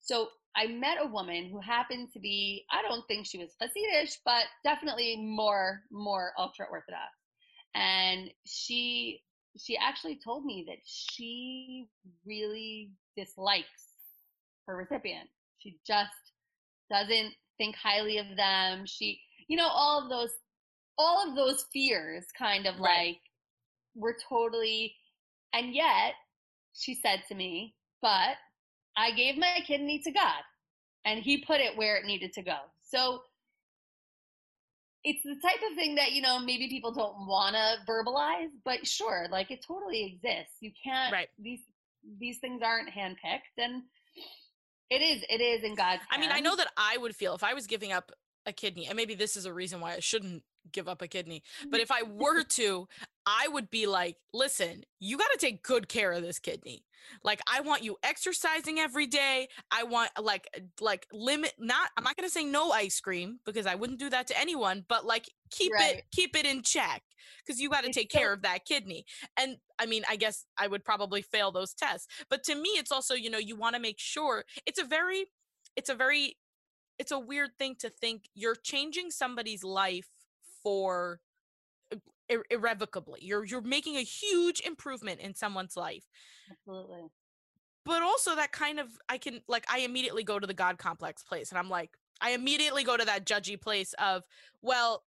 so 0.00 0.28
I 0.56 0.66
met 0.66 0.98
a 1.00 1.06
woman 1.06 1.48
who 1.50 1.60
happened 1.60 2.12
to 2.12 2.20
be, 2.20 2.64
I 2.70 2.82
don't 2.82 3.06
think 3.08 3.26
she 3.26 3.38
was 3.38 3.50
Hasidic, 3.60 4.16
but 4.24 4.44
definitely 4.62 5.16
more, 5.16 5.82
more 5.90 6.32
ultra 6.38 6.66
Orthodox. 6.70 7.10
And 7.74 8.30
she, 8.46 9.22
she 9.58 9.76
actually 9.76 10.20
told 10.22 10.44
me 10.44 10.64
that 10.68 10.78
she 10.84 11.88
really 12.24 12.92
dislikes 13.16 13.66
her 14.66 14.76
recipient. 14.76 15.28
She 15.58 15.78
just 15.86 16.12
doesn't 16.90 17.32
think 17.58 17.74
highly 17.74 18.18
of 18.18 18.26
them. 18.36 18.84
She, 18.86 19.20
you 19.48 19.56
know, 19.56 19.68
all 19.68 20.02
of 20.02 20.08
those, 20.08 20.30
all 20.98 21.28
of 21.28 21.34
those 21.34 21.64
fears 21.72 22.26
kind 22.38 22.66
of 22.66 22.78
right. 22.78 23.06
like 23.08 23.20
were 23.94 24.16
totally, 24.28 24.94
and 25.52 25.74
yet 25.74 26.14
she 26.74 26.94
said 26.94 27.22
to 27.28 27.34
me, 27.34 27.74
but 28.02 28.36
I 28.96 29.12
gave 29.12 29.36
my 29.36 29.58
kidney 29.66 30.00
to 30.04 30.10
God 30.10 30.42
and 31.04 31.20
he 31.20 31.44
put 31.44 31.60
it 31.60 31.76
where 31.76 31.96
it 31.96 32.04
needed 32.04 32.32
to 32.34 32.42
go. 32.42 32.56
So 32.82 33.22
it's 35.04 35.22
the 35.22 35.36
type 35.42 35.60
of 35.70 35.76
thing 35.76 35.94
that 35.96 36.12
you 36.12 36.22
know 36.22 36.38
maybe 36.38 36.68
people 36.68 36.92
don't 36.92 37.26
want 37.26 37.54
to 37.54 37.76
verbalize 37.86 38.48
but 38.64 38.86
sure 38.86 39.26
like 39.30 39.50
it 39.50 39.64
totally 39.66 40.04
exists. 40.04 40.56
You 40.60 40.72
can't 40.82 41.12
right. 41.12 41.28
these 41.38 41.60
these 42.18 42.38
things 42.38 42.62
aren't 42.64 42.88
handpicked 42.90 43.56
and 43.58 43.82
it 44.90 45.02
is 45.02 45.22
it 45.28 45.40
is 45.40 45.64
in 45.64 45.74
god's 45.74 46.02
i 46.10 46.18
mean 46.18 46.30
i 46.30 46.40
know 46.40 46.54
that 46.56 46.68
i 46.76 46.96
would 46.98 47.16
feel 47.16 47.34
if 47.34 47.42
i 47.42 47.54
was 47.54 47.66
giving 47.66 47.92
up 47.92 48.12
a 48.46 48.52
kidney 48.52 48.86
and 48.86 48.96
maybe 48.96 49.14
this 49.14 49.36
is 49.36 49.46
a 49.46 49.52
reason 49.52 49.80
why 49.80 49.94
i 49.94 50.00
shouldn't 50.00 50.42
give 50.74 50.88
up 50.88 51.00
a 51.00 51.08
kidney 51.08 51.42
but 51.70 51.80
mm-hmm. 51.80 51.80
if 51.80 51.90
i 51.90 52.02
were 52.02 52.42
to 52.42 52.86
I 53.26 53.48
would 53.48 53.70
be 53.70 53.86
like, 53.86 54.16
listen, 54.32 54.84
you 55.00 55.16
got 55.16 55.30
to 55.32 55.38
take 55.38 55.62
good 55.62 55.88
care 55.88 56.12
of 56.12 56.22
this 56.22 56.38
kidney. 56.38 56.84
Like 57.22 57.40
I 57.50 57.60
want 57.60 57.82
you 57.82 57.96
exercising 58.02 58.78
every 58.78 59.06
day. 59.06 59.48
I 59.70 59.84
want 59.84 60.10
like 60.20 60.48
uh, 60.56 60.60
like 60.80 61.06
limit 61.12 61.52
not 61.58 61.90
I'm 61.96 62.04
not 62.04 62.16
going 62.16 62.26
to 62.26 62.32
say 62.32 62.44
no 62.44 62.70
ice 62.70 62.98
cream 63.00 63.40
because 63.44 63.66
I 63.66 63.74
wouldn't 63.74 63.98
do 63.98 64.08
that 64.10 64.26
to 64.28 64.40
anyone, 64.40 64.84
but 64.88 65.04
like 65.04 65.30
keep 65.50 65.72
right. 65.72 65.96
it 65.96 66.04
keep 66.12 66.34
it 66.34 66.46
in 66.46 66.62
check 66.62 67.02
cuz 67.46 67.60
you 67.60 67.68
got 67.68 67.84
to 67.84 67.92
take 67.92 68.10
care 68.10 68.32
of 68.32 68.40
that 68.42 68.64
kidney. 68.64 69.04
And 69.36 69.58
I 69.78 69.84
mean, 69.84 70.04
I 70.08 70.16
guess 70.16 70.46
I 70.56 70.66
would 70.66 70.82
probably 70.82 71.20
fail 71.20 71.52
those 71.52 71.74
tests. 71.74 72.08
But 72.30 72.42
to 72.44 72.54
me 72.54 72.70
it's 72.70 72.92
also, 72.92 73.14
you 73.14 73.28
know, 73.28 73.38
you 73.38 73.54
want 73.54 73.74
to 73.74 73.80
make 73.80 73.98
sure 73.98 74.46
it's 74.64 74.80
a 74.80 74.84
very 74.84 75.26
it's 75.76 75.90
a 75.90 75.94
very 75.94 76.38
it's 76.98 77.12
a 77.12 77.18
weird 77.18 77.50
thing 77.58 77.76
to 77.80 77.90
think 77.90 78.30
you're 78.34 78.54
changing 78.54 79.10
somebody's 79.10 79.62
life 79.62 80.08
for 80.64 81.20
ir- 82.28 82.44
irrevocably. 82.50 83.20
You're 83.22 83.44
you're 83.44 83.60
making 83.60 83.96
a 83.96 84.02
huge 84.02 84.60
improvement 84.60 85.20
in 85.20 85.34
someone's 85.34 85.76
life. 85.76 86.04
Absolutely. 86.50 87.10
But 87.84 88.02
also 88.02 88.34
that 88.34 88.50
kind 88.50 88.80
of 88.80 88.88
I 89.08 89.18
can 89.18 89.42
like 89.46 89.66
I 89.70 89.80
immediately 89.80 90.24
go 90.24 90.38
to 90.38 90.46
the 90.46 90.54
god 90.54 90.78
complex 90.78 91.22
place 91.22 91.50
and 91.50 91.58
I'm 91.58 91.70
like 91.70 91.90
I 92.20 92.30
immediately 92.30 92.82
go 92.82 92.96
to 92.96 93.04
that 93.04 93.26
judgy 93.26 93.60
place 93.60 93.94
of 93.94 94.22
well 94.62 95.04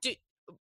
do 0.00 0.14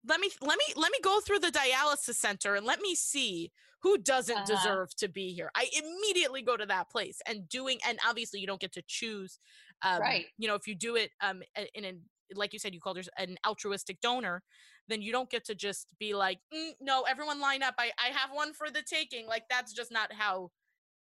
let 0.07 0.21
me 0.21 0.31
let 0.41 0.59
me 0.59 0.65
let 0.77 0.91
me 0.93 0.99
go 1.03 1.21
through 1.21 1.39
the 1.39 1.49
dialysis 1.49 2.17
center 2.17 2.55
and 2.55 2.67
let 2.67 2.81
me 2.81 2.95
see 2.95 3.53
who 3.83 3.99
doesn't 3.99 4.37
uh-huh. 4.37 4.47
deserve 4.47 4.97
to 4.97 5.09
be 5.09 5.35
here. 5.35 5.51
I 5.55 5.69
immediately 5.77 6.41
go 6.41 6.57
to 6.57 6.65
that 6.67 6.91
place 6.91 7.21
and 7.27 7.47
doing 7.49 7.79
and 7.87 7.99
obviously 8.09 8.41
you 8.41 8.47
don't 8.47 8.61
get 8.61 8.73
to 8.73 8.83
choose 8.87 9.39
um, 9.83 10.01
right. 10.01 10.27
you 10.39 10.49
know 10.49 10.55
if 10.55 10.67
you 10.67 10.75
do 10.75 10.97
it 10.97 11.11
um 11.21 11.43
in 11.75 11.85
an 11.85 12.01
like 12.35 12.53
you 12.53 12.59
said 12.59 12.75
you 12.75 12.81
called 12.81 12.97
her 12.97 13.05
an 13.19 13.37
altruistic 13.47 14.01
donor 14.01 14.43
then 14.89 15.03
you 15.03 15.13
don't 15.13 15.31
get 15.31 15.45
to 15.47 15.55
just 15.55 15.95
be 15.99 16.15
like, 16.15 16.39
mm, 16.55 16.73
no, 16.81 17.03
everyone 17.03 17.41
line 17.41 17.63
up. 17.63 17.75
I, 17.79 17.91
I 17.99 18.09
have 18.09 18.31
one 18.33 18.53
for 18.53 18.71
the 18.71 18.83
taking. 18.83 19.27
Like 19.27 19.45
that's 19.49 19.73
just 19.73 19.91
not 19.91 20.13
how 20.13 20.51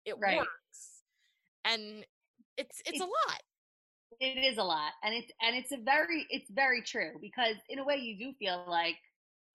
it 0.06 0.16
right. 0.22 0.38
works. 0.38 1.02
And 1.66 2.06
it's, 2.58 2.82
it's, 2.86 2.92
it's 2.92 3.00
a 3.02 3.06
lot. 3.06 3.42
It 4.20 4.40
is 4.40 4.58
a 4.58 4.64
lot. 4.64 4.92
And 5.04 5.14
it's, 5.14 5.32
and 5.42 5.56
it's 5.56 5.72
a 5.72 5.78
very, 5.84 6.26
it's 6.30 6.50
very 6.52 6.82
true 6.82 7.12
because 7.22 7.56
in 7.70 7.80
a 7.80 7.84
way 7.84 7.98
you 7.98 8.18
do 8.18 8.34
feel 8.40 8.64
like 8.68 8.96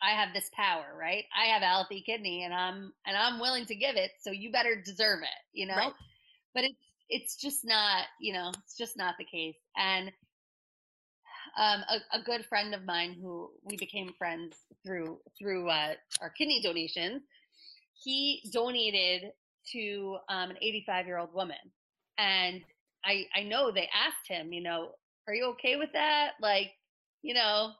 I 0.02 0.10
have 0.10 0.34
this 0.34 0.50
power, 0.54 0.86
right? 0.98 1.24
I 1.36 1.46
have 1.46 1.62
a 1.62 1.66
healthy 1.66 2.02
kidney 2.04 2.44
and 2.44 2.52
I'm, 2.52 2.92
and 3.06 3.16
I'm 3.16 3.40
willing 3.40 3.66
to 3.66 3.74
give 3.74 3.96
it. 3.96 4.10
So 4.20 4.30
you 4.30 4.52
better 4.52 4.80
deserve 4.84 5.20
it, 5.22 5.58
you 5.58 5.66
know? 5.66 5.76
Right. 5.76 5.92
But 6.54 6.64
it's, 6.64 6.78
it's 7.08 7.36
just 7.36 7.64
not, 7.64 8.04
you 8.20 8.34
know, 8.34 8.52
it's 8.64 8.76
just 8.76 8.96
not 8.96 9.14
the 9.18 9.24
case. 9.24 9.56
And 9.76 10.12
um, 11.58 11.82
a, 11.90 12.18
a, 12.18 12.22
good 12.22 12.46
friend 12.46 12.72
of 12.72 12.84
mine 12.84 13.16
who 13.20 13.50
we 13.64 13.76
became 13.76 14.12
friends 14.16 14.56
through 14.86 15.18
through 15.36 15.68
uh, 15.68 15.94
our 16.20 16.30
kidney 16.30 16.62
donations. 16.62 17.22
He 17.94 18.48
donated 18.52 19.32
to 19.72 20.18
um, 20.28 20.50
an 20.50 20.56
85 20.62 21.06
year 21.06 21.18
old 21.18 21.34
woman, 21.34 21.56
and 22.16 22.62
I 23.04 23.24
I 23.34 23.42
know 23.42 23.72
they 23.72 23.88
asked 23.92 24.28
him, 24.28 24.52
you 24.52 24.62
know, 24.62 24.90
are 25.26 25.34
you 25.34 25.46
okay 25.50 25.76
with 25.76 25.90
that? 25.94 26.32
Like, 26.40 26.70
you 27.22 27.34
know, 27.34 27.72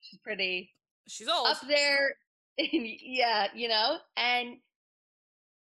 she's 0.00 0.18
pretty. 0.20 0.70
She's 1.08 1.28
old 1.28 1.46
up 1.46 1.58
there. 1.68 2.16
yeah, 2.58 3.46
you 3.54 3.68
know, 3.68 3.98
and 4.16 4.56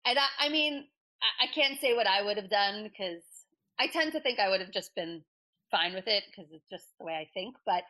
and 0.06 0.18
I, 0.18 0.48
I 0.48 0.50
mean, 0.50 0.86
I, 1.22 1.46
I 1.46 1.48
can't 1.54 1.80
say 1.80 1.94
what 1.94 2.08
I 2.08 2.24
would 2.24 2.38
have 2.38 2.50
done 2.50 2.84
because 2.84 3.22
I 3.80 3.88
tend 3.88 4.12
to 4.14 4.22
think 4.22 4.40
I 4.40 4.50
would 4.50 4.62
have 4.62 4.72
just 4.72 4.96
been 4.96 5.24
fine 5.74 5.94
with 5.96 6.08
it 6.08 6.24
because 6.30 6.52
it's 6.54 6.70
just 6.70 6.86
the 7.00 7.06
way 7.06 7.16
I 7.16 7.30
think. 7.34 7.56
But 7.66 7.84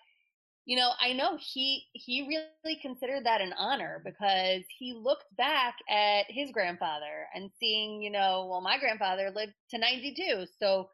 you 0.65 0.77
know, 0.77 0.91
I 1.01 1.13
know 1.13 1.37
he 1.39 1.83
he 1.93 2.27
really 2.27 2.79
considered 2.81 3.25
that 3.25 3.41
an 3.41 3.53
honor 3.57 4.01
because 4.05 4.63
he 4.79 4.93
looked 4.93 5.25
back 5.37 5.75
at 5.89 6.25
his 6.29 6.51
grandfather 6.51 7.27
and 7.35 7.51
seeing, 7.59 8.01
you 8.01 8.11
know, 8.11 8.47
well, 8.49 8.61
my 8.61 8.79
grandfather 8.79 9.31
lived 9.35 9.53
to 9.71 9.77
92, 9.77 10.45
so 10.59 10.89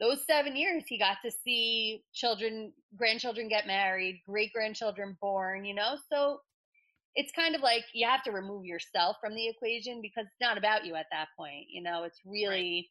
those 0.00 0.26
seven 0.26 0.56
years 0.56 0.84
he 0.88 0.98
got 0.98 1.18
to 1.24 1.30
see 1.44 2.02
children, 2.12 2.72
grandchildren 2.96 3.48
get 3.48 3.66
married, 3.68 4.22
great 4.28 4.52
grandchildren 4.52 5.16
born, 5.20 5.64
you 5.64 5.74
know, 5.74 5.96
so 6.12 6.40
it's 7.14 7.32
kind 7.32 7.54
of 7.54 7.62
like 7.62 7.84
you 7.94 8.06
have 8.08 8.24
to 8.24 8.32
remove 8.32 8.64
yourself 8.64 9.16
from 9.20 9.34
the 9.34 9.48
equation 9.48 10.00
because 10.02 10.26
it's 10.26 10.40
not 10.40 10.58
about 10.58 10.84
you 10.86 10.96
at 10.96 11.06
that 11.12 11.28
point, 11.38 11.66
you 11.70 11.82
know, 11.82 12.04
it's 12.04 12.20
really 12.26 12.48
right. 12.48 12.84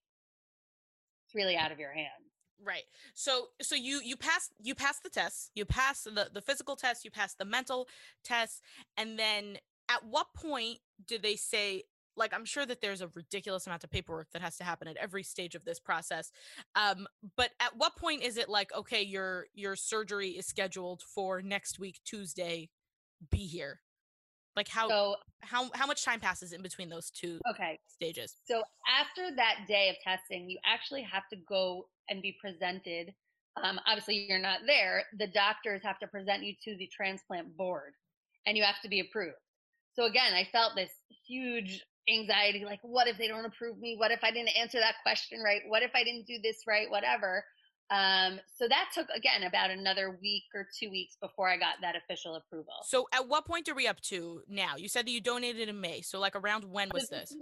it's 1.25 1.35
really 1.35 1.57
out 1.57 1.73
of 1.73 1.79
your 1.79 1.93
hands. 1.93 2.30
Right. 2.63 2.83
So 3.13 3.47
so 3.61 3.75
you 3.75 4.01
you 4.03 4.15
pass 4.15 4.49
you 4.61 4.75
pass 4.75 4.99
the 4.99 5.09
tests, 5.09 5.49
you 5.55 5.65
pass 5.65 6.03
the 6.03 6.29
the 6.31 6.41
physical 6.41 6.75
test, 6.75 7.03
you 7.03 7.11
pass 7.11 7.33
the 7.33 7.45
mental 7.45 7.87
test, 8.23 8.61
and 8.97 9.17
then 9.17 9.57
at 9.89 10.05
what 10.05 10.27
point 10.35 10.79
do 11.07 11.17
they 11.17 11.35
say 11.35 11.83
like 12.15 12.33
I'm 12.33 12.45
sure 12.45 12.65
that 12.65 12.81
there's 12.81 13.01
a 13.01 13.07
ridiculous 13.15 13.65
amount 13.67 13.83
of 13.83 13.89
paperwork 13.89 14.31
that 14.31 14.41
has 14.41 14.57
to 14.57 14.63
happen 14.63 14.87
at 14.87 14.97
every 14.97 15.23
stage 15.23 15.55
of 15.55 15.65
this 15.65 15.79
process. 15.79 16.31
Um, 16.75 17.07
but 17.35 17.51
at 17.59 17.77
what 17.77 17.95
point 17.95 18.21
is 18.21 18.37
it 18.37 18.49
like, 18.49 18.71
okay, 18.75 19.01
your 19.01 19.45
your 19.53 19.75
surgery 19.75 20.29
is 20.29 20.45
scheduled 20.45 21.01
for 21.01 21.41
next 21.41 21.79
week, 21.79 21.99
Tuesday, 22.05 22.69
be 23.29 23.47
here? 23.47 23.79
Like 24.55 24.67
how 24.67 24.89
so, 24.89 25.15
how 25.41 25.69
how 25.73 25.87
much 25.87 26.03
time 26.03 26.19
passes 26.19 26.51
in 26.53 26.61
between 26.61 26.89
those 26.89 27.09
two 27.09 27.39
okay 27.49 27.79
stages? 27.87 28.35
So 28.45 28.63
after 28.87 29.35
that 29.35 29.65
day 29.67 29.89
of 29.89 29.95
testing, 30.03 30.49
you 30.49 30.57
actually 30.65 31.03
have 31.03 31.23
to 31.31 31.37
go 31.47 31.87
and 32.09 32.21
be 32.21 32.35
presented. 32.41 33.13
Um, 33.61 33.79
obviously, 33.85 34.25
you're 34.29 34.39
not 34.39 34.59
there. 34.65 35.03
The 35.17 35.27
doctors 35.27 35.81
have 35.83 35.99
to 35.99 36.07
present 36.07 36.43
you 36.43 36.53
to 36.63 36.75
the 36.77 36.87
transplant 36.87 37.55
board, 37.57 37.93
and 38.45 38.57
you 38.57 38.63
have 38.63 38.81
to 38.81 38.89
be 38.89 38.99
approved. 38.99 39.35
So 39.93 40.05
again, 40.05 40.33
I 40.33 40.47
felt 40.51 40.75
this 40.75 40.91
huge 41.27 41.83
anxiety 42.09 42.65
like 42.65 42.79
what 42.81 43.07
if 43.07 43.17
they 43.17 43.27
don't 43.27 43.45
approve 43.45 43.77
me 43.77 43.95
what 43.95 44.09
if 44.09 44.23
i 44.23 44.31
didn't 44.31 44.49
answer 44.57 44.79
that 44.79 44.95
question 45.03 45.39
right 45.43 45.61
what 45.67 45.83
if 45.83 45.91
i 45.93 46.03
didn't 46.03 46.25
do 46.25 46.39
this 46.41 46.63
right 46.67 46.89
whatever 46.89 47.43
um, 47.91 48.39
so 48.57 48.69
that 48.69 48.89
took 48.93 49.07
again 49.13 49.43
about 49.43 49.69
another 49.69 50.17
week 50.21 50.43
or 50.55 50.65
two 50.79 50.89
weeks 50.89 51.17
before 51.21 51.49
I 51.49 51.57
got 51.57 51.75
that 51.81 51.95
official 51.97 52.35
approval. 52.35 52.73
So 52.83 53.07
at 53.13 53.27
what 53.27 53.45
point 53.45 53.67
are 53.67 53.75
we 53.75 53.85
up 53.85 53.99
to 54.03 54.41
now? 54.47 54.77
You 54.77 54.87
said 54.87 55.05
that 55.05 55.11
you 55.11 55.19
donated 55.19 55.67
in 55.67 55.81
May. 55.81 56.01
So 56.01 56.17
like 56.17 56.35
around 56.35 56.63
when 56.63 56.89
was 56.93 57.09
so 57.09 57.15
this? 57.17 57.35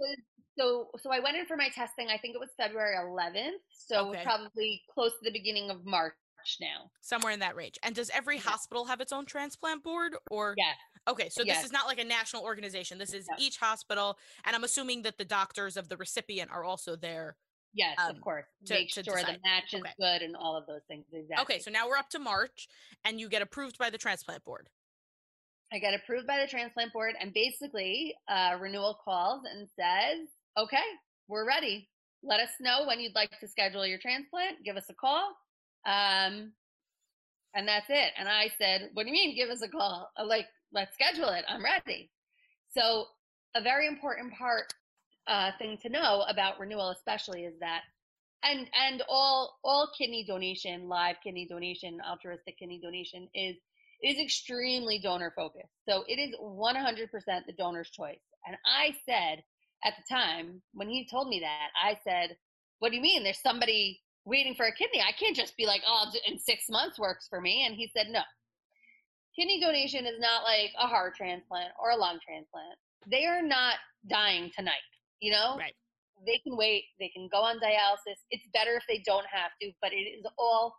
so 0.58 0.88
so 1.00 1.12
I 1.12 1.20
went 1.20 1.36
in 1.36 1.46
for 1.46 1.56
my 1.56 1.68
testing. 1.68 2.08
I 2.08 2.18
think 2.18 2.34
it 2.34 2.40
was 2.40 2.48
February 2.56 2.96
11th. 2.96 3.60
So 3.70 4.10
okay. 4.10 4.22
probably 4.24 4.82
close 4.92 5.12
to 5.12 5.18
the 5.22 5.30
beginning 5.30 5.70
of 5.70 5.86
March 5.86 6.14
now. 6.60 6.90
Somewhere 7.00 7.32
in 7.32 7.40
that 7.40 7.54
range. 7.54 7.78
And 7.84 7.94
does 7.94 8.10
every 8.10 8.36
yeah. 8.36 8.42
hospital 8.42 8.86
have 8.86 9.00
its 9.00 9.12
own 9.12 9.26
transplant 9.26 9.84
board 9.84 10.16
or 10.32 10.54
Yeah. 10.58 10.72
Okay, 11.08 11.28
so 11.30 11.42
yes. 11.44 11.58
this 11.58 11.66
is 11.66 11.72
not 11.72 11.86
like 11.86 11.98
a 11.98 12.04
national 12.04 12.42
organization. 12.42 12.98
This 12.98 13.14
is 13.14 13.26
each 13.38 13.58
hospital 13.58 14.18
and 14.44 14.56
I'm 14.56 14.64
assuming 14.64 15.02
that 15.02 15.16
the 15.16 15.24
doctors 15.24 15.76
of 15.76 15.88
the 15.88 15.96
recipient 15.96 16.50
are 16.50 16.64
also 16.64 16.96
there 16.96 17.36
Yes, 17.72 17.96
um, 17.98 18.16
of 18.16 18.20
course. 18.20 18.46
To, 18.66 18.74
Make 18.74 18.90
to 18.92 19.04
sure 19.04 19.16
decide. 19.16 19.36
the 19.36 19.40
match 19.44 19.72
is 19.72 19.80
okay. 19.80 19.92
good 19.98 20.22
and 20.22 20.36
all 20.36 20.56
of 20.56 20.66
those 20.66 20.80
things. 20.88 21.04
Exactly. 21.12 21.42
Okay, 21.42 21.58
so 21.60 21.70
now 21.70 21.88
we're 21.88 21.96
up 21.96 22.10
to 22.10 22.18
March 22.18 22.68
and 23.04 23.20
you 23.20 23.28
get 23.28 23.42
approved 23.42 23.78
by 23.78 23.90
the 23.90 23.98
transplant 23.98 24.44
board. 24.44 24.68
I 25.72 25.78
get 25.78 25.94
approved 25.94 26.26
by 26.26 26.40
the 26.40 26.48
transplant 26.48 26.92
board 26.92 27.14
and 27.20 27.32
basically 27.32 28.14
uh, 28.28 28.56
renewal 28.60 28.98
calls 29.04 29.42
and 29.52 29.68
says, 29.78 30.28
okay, 30.58 30.78
we're 31.28 31.46
ready. 31.46 31.88
Let 32.24 32.40
us 32.40 32.50
know 32.60 32.86
when 32.86 32.98
you'd 32.98 33.14
like 33.14 33.38
to 33.38 33.48
schedule 33.48 33.86
your 33.86 33.98
transplant. 33.98 34.64
Give 34.64 34.76
us 34.76 34.86
a 34.90 34.94
call. 34.94 35.28
Um, 35.86 36.52
and 37.54 37.66
that's 37.66 37.86
it. 37.88 38.12
And 38.18 38.28
I 38.28 38.50
said, 38.58 38.90
what 38.94 39.04
do 39.04 39.08
you 39.08 39.14
mean 39.14 39.36
give 39.36 39.48
us 39.48 39.62
a 39.62 39.68
call? 39.68 40.10
I'm 40.16 40.26
like, 40.26 40.46
let's 40.72 40.92
schedule 40.94 41.28
it. 41.28 41.44
I'm 41.48 41.64
ready. 41.64 42.10
So 42.76 43.06
a 43.54 43.62
very 43.62 43.86
important 43.86 44.32
part 44.34 44.72
uh, 45.26 45.50
thing 45.58 45.78
to 45.82 45.88
know 45.88 46.24
about 46.28 46.58
renewal, 46.58 46.90
especially, 46.90 47.44
is 47.44 47.54
that 47.60 47.82
and 48.42 48.66
and 48.74 49.02
all 49.08 49.58
all 49.64 49.90
kidney 49.96 50.24
donation, 50.26 50.88
live 50.88 51.16
kidney 51.22 51.46
donation, 51.48 51.98
altruistic 52.08 52.58
kidney 52.58 52.80
donation 52.82 53.28
is 53.34 53.56
is 54.02 54.18
extremely 54.18 54.98
donor 54.98 55.32
focused. 55.36 55.74
So 55.86 56.04
it 56.08 56.18
is 56.18 56.34
100% 56.42 57.10
the 57.46 57.52
donor's 57.52 57.90
choice. 57.90 58.18
And 58.46 58.56
I 58.64 58.96
said 59.04 59.42
at 59.84 59.92
the 59.96 60.14
time 60.14 60.62
when 60.72 60.88
he 60.88 61.06
told 61.06 61.28
me 61.28 61.40
that, 61.40 61.68
I 61.82 61.98
said, 62.02 62.36
"What 62.78 62.90
do 62.90 62.96
you 62.96 63.02
mean? 63.02 63.22
There's 63.22 63.42
somebody 63.42 64.00
waiting 64.24 64.54
for 64.54 64.66
a 64.66 64.74
kidney? 64.74 65.02
I 65.02 65.12
can't 65.12 65.36
just 65.36 65.56
be 65.56 65.66
like, 65.66 65.82
oh, 65.86 66.10
in 66.26 66.38
six 66.38 66.64
months 66.70 66.98
works 66.98 67.26
for 67.28 67.40
me." 67.40 67.66
And 67.66 67.74
he 67.74 67.90
said, 67.94 68.08
"No." 68.08 68.22
Kidney 69.36 69.60
donation 69.60 70.06
is 70.06 70.18
not 70.18 70.42
like 70.44 70.72
a 70.78 70.86
heart 70.86 71.14
transplant 71.14 71.72
or 71.80 71.90
a 71.90 71.96
lung 71.96 72.18
transplant. 72.26 72.78
They 73.06 73.26
are 73.26 73.42
not 73.42 73.76
dying 74.08 74.50
tonight 74.56 74.80
you 75.20 75.32
know? 75.32 75.56
Right. 75.58 75.74
They 76.26 76.38
can 76.38 76.56
wait, 76.56 76.84
they 76.98 77.08
can 77.08 77.28
go 77.32 77.38
on 77.38 77.56
dialysis. 77.56 78.18
It's 78.30 78.44
better 78.52 78.76
if 78.76 78.82
they 78.88 79.02
don't 79.06 79.26
have 79.32 79.52
to, 79.62 79.72
but 79.80 79.92
it 79.92 79.96
is 79.96 80.26
all 80.38 80.76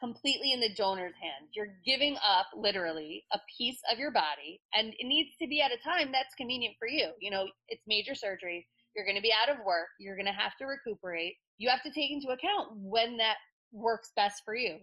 completely 0.00 0.52
in 0.52 0.60
the 0.60 0.74
donor's 0.74 1.14
hands. 1.20 1.50
You're 1.54 1.76
giving 1.84 2.16
up 2.16 2.46
literally 2.56 3.24
a 3.32 3.38
piece 3.58 3.80
of 3.92 3.98
your 3.98 4.10
body, 4.10 4.60
and 4.72 4.94
it 4.98 5.06
needs 5.06 5.30
to 5.42 5.48
be 5.48 5.60
at 5.60 5.72
a 5.72 5.82
time 5.84 6.12
that's 6.12 6.34
convenient 6.36 6.76
for 6.78 6.88
you. 6.88 7.10
You 7.20 7.30
know, 7.30 7.46
it's 7.68 7.82
major 7.86 8.14
surgery. 8.14 8.66
You're 8.96 9.04
going 9.04 9.16
to 9.16 9.22
be 9.22 9.32
out 9.32 9.54
of 9.54 9.64
work. 9.66 9.88
You're 10.00 10.16
going 10.16 10.26
to 10.26 10.32
have 10.32 10.56
to 10.58 10.66
recuperate. 10.66 11.34
You 11.58 11.68
have 11.68 11.82
to 11.82 11.90
take 11.90 12.10
into 12.10 12.28
account 12.28 12.68
when 12.74 13.16
that 13.18 13.36
works 13.72 14.12
best 14.16 14.42
for 14.44 14.54
you. 14.54 14.76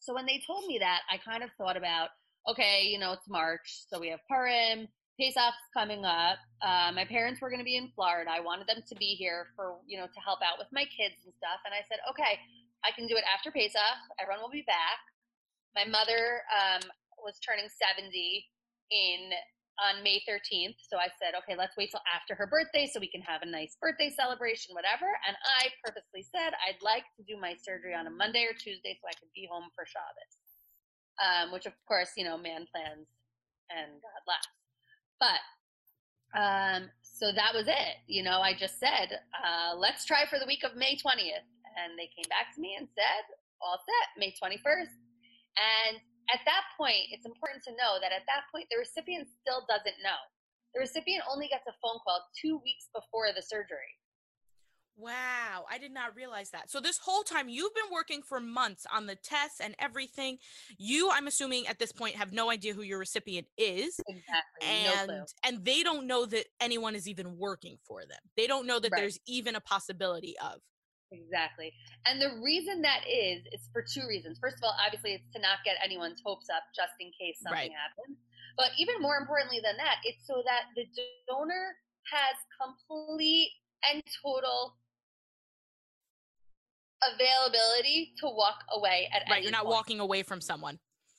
So 0.00 0.14
when 0.14 0.26
they 0.26 0.42
told 0.44 0.66
me 0.66 0.78
that, 0.80 1.02
I 1.10 1.18
kind 1.18 1.44
of 1.44 1.50
thought 1.56 1.76
about, 1.76 2.08
okay, 2.48 2.86
you 2.86 2.98
know, 2.98 3.12
it's 3.12 3.28
March, 3.28 3.84
so 3.88 4.00
we 4.00 4.08
have 4.08 4.18
Purim, 4.28 4.88
Pesach's 5.20 5.68
coming 5.76 6.04
up. 6.04 6.38
Uh, 6.64 6.90
my 6.94 7.04
parents 7.04 7.40
were 7.40 7.50
going 7.50 7.60
to 7.60 7.68
be 7.68 7.76
in 7.76 7.92
Florida. 7.94 8.30
I 8.32 8.40
wanted 8.40 8.66
them 8.66 8.82
to 8.88 8.94
be 8.96 9.14
here 9.14 9.52
for, 9.54 9.76
you 9.86 9.98
know, 9.98 10.06
to 10.06 10.20
help 10.20 10.40
out 10.40 10.58
with 10.58 10.68
my 10.72 10.84
kids 10.88 11.20
and 11.24 11.32
stuff. 11.36 11.60
And 11.64 11.74
I 11.74 11.84
said, 11.86 12.00
okay, 12.10 12.40
I 12.82 12.90
can 12.96 13.06
do 13.06 13.16
it 13.16 13.24
after 13.28 13.52
Pesach. 13.52 13.98
Everyone 14.18 14.42
will 14.42 14.52
be 14.52 14.66
back. 14.66 15.00
My 15.76 15.84
mother 15.84 16.42
um, 16.50 16.82
was 17.20 17.38
turning 17.40 17.68
70 17.68 18.08
in 18.90 19.32
on 19.80 20.04
May 20.04 20.20
13th. 20.28 20.76
So 20.84 21.00
I 21.00 21.08
said, 21.16 21.32
okay, 21.44 21.56
let's 21.56 21.76
wait 21.76 21.90
till 21.90 22.04
after 22.04 22.36
her 22.36 22.46
birthday 22.46 22.88
so 22.88 23.00
we 23.00 23.08
can 23.08 23.24
have 23.24 23.40
a 23.40 23.48
nice 23.48 23.76
birthday 23.80 24.12
celebration, 24.12 24.76
whatever. 24.76 25.08
And 25.26 25.36
I 25.60 25.72
purposely 25.80 26.24
said 26.28 26.52
I'd 26.60 26.80
like 26.84 27.08
to 27.16 27.22
do 27.24 27.40
my 27.40 27.56
surgery 27.56 27.96
on 27.96 28.06
a 28.06 28.12
Monday 28.12 28.44
or 28.44 28.52
Tuesday 28.52 28.96
so 29.00 29.08
I 29.08 29.16
could 29.16 29.32
be 29.34 29.48
home 29.48 29.72
for 29.72 29.88
Shabbos. 29.88 30.32
Um, 31.20 31.52
which 31.52 31.66
of 31.66 31.72
course, 31.88 32.12
you 32.16 32.24
know, 32.24 32.36
man 32.36 32.68
plans 32.68 33.08
and 33.72 34.00
God 34.00 34.22
laughs. 34.28 34.61
But 35.22 35.42
um, 36.34 36.90
so 37.22 37.30
that 37.30 37.54
was 37.54 37.70
it. 37.70 37.94
You 38.10 38.26
know, 38.26 38.42
I 38.42 38.58
just 38.58 38.82
said, 38.82 39.14
uh, 39.30 39.78
let's 39.78 40.02
try 40.02 40.26
for 40.26 40.42
the 40.42 40.48
week 40.50 40.66
of 40.66 40.74
May 40.74 40.98
20th 40.98 41.46
and 41.78 41.94
they 41.94 42.10
came 42.10 42.26
back 42.26 42.50
to 42.56 42.60
me 42.60 42.74
and 42.74 42.90
said, 42.98 43.24
all 43.62 43.78
set, 43.78 44.18
May 44.18 44.34
21st. 44.34 44.90
And 45.54 46.02
at 46.34 46.42
that 46.42 46.64
point, 46.74 47.14
it's 47.14 47.28
important 47.28 47.62
to 47.70 47.78
know 47.78 48.02
that 48.02 48.10
at 48.10 48.26
that 48.26 48.50
point, 48.50 48.66
the 48.74 48.82
recipient 48.82 49.30
still 49.30 49.62
doesn't 49.70 50.02
know. 50.02 50.18
The 50.74 50.82
recipient 50.82 51.22
only 51.30 51.46
gets 51.46 51.68
a 51.68 51.76
phone 51.78 52.00
call 52.02 52.26
two 52.34 52.58
weeks 52.64 52.90
before 52.90 53.30
the 53.30 53.44
surgery. 53.44 54.01
Wow, 54.96 55.64
I 55.70 55.78
did 55.78 55.92
not 55.92 56.14
realize 56.14 56.50
that. 56.50 56.70
So 56.70 56.78
this 56.78 56.98
whole 56.98 57.22
time 57.22 57.48
you've 57.48 57.74
been 57.74 57.92
working 57.92 58.22
for 58.22 58.40
months 58.40 58.86
on 58.92 59.06
the 59.06 59.16
tests 59.16 59.60
and 59.60 59.74
everything. 59.78 60.38
You, 60.78 61.10
I'm 61.10 61.26
assuming 61.26 61.66
at 61.66 61.78
this 61.78 61.92
point, 61.92 62.16
have 62.16 62.32
no 62.32 62.50
idea 62.50 62.74
who 62.74 62.82
your 62.82 62.98
recipient 62.98 63.46
is. 63.56 63.98
Exactly. 64.06 64.68
And 64.68 65.08
no 65.08 65.24
and 65.44 65.64
they 65.64 65.82
don't 65.82 66.06
know 66.06 66.26
that 66.26 66.46
anyone 66.60 66.94
is 66.94 67.08
even 67.08 67.38
working 67.38 67.78
for 67.84 68.02
them. 68.02 68.18
They 68.36 68.46
don't 68.46 68.66
know 68.66 68.78
that 68.78 68.92
right. 68.92 69.00
there's 69.00 69.18
even 69.26 69.56
a 69.56 69.60
possibility 69.60 70.34
of. 70.44 70.60
Exactly. 71.10 71.72
And 72.06 72.20
the 72.20 72.40
reason 72.42 72.82
that 72.82 73.04
is, 73.08 73.44
is 73.52 73.68
for 73.72 73.84
two 73.84 74.06
reasons. 74.08 74.38
First 74.40 74.56
of 74.56 74.64
all, 74.64 74.76
obviously, 74.84 75.12
it's 75.12 75.28
to 75.34 75.40
not 75.40 75.60
get 75.64 75.76
anyone's 75.84 76.20
hopes 76.24 76.48
up 76.48 76.64
just 76.76 76.92
in 77.00 77.12
case 77.12 77.36
something 77.42 77.68
right. 77.68 77.72
happens. 77.72 78.16
But 78.56 78.72
even 78.78 79.00
more 79.00 79.16
importantly 79.16 79.60
than 79.64 79.76
that, 79.76 80.04
it's 80.04 80.24
so 80.26 80.42
that 80.44 80.72
the 80.76 80.84
donor 81.28 81.76
has 82.12 82.36
complete 82.60 83.52
and 83.88 84.02
total 84.22 84.76
availability 87.14 88.12
to 88.18 88.26
walk 88.26 88.62
away 88.72 89.08
at 89.14 89.22
right. 89.30 89.42
you're 89.42 89.52
not 89.52 89.64
point. 89.64 89.74
walking 89.74 90.00
away 90.00 90.22
from 90.22 90.40
someone. 90.40 90.78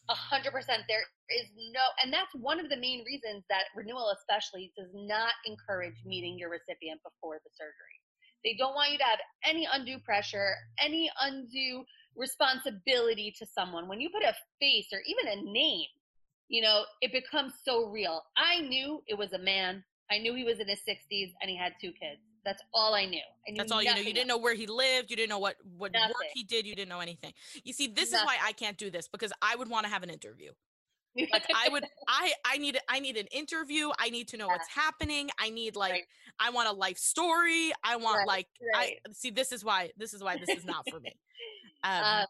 A 0.10 0.14
hundred 0.16 0.52
percent. 0.52 0.84
There 0.88 1.04
is 1.30 1.48
no, 1.72 1.82
and 2.04 2.12
that's 2.12 2.32
one 2.36 2.60
of 2.60 2.70
the 2.70 2.78
main 2.78 3.04
reasons 3.06 3.44
that 3.50 3.72
renewal, 3.76 4.14
especially, 4.18 4.72
does 4.78 4.90
not 4.94 5.32
encourage 5.46 5.96
meeting 6.06 6.38
your 6.38 6.50
recipient 6.50 7.00
before 7.04 7.40
the 7.44 7.50
surgery. 7.56 8.00
They 8.44 8.56
don't 8.60 8.76
want 8.76 8.92
you 8.92 8.98
to 8.98 9.04
have 9.06 9.20
any 9.48 9.68
undue 9.72 10.00
pressure, 10.00 10.56
any 10.80 11.10
undue 11.22 11.86
responsibility 12.16 13.34
to 13.40 13.46
someone. 13.46 13.88
When 13.88 14.02
you 14.02 14.10
put 14.10 14.24
a 14.24 14.36
face 14.60 14.88
or 14.92 15.00
even 15.08 15.32
a 15.32 15.52
name, 15.52 15.88
you 16.50 16.62
know, 16.62 16.84
it 17.02 17.12
becomes 17.12 17.54
so 17.64 17.90
real. 17.90 18.22
I 18.38 18.60
knew 18.62 19.02
it 19.08 19.18
was 19.18 19.34
a 19.34 19.40
man. 19.40 19.84
I 20.12 20.18
knew 20.18 20.36
he 20.36 20.44
was 20.44 20.60
in 20.60 20.68
his 20.68 20.82
60s 20.88 21.32
and 21.42 21.50
he 21.50 21.58
had 21.58 21.74
two 21.80 21.92
kids. 21.92 22.22
That's 22.46 22.62
all 22.74 22.94
I 22.94 23.06
knew. 23.06 23.22
I 23.48 23.52
knew 23.52 23.58
That's 23.58 23.72
all 23.72 23.82
you 23.82 23.94
knew. 23.94 24.02
You 24.02 24.14
didn't 24.14 24.28
know 24.28 24.38
where 24.38 24.54
he 24.54 24.68
lived. 24.68 25.10
You 25.10 25.16
didn't 25.16 25.30
know 25.30 25.40
what 25.40 25.56
what 25.78 25.94
nothing. 25.94 26.10
work 26.10 26.28
he 26.34 26.44
did. 26.44 26.66
You 26.66 26.76
didn't 26.76 26.90
know 26.90 27.00
anything. 27.00 27.34
You 27.64 27.74
see, 27.74 27.88
this 27.88 28.12
nothing. 28.12 28.28
is 28.28 28.28
why 28.28 28.38
I 28.44 28.52
can't 28.52 28.78
do 28.78 28.90
this 28.90 29.08
because 29.08 29.32
I 29.42 29.56
would 29.56 29.70
want 29.70 29.86
to 29.86 29.92
have 29.92 30.04
an 30.04 30.10
interview 30.10 30.52
like 31.16 31.46
i 31.56 31.70
would 31.70 31.84
i 32.08 32.32
i 32.46 32.58
need 32.58 32.80
i 32.90 33.00
need 33.00 33.18
an 33.18 33.28
interview 33.28 33.90
i 34.00 34.10
need 34.10 34.28
to 34.28 34.38
know 34.38 34.48
yeah. 34.48 34.54
what's 34.54 34.68
happening 34.68 35.30
i 35.40 35.50
need 35.50 35.76
like 35.76 35.92
right. 35.92 36.04
i 36.40 36.50
want 36.50 36.68
a 36.68 36.72
life 36.72 36.98
story 36.98 37.72
i 37.84 37.96
want 37.96 38.18
right. 38.18 38.28
like 38.28 38.48
right. 38.74 38.96
i 39.08 39.12
see 39.12 39.30
this 39.30 39.52
is 39.52 39.64
why 39.64 39.90
this 39.98 40.14
is 40.14 40.24
why 40.24 40.38
this 40.38 40.58
is 40.58 40.66
not 40.66 40.88
for 40.90 41.00
me 41.00 41.16
um, 41.84 42.02
uh, 42.04 42.26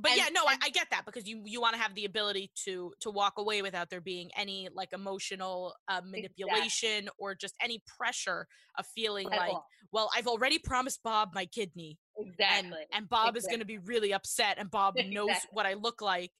but 0.00 0.12
and, 0.12 0.18
yeah 0.18 0.24
no 0.32 0.42
and, 0.48 0.58
I, 0.62 0.66
I, 0.66 0.70
get 0.70 0.88
that 0.90 1.04
because 1.04 1.26
you 1.26 1.42
you 1.44 1.60
want 1.60 1.74
to 1.74 1.80
have 1.80 1.94
the 1.94 2.04
ability 2.04 2.50
to 2.64 2.92
to 3.00 3.10
walk 3.10 3.34
away 3.38 3.62
without 3.62 3.90
there 3.90 4.00
being 4.00 4.30
any 4.36 4.68
like 4.74 4.92
emotional 4.92 5.74
uh, 5.88 6.00
manipulation 6.04 6.90
exactly. 6.90 7.10
or 7.18 7.34
just 7.34 7.54
any 7.62 7.82
pressure 7.98 8.46
of 8.78 8.86
feeling 8.94 9.26
At 9.32 9.38
like 9.38 9.52
all. 9.52 9.66
well 9.92 10.10
i've 10.16 10.26
already 10.26 10.58
promised 10.58 11.02
bob 11.02 11.30
my 11.34 11.46
kidney 11.46 11.98
exactly 12.18 12.68
and, 12.68 12.74
and 12.92 13.08
bob 13.08 13.36
exactly. 13.36 13.38
is 13.38 13.46
going 13.46 13.60
to 13.60 13.66
be 13.66 13.78
really 13.78 14.12
upset 14.12 14.56
and 14.58 14.70
bob 14.70 14.94
exactly. 14.96 15.14
knows 15.14 15.36
what 15.52 15.66
i 15.66 15.74
look 15.74 16.00
like 16.00 16.32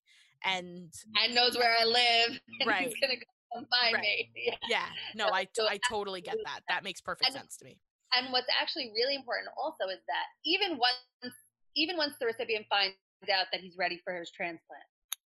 and 0.45 0.93
and 1.23 1.35
knows 1.35 1.57
where 1.57 1.75
I 1.79 1.85
live. 1.85 2.41
right. 2.67 2.89
He's 2.89 2.95
gonna 3.01 3.21
come 3.53 3.67
find 3.71 3.95
right. 3.95 4.03
me. 4.03 4.31
Yeah. 4.47 4.55
yeah. 4.69 4.87
No, 5.15 5.29
I 5.29 5.49
so 5.53 5.69
I 5.69 5.79
totally 5.89 6.21
get 6.21 6.37
that. 6.45 6.61
That 6.69 6.85
makes 6.85 7.01
perfect 7.01 7.33
sense 7.33 7.57
to 7.59 7.65
me. 7.65 7.79
And 8.17 8.33
what's 8.33 8.49
actually 8.61 8.91
really 8.95 9.15
important 9.15 9.49
also 9.57 9.91
is 9.91 10.01
that 10.09 10.27
even 10.45 10.79
once 10.79 11.35
even 11.77 11.97
once 11.97 12.15
the 12.21 12.27
recipient 12.27 12.67
finds 12.69 12.97
out 13.29 13.47
that 13.53 13.61
he's 13.61 13.77
ready 13.77 14.01
for 14.03 14.15
his 14.15 14.31
transplant, 14.31 14.85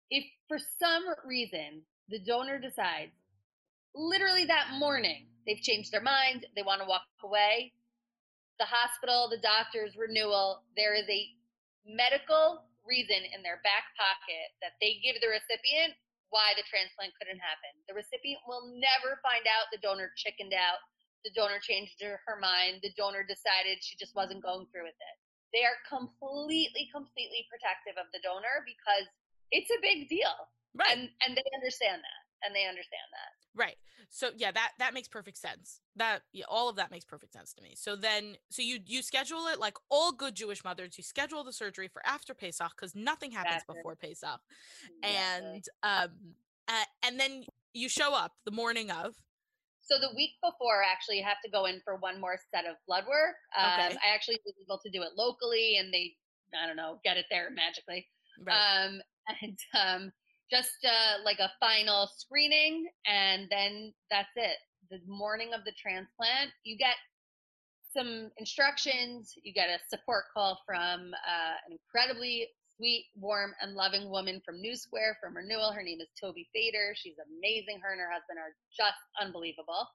if 0.09 0.25
for 0.47 0.57
some 0.57 1.03
reason 1.25 1.81
the 2.09 2.19
donor 2.19 2.57
decides 2.57 3.11
literally 3.93 4.45
that 4.45 4.73
morning 4.79 5.27
they've 5.45 5.61
changed 5.61 5.91
their 5.91 6.01
mind, 6.01 6.45
they 6.55 6.63
want 6.63 6.81
to 6.81 6.88
walk 6.88 7.05
away, 7.23 7.73
the 8.57 8.65
hospital, 8.65 9.27
the 9.29 9.41
doctor's 9.43 9.95
renewal, 9.99 10.63
there 10.75 10.95
is 10.95 11.05
a 11.09 11.29
medical 11.86 12.65
reason 12.88 13.21
in 13.33 13.43
their 13.43 13.61
back 13.61 13.93
pocket 13.97 14.53
that 14.61 14.77
they 14.81 15.01
give 15.03 15.19
the 15.21 15.29
recipient 15.29 15.93
why 16.33 16.57
the 16.57 16.65
transplant 16.65 17.13
couldn't 17.21 17.41
happen. 17.41 17.71
The 17.86 17.97
recipient 17.97 18.41
will 18.49 18.73
never 18.73 19.21
find 19.21 19.45
out 19.45 19.69
the 19.69 19.81
donor 19.81 20.09
chickened 20.17 20.53
out, 20.53 20.81
the 21.23 21.33
donor 21.33 21.61
changed 21.61 22.01
her 22.01 22.38
mind, 22.38 22.81
the 22.81 22.93
donor 22.97 23.25
decided 23.25 23.81
she 23.81 23.97
just 23.97 24.13
wasn't 24.17 24.45
going 24.45 24.65
through 24.69 24.89
with 24.89 24.97
it. 24.97 25.17
They 25.56 25.64
are 25.64 25.80
completely, 25.88 26.91
completely 26.91 27.47
protective 27.47 27.95
of 27.95 28.12
the 28.12 28.20
donor 28.20 28.68
because 28.68 29.08
it's 29.56 29.72
a 29.72 29.80
big 29.80 30.12
deal. 30.12 30.36
Right. 30.76 30.91
And 30.91 31.08
and 31.24 31.32
they 31.32 31.47
understand 31.56 32.03
that. 32.03 32.22
And 32.43 32.53
they 32.53 32.68
understand 32.68 33.08
that. 33.16 33.32
Right. 33.56 33.78
So 34.10 34.32
yeah, 34.36 34.51
that 34.51 34.72
that 34.80 34.93
makes 34.93 35.08
perfect 35.08 35.38
sense. 35.38 35.80
That 35.95 36.20
yeah, 36.34 36.45
all 36.49 36.70
of 36.70 36.76
that 36.76 36.91
makes 36.91 37.06
perfect 37.06 37.34
sense 37.34 37.53
to 37.53 37.64
me. 37.64 37.74
So 37.76 37.95
then, 37.95 38.36
so 38.49 38.62
you 38.62 38.80
you 38.86 39.01
schedule 39.01 39.47
it 39.47 39.60
like 39.60 39.78
all 39.89 40.12
good 40.12 40.36
Jewish 40.36 40.64
mothers. 40.64 40.97
You 40.97 41.03
schedule 41.03 41.43
the 41.43 41.53
surgery 41.53 41.88
for 41.88 42.06
after 42.06 42.34
Pesach 42.34 42.72
because 42.76 42.93
nothing 42.93 43.32
happens 43.32 43.64
exactly. 43.64 43.76
before 43.78 43.95
Pesach, 43.95 44.41
and 45.01 45.64
um, 45.84 46.10
uh, 46.68 46.84
and 47.03 47.20
then 47.20 47.45
you 47.74 47.89
show 47.89 48.14
up 48.14 48.34
the 48.45 48.51
morning 48.51 48.91
of. 48.91 49.16
So 49.86 49.99
the 49.99 50.15
week 50.15 50.31
before, 50.41 50.81
actually, 50.83 51.17
you 51.17 51.23
have 51.23 51.41
to 51.45 51.51
go 51.51 51.65
in 51.65 51.79
for 51.86 51.97
one 51.97 52.19
more 52.19 52.38
set 52.53 52.65
of 52.65 52.75
blood 52.88 53.05
work. 53.07 53.36
Um, 53.57 53.91
okay. 53.91 53.97
I 54.01 54.13
actually 54.13 54.39
was 54.45 54.55
able 54.61 54.79
to 54.83 54.89
do 54.89 55.03
it 55.03 55.13
locally, 55.15 55.77
and 55.77 55.93
they, 55.93 56.13
I 56.59 56.65
don't 56.65 56.75
know, 56.75 56.99
get 57.03 57.17
it 57.17 57.25
there 57.29 57.49
magically. 57.51 58.07
Right. 58.41 58.57
Um, 58.57 58.99
and 59.41 59.59
um, 59.77 60.11
just 60.49 60.83
uh, 60.83 61.23
like 61.23 61.39
a 61.39 61.51
final 61.59 62.09
screening, 62.17 62.88
and 63.05 63.47
then 63.49 63.93
that's 64.09 64.33
it. 64.36 64.57
The 64.89 64.99
morning 65.07 65.53
of 65.53 65.63
the 65.65 65.73
transplant, 65.81 66.51
you 66.63 66.77
get 66.77 66.95
some 67.95 68.29
instructions. 68.38 69.33
You 69.43 69.53
get 69.53 69.69
a 69.69 69.79
support 69.89 70.25
call 70.33 70.59
from 70.65 71.13
uh, 71.13 71.55
an 71.67 71.77
incredibly 71.77 72.47
sweet, 72.78 73.05
warm, 73.15 73.53
and 73.61 73.73
loving 73.73 74.09
woman 74.09 74.41
from 74.45 74.61
New 74.61 74.76
Square 74.76 75.17
from 75.21 75.36
Renewal. 75.36 75.71
Her 75.71 75.84
name 75.84 76.01
is 76.01 76.07
Toby 76.19 76.47
Fader. 76.53 76.93
She's 76.95 77.15
amazing. 77.19 77.80
Her 77.82 77.91
and 77.91 78.01
her 78.01 78.11
husband 78.11 78.39
are 78.39 78.55
just 78.76 78.99
unbelievable. 79.19 79.88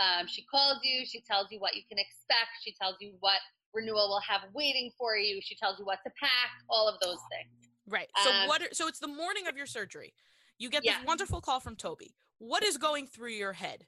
Um, 0.00 0.26
she 0.26 0.44
calls 0.50 0.78
you. 0.82 1.04
She 1.04 1.20
tells 1.20 1.48
you 1.50 1.58
what 1.60 1.76
you 1.76 1.82
can 1.88 1.98
expect. 1.98 2.64
She 2.64 2.74
tells 2.80 2.96
you 3.00 3.12
what 3.20 3.38
Renewal 3.74 4.08
will 4.08 4.22
have 4.26 4.42
waiting 4.54 4.90
for 4.98 5.16
you. 5.16 5.40
She 5.42 5.54
tells 5.54 5.78
you 5.78 5.84
what 5.84 5.98
to 6.04 6.12
pack. 6.18 6.50
All 6.68 6.88
of 6.88 6.98
those 7.00 7.18
things. 7.30 7.70
Right. 7.86 8.08
So 8.24 8.30
um, 8.30 8.48
what? 8.48 8.62
Are, 8.62 8.68
so 8.72 8.88
it's 8.88 9.00
the 9.00 9.08
morning 9.08 9.46
of 9.48 9.56
your 9.56 9.66
surgery. 9.66 10.14
You 10.58 10.70
get 10.70 10.82
this 10.82 10.92
yeah. 10.92 11.04
wonderful 11.04 11.40
call 11.40 11.60
from 11.60 11.76
Toby. 11.76 12.14
What 12.38 12.64
is 12.64 12.76
going 12.76 13.06
through 13.06 13.30
your 13.30 13.52
head 13.52 13.86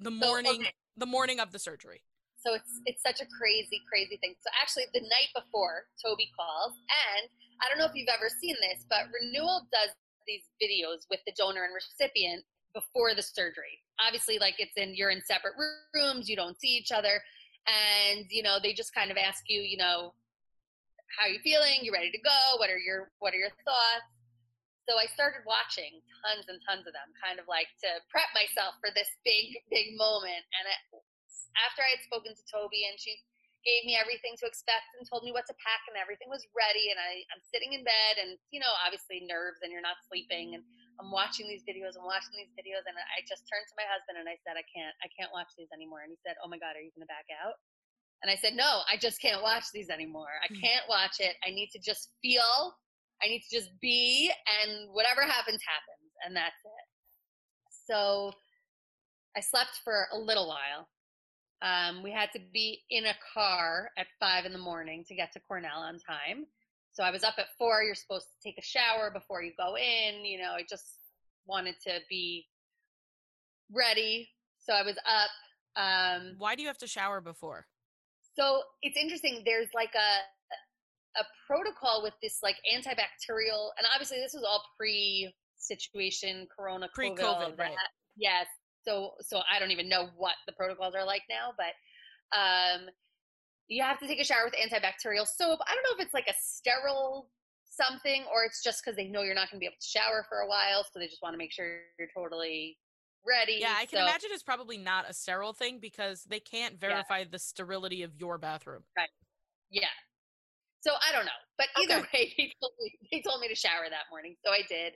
the 0.00 0.10
morning 0.10 0.54
so, 0.54 0.60
okay. 0.60 0.72
the 0.96 1.06
morning 1.06 1.40
of 1.40 1.52
the 1.52 1.58
surgery? 1.58 2.02
So 2.44 2.52
it's 2.52 2.84
it's 2.84 3.00
such 3.00 3.24
a 3.24 3.28
crazy 3.40 3.80
crazy 3.88 4.20
thing. 4.20 4.36
So 4.44 4.52
actually 4.60 4.84
the 4.92 5.00
night 5.00 5.32
before 5.32 5.88
Toby 5.96 6.28
calls 6.36 6.76
and 6.76 7.24
I 7.64 7.72
don't 7.72 7.80
know 7.80 7.88
if 7.88 7.96
you've 7.96 8.12
ever 8.12 8.28
seen 8.28 8.54
this, 8.60 8.84
but 8.92 9.08
Renewal 9.08 9.64
does 9.72 9.96
these 10.28 10.44
videos 10.60 11.08
with 11.08 11.24
the 11.24 11.32
donor 11.32 11.64
and 11.64 11.72
recipient 11.72 12.44
before 12.76 13.16
the 13.16 13.24
surgery. 13.24 13.80
Obviously 13.96 14.36
like 14.36 14.60
it's 14.60 14.76
in 14.76 14.92
you're 14.92 15.08
in 15.08 15.24
separate 15.24 15.56
rooms, 15.96 16.28
you 16.28 16.36
don't 16.36 16.60
see 16.60 16.76
each 16.76 16.92
other 16.92 17.24
and 17.64 18.28
you 18.28 18.44
know 18.44 18.60
they 18.60 18.76
just 18.76 18.92
kind 18.92 19.10
of 19.10 19.16
ask 19.16 19.48
you, 19.48 19.64
you 19.64 19.80
know, 19.80 20.12
how 21.16 21.24
are 21.24 21.32
you 21.32 21.40
feeling? 21.40 21.80
You 21.80 21.96
ready 21.96 22.12
to 22.12 22.20
go? 22.20 22.60
What 22.60 22.68
are 22.68 22.78
your 22.78 23.08
what 23.24 23.32
are 23.32 23.40
your 23.40 23.56
thoughts? 23.64 24.12
So 24.84 25.00
I 25.00 25.08
started 25.16 25.48
watching 25.48 25.96
tons 26.20 26.44
and 26.44 26.60
tons 26.68 26.84
of 26.84 26.92
them, 26.92 27.08
kind 27.16 27.40
of 27.40 27.48
like 27.48 27.72
to 27.80 28.04
prep 28.12 28.28
myself 28.36 28.76
for 28.84 28.92
this 28.92 29.08
big, 29.24 29.56
big 29.72 29.96
moment. 29.96 30.44
And 30.60 30.64
it, 30.68 31.00
after 31.62 31.82
I 31.82 31.94
had 31.94 32.02
spoken 32.02 32.34
to 32.34 32.44
Toby 32.50 32.86
and 32.90 32.98
she 32.98 33.14
gave 33.64 33.88
me 33.88 33.96
everything 33.96 34.36
to 34.38 34.44
expect 34.44 34.92
and 34.94 35.08
told 35.08 35.24
me 35.24 35.32
what 35.32 35.48
to 35.48 35.56
pack 35.56 35.88
and 35.88 35.96
everything 35.96 36.28
was 36.28 36.44
ready 36.52 36.92
and 36.92 37.00
I, 37.00 37.24
I'm 37.32 37.40
sitting 37.40 37.72
in 37.72 37.80
bed 37.80 38.20
and 38.20 38.36
you 38.52 38.60
know 38.60 38.70
obviously 38.84 39.24
nerves 39.24 39.64
and 39.64 39.72
you're 39.72 39.84
not 39.84 39.98
sleeping 40.04 40.52
and 40.54 40.62
I'm 41.00 41.10
watching 41.10 41.48
these 41.48 41.64
videos 41.64 41.96
and 41.98 42.04
watching 42.04 42.36
these 42.36 42.52
videos 42.54 42.84
and 42.86 42.94
I 42.94 43.24
just 43.24 43.48
turned 43.48 43.66
to 43.66 43.74
my 43.80 43.88
husband 43.88 44.20
and 44.20 44.28
I 44.28 44.36
said 44.44 44.60
I 44.60 44.62
can't 44.68 44.94
I 45.00 45.08
can't 45.16 45.32
watch 45.32 45.50
these 45.56 45.72
anymore. 45.72 46.04
And 46.04 46.12
he 46.12 46.20
said 46.20 46.36
oh 46.44 46.48
my 46.52 46.60
god 46.60 46.76
are 46.76 46.84
you 46.84 46.92
going 46.92 47.08
to 47.08 47.10
back 47.10 47.26
out? 47.32 47.56
And 48.20 48.28
I 48.28 48.36
said 48.36 48.52
no 48.54 48.84
I 48.86 49.00
just 49.00 49.18
can't 49.18 49.40
watch 49.40 49.72
these 49.72 49.88
anymore. 49.88 50.30
I 50.44 50.52
hmm. 50.52 50.60
can't 50.60 50.86
watch 50.86 51.18
it. 51.18 51.34
I 51.40 51.50
need 51.50 51.72
to 51.72 51.80
just 51.80 52.12
feel 52.20 52.76
I 53.24 53.32
need 53.32 53.42
to 53.48 53.52
just 53.52 53.72
be 53.80 54.28
and 54.28 54.92
whatever 54.92 55.24
happens 55.24 55.64
happens. 55.64 56.12
And 56.20 56.36
that's 56.36 56.60
it. 56.60 56.86
So 57.88 58.32
I 59.36 59.40
slept 59.40 59.80
for 59.82 60.06
a 60.12 60.18
little 60.20 60.46
while 60.46 60.86
um, 61.62 62.02
we 62.02 62.10
had 62.10 62.30
to 62.32 62.40
be 62.52 62.82
in 62.90 63.06
a 63.06 63.14
car 63.32 63.90
at 63.96 64.06
five 64.20 64.44
in 64.44 64.52
the 64.52 64.58
morning 64.58 65.04
to 65.08 65.14
get 65.14 65.32
to 65.32 65.40
Cornell 65.40 65.80
on 65.80 65.98
time. 65.98 66.46
So 66.92 67.02
I 67.02 67.10
was 67.10 67.24
up 67.24 67.34
at 67.38 67.46
four. 67.58 67.82
You're 67.82 67.94
supposed 67.94 68.26
to 68.26 68.48
take 68.48 68.58
a 68.58 68.62
shower 68.62 69.10
before 69.10 69.42
you 69.42 69.52
go 69.58 69.76
in. 69.76 70.24
You 70.24 70.38
know, 70.38 70.52
I 70.52 70.62
just 70.68 70.98
wanted 71.46 71.74
to 71.86 71.98
be 72.08 72.46
ready. 73.72 74.28
So 74.60 74.72
I 74.72 74.82
was 74.82 74.96
up. 74.98 75.30
Um, 75.76 76.34
Why 76.38 76.54
do 76.54 76.62
you 76.62 76.68
have 76.68 76.78
to 76.78 76.86
shower 76.86 77.20
before? 77.20 77.66
So 78.36 78.62
it's 78.82 78.96
interesting. 78.96 79.42
There's 79.44 79.68
like 79.74 79.94
a 79.94 81.20
a 81.20 81.24
protocol 81.46 82.02
with 82.02 82.14
this 82.22 82.38
like 82.42 82.56
antibacterial, 82.72 83.70
and 83.78 83.86
obviously 83.92 84.18
this 84.18 84.34
was 84.34 84.44
all 84.44 84.62
pre 84.76 85.32
situation, 85.56 86.46
Corona, 86.54 86.88
pre 86.94 87.10
COVID, 87.10 87.58
right? 87.58 87.76
Yes, 88.16 88.46
so 88.86 89.12
so 89.20 89.40
I 89.50 89.58
don't 89.58 89.70
even 89.70 89.88
know 89.88 90.08
what 90.16 90.34
the 90.46 90.52
protocols 90.52 90.94
are 90.94 91.04
like 91.04 91.22
now, 91.28 91.52
but 91.56 91.72
um, 92.36 92.88
you 93.68 93.82
have 93.82 93.98
to 93.98 94.06
take 94.06 94.20
a 94.20 94.24
shower 94.24 94.44
with 94.44 94.54
antibacterial 94.54 95.26
soap. 95.26 95.60
I 95.66 95.74
don't 95.74 95.84
know 95.84 95.98
if 95.98 96.04
it's 96.04 96.14
like 96.14 96.28
a 96.28 96.34
sterile 96.40 97.30
something 97.70 98.24
or 98.32 98.44
it's 98.44 98.62
just 98.62 98.82
because 98.84 98.96
they 98.96 99.08
know 99.08 99.22
you're 99.22 99.34
not 99.34 99.50
going 99.50 99.58
to 99.58 99.60
be 99.60 99.66
able 99.66 99.80
to 99.80 99.86
shower 99.86 100.24
for 100.28 100.38
a 100.38 100.48
while, 100.48 100.84
so 100.84 100.98
they 100.98 101.06
just 101.06 101.22
want 101.22 101.34
to 101.34 101.38
make 101.38 101.52
sure 101.52 101.80
you're 101.98 102.08
totally 102.16 102.78
ready. 103.26 103.58
Yeah, 103.60 103.74
I 103.76 103.86
can 103.86 103.98
so, 103.98 104.02
imagine 104.02 104.30
it's 104.32 104.42
probably 104.42 104.76
not 104.76 105.08
a 105.08 105.14
sterile 105.14 105.52
thing 105.52 105.78
because 105.80 106.24
they 106.24 106.40
can't 106.40 106.78
verify 106.78 107.20
yeah. 107.20 107.30
the 107.30 107.38
sterility 107.38 108.02
of 108.02 108.14
your 108.16 108.38
bathroom. 108.38 108.82
Right. 108.96 109.08
Yeah. 109.70 109.94
So 110.80 110.92
I 111.00 111.12
don't 111.12 111.24
know, 111.24 111.40
but 111.56 111.68
either 111.80 112.04
okay. 112.04 112.28
way, 112.28 112.34
they 112.38 112.52
told, 112.60 112.72
me, 112.78 112.92
they 113.10 113.20
told 113.22 113.40
me 113.40 113.48
to 113.48 113.56
shower 113.56 113.88
that 113.88 114.12
morning, 114.12 114.36
so 114.44 114.52
I 114.52 114.60
did. 114.68 114.92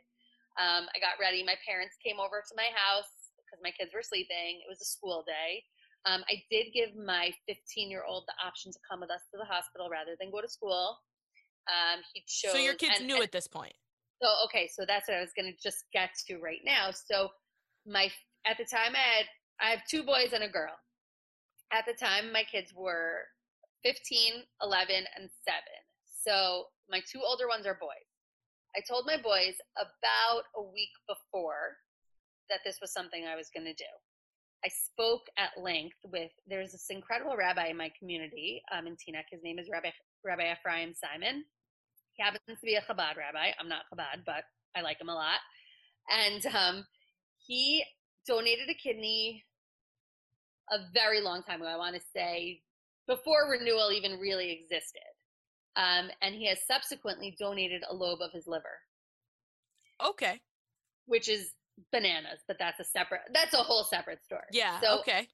Um, 0.61 0.84
I 0.93 0.99
got 1.01 1.16
ready. 1.20 1.43
My 1.43 1.57
parents 1.64 1.97
came 2.05 2.20
over 2.20 2.43
to 2.43 2.55
my 2.57 2.68
house 2.74 3.18
because 3.49 3.64
my 3.64 3.72
kids 3.72 3.96
were 3.96 4.05
sleeping. 4.05 4.61
It 4.61 4.68
was 4.68 4.80
a 4.80 4.84
school 4.84 5.24
day. 5.26 5.64
Um, 6.07 6.22
I 6.28 6.44
did 6.51 6.70
give 6.72 6.94
my 6.94 7.32
15 7.49 7.90
year 7.90 8.05
old 8.07 8.24
the 8.28 8.36
option 8.44 8.70
to 8.72 8.78
come 8.84 9.01
with 9.01 9.11
us 9.11 9.24
to 9.32 9.38
the 9.38 9.49
hospital 9.49 9.88
rather 9.90 10.14
than 10.20 10.30
go 10.30 10.40
to 10.40 10.49
school. 10.49 11.01
Um, 11.66 12.01
he 12.14 12.22
chose. 12.28 12.53
So 12.53 12.59
your 12.59 12.74
kids 12.74 12.99
and, 12.99 13.09
knew 13.09 13.16
and, 13.16 13.24
at 13.24 13.32
this 13.32 13.49
point. 13.49 13.74
So 14.22 14.28
okay, 14.46 14.68
so 14.68 14.84
that's 14.86 15.09
what 15.09 15.16
I 15.16 15.20
was 15.20 15.32
going 15.36 15.53
to 15.53 15.59
just 15.62 15.84
get 15.92 16.11
to 16.28 16.38
right 16.38 16.62
now. 16.64 16.90
So 16.92 17.28
my 17.86 18.11
at 18.46 18.59
the 18.59 18.64
time 18.64 18.94
I 18.94 19.05
had 19.18 19.26
I 19.61 19.70
have 19.70 19.80
two 19.88 20.03
boys 20.03 20.32
and 20.32 20.44
a 20.44 20.49
girl. 20.49 20.74
At 21.72 21.84
the 21.84 21.92
time, 21.92 22.32
my 22.32 22.44
kids 22.44 22.72
were 22.74 23.28
15, 23.84 24.42
11, 24.62 25.05
and 25.18 25.28
7. 25.44 25.61
So 26.07 26.66
my 26.88 27.01
two 27.11 27.20
older 27.26 27.49
ones 27.49 27.66
are 27.66 27.76
boys. 27.78 28.09
I 28.76 28.80
told 28.86 29.05
my 29.07 29.16
boys 29.20 29.55
about 29.76 30.44
a 30.57 30.62
week 30.62 30.92
before 31.09 31.76
that 32.51 32.61
this 32.64 32.78
was 32.80 32.92
something 32.92 33.24
I 33.24 33.36
was 33.36 33.51
going 33.55 33.66
to 33.66 33.74
do. 33.74 33.92
I 34.64 34.68
spoke 34.68 35.22
at 35.38 35.62
length 35.62 35.96
with 36.05 36.30
there's 36.49 36.72
this 36.72 36.86
incredible 36.90 37.36
rabbi 37.36 37.68
in 37.68 37.76
my 37.76 37.90
community 37.99 38.62
um, 38.76 38.86
in 38.86 38.94
Teaneck. 38.94 39.30
His 39.30 39.42
name 39.42 39.59
is 39.59 39.68
Rabbi 39.70 39.90
Rabbi 40.24 40.53
Ephraim 40.53 40.94
Simon. 40.94 41.44
He 42.14 42.22
happens 42.22 42.42
to 42.49 42.66
be 42.66 42.74
a 42.74 42.82
Chabad 42.82 43.16
rabbi. 43.16 43.53
I'm 43.61 43.68
not 43.68 43.86
Chabad, 43.92 44.24
but 44.26 44.42
I 44.76 44.82
like 44.82 45.01
him 45.01 45.09
a 45.09 45.14
lot. 45.14 45.38
And 46.11 46.44
um, 46.46 46.84
he 47.38 47.84
donated 48.26 48.68
a 48.68 48.74
kidney 48.74 49.44
a 50.70 50.78
very 50.92 51.20
long 51.20 51.42
time 51.42 51.61
ago. 51.62 51.70
I 51.70 51.76
want 51.76 51.94
to 51.94 52.03
say 52.14 52.61
before 53.07 53.51
renewal 53.51 53.90
even 53.92 54.18
really 54.18 54.51
existed. 54.51 55.01
Um, 55.76 56.11
and 56.20 56.34
he 56.34 56.49
has 56.49 56.59
subsequently 56.66 57.36
donated 57.38 57.82
a 57.88 57.94
lobe 57.94 58.20
of 58.20 58.32
his 58.32 58.46
liver. 58.46 58.80
Okay. 60.05 60.40
Which 61.07 61.28
is 61.28 61.51
bananas, 61.93 62.41
but 62.47 62.57
that's 62.59 62.81
a 62.81 62.85
separate 62.85 63.22
that's 63.33 63.55
a 63.55 63.59
whole 63.59 63.85
separate 63.85 64.24
story. 64.24 64.43
Yeah. 64.53 64.81
So, 64.81 65.01
okay. 65.01 65.29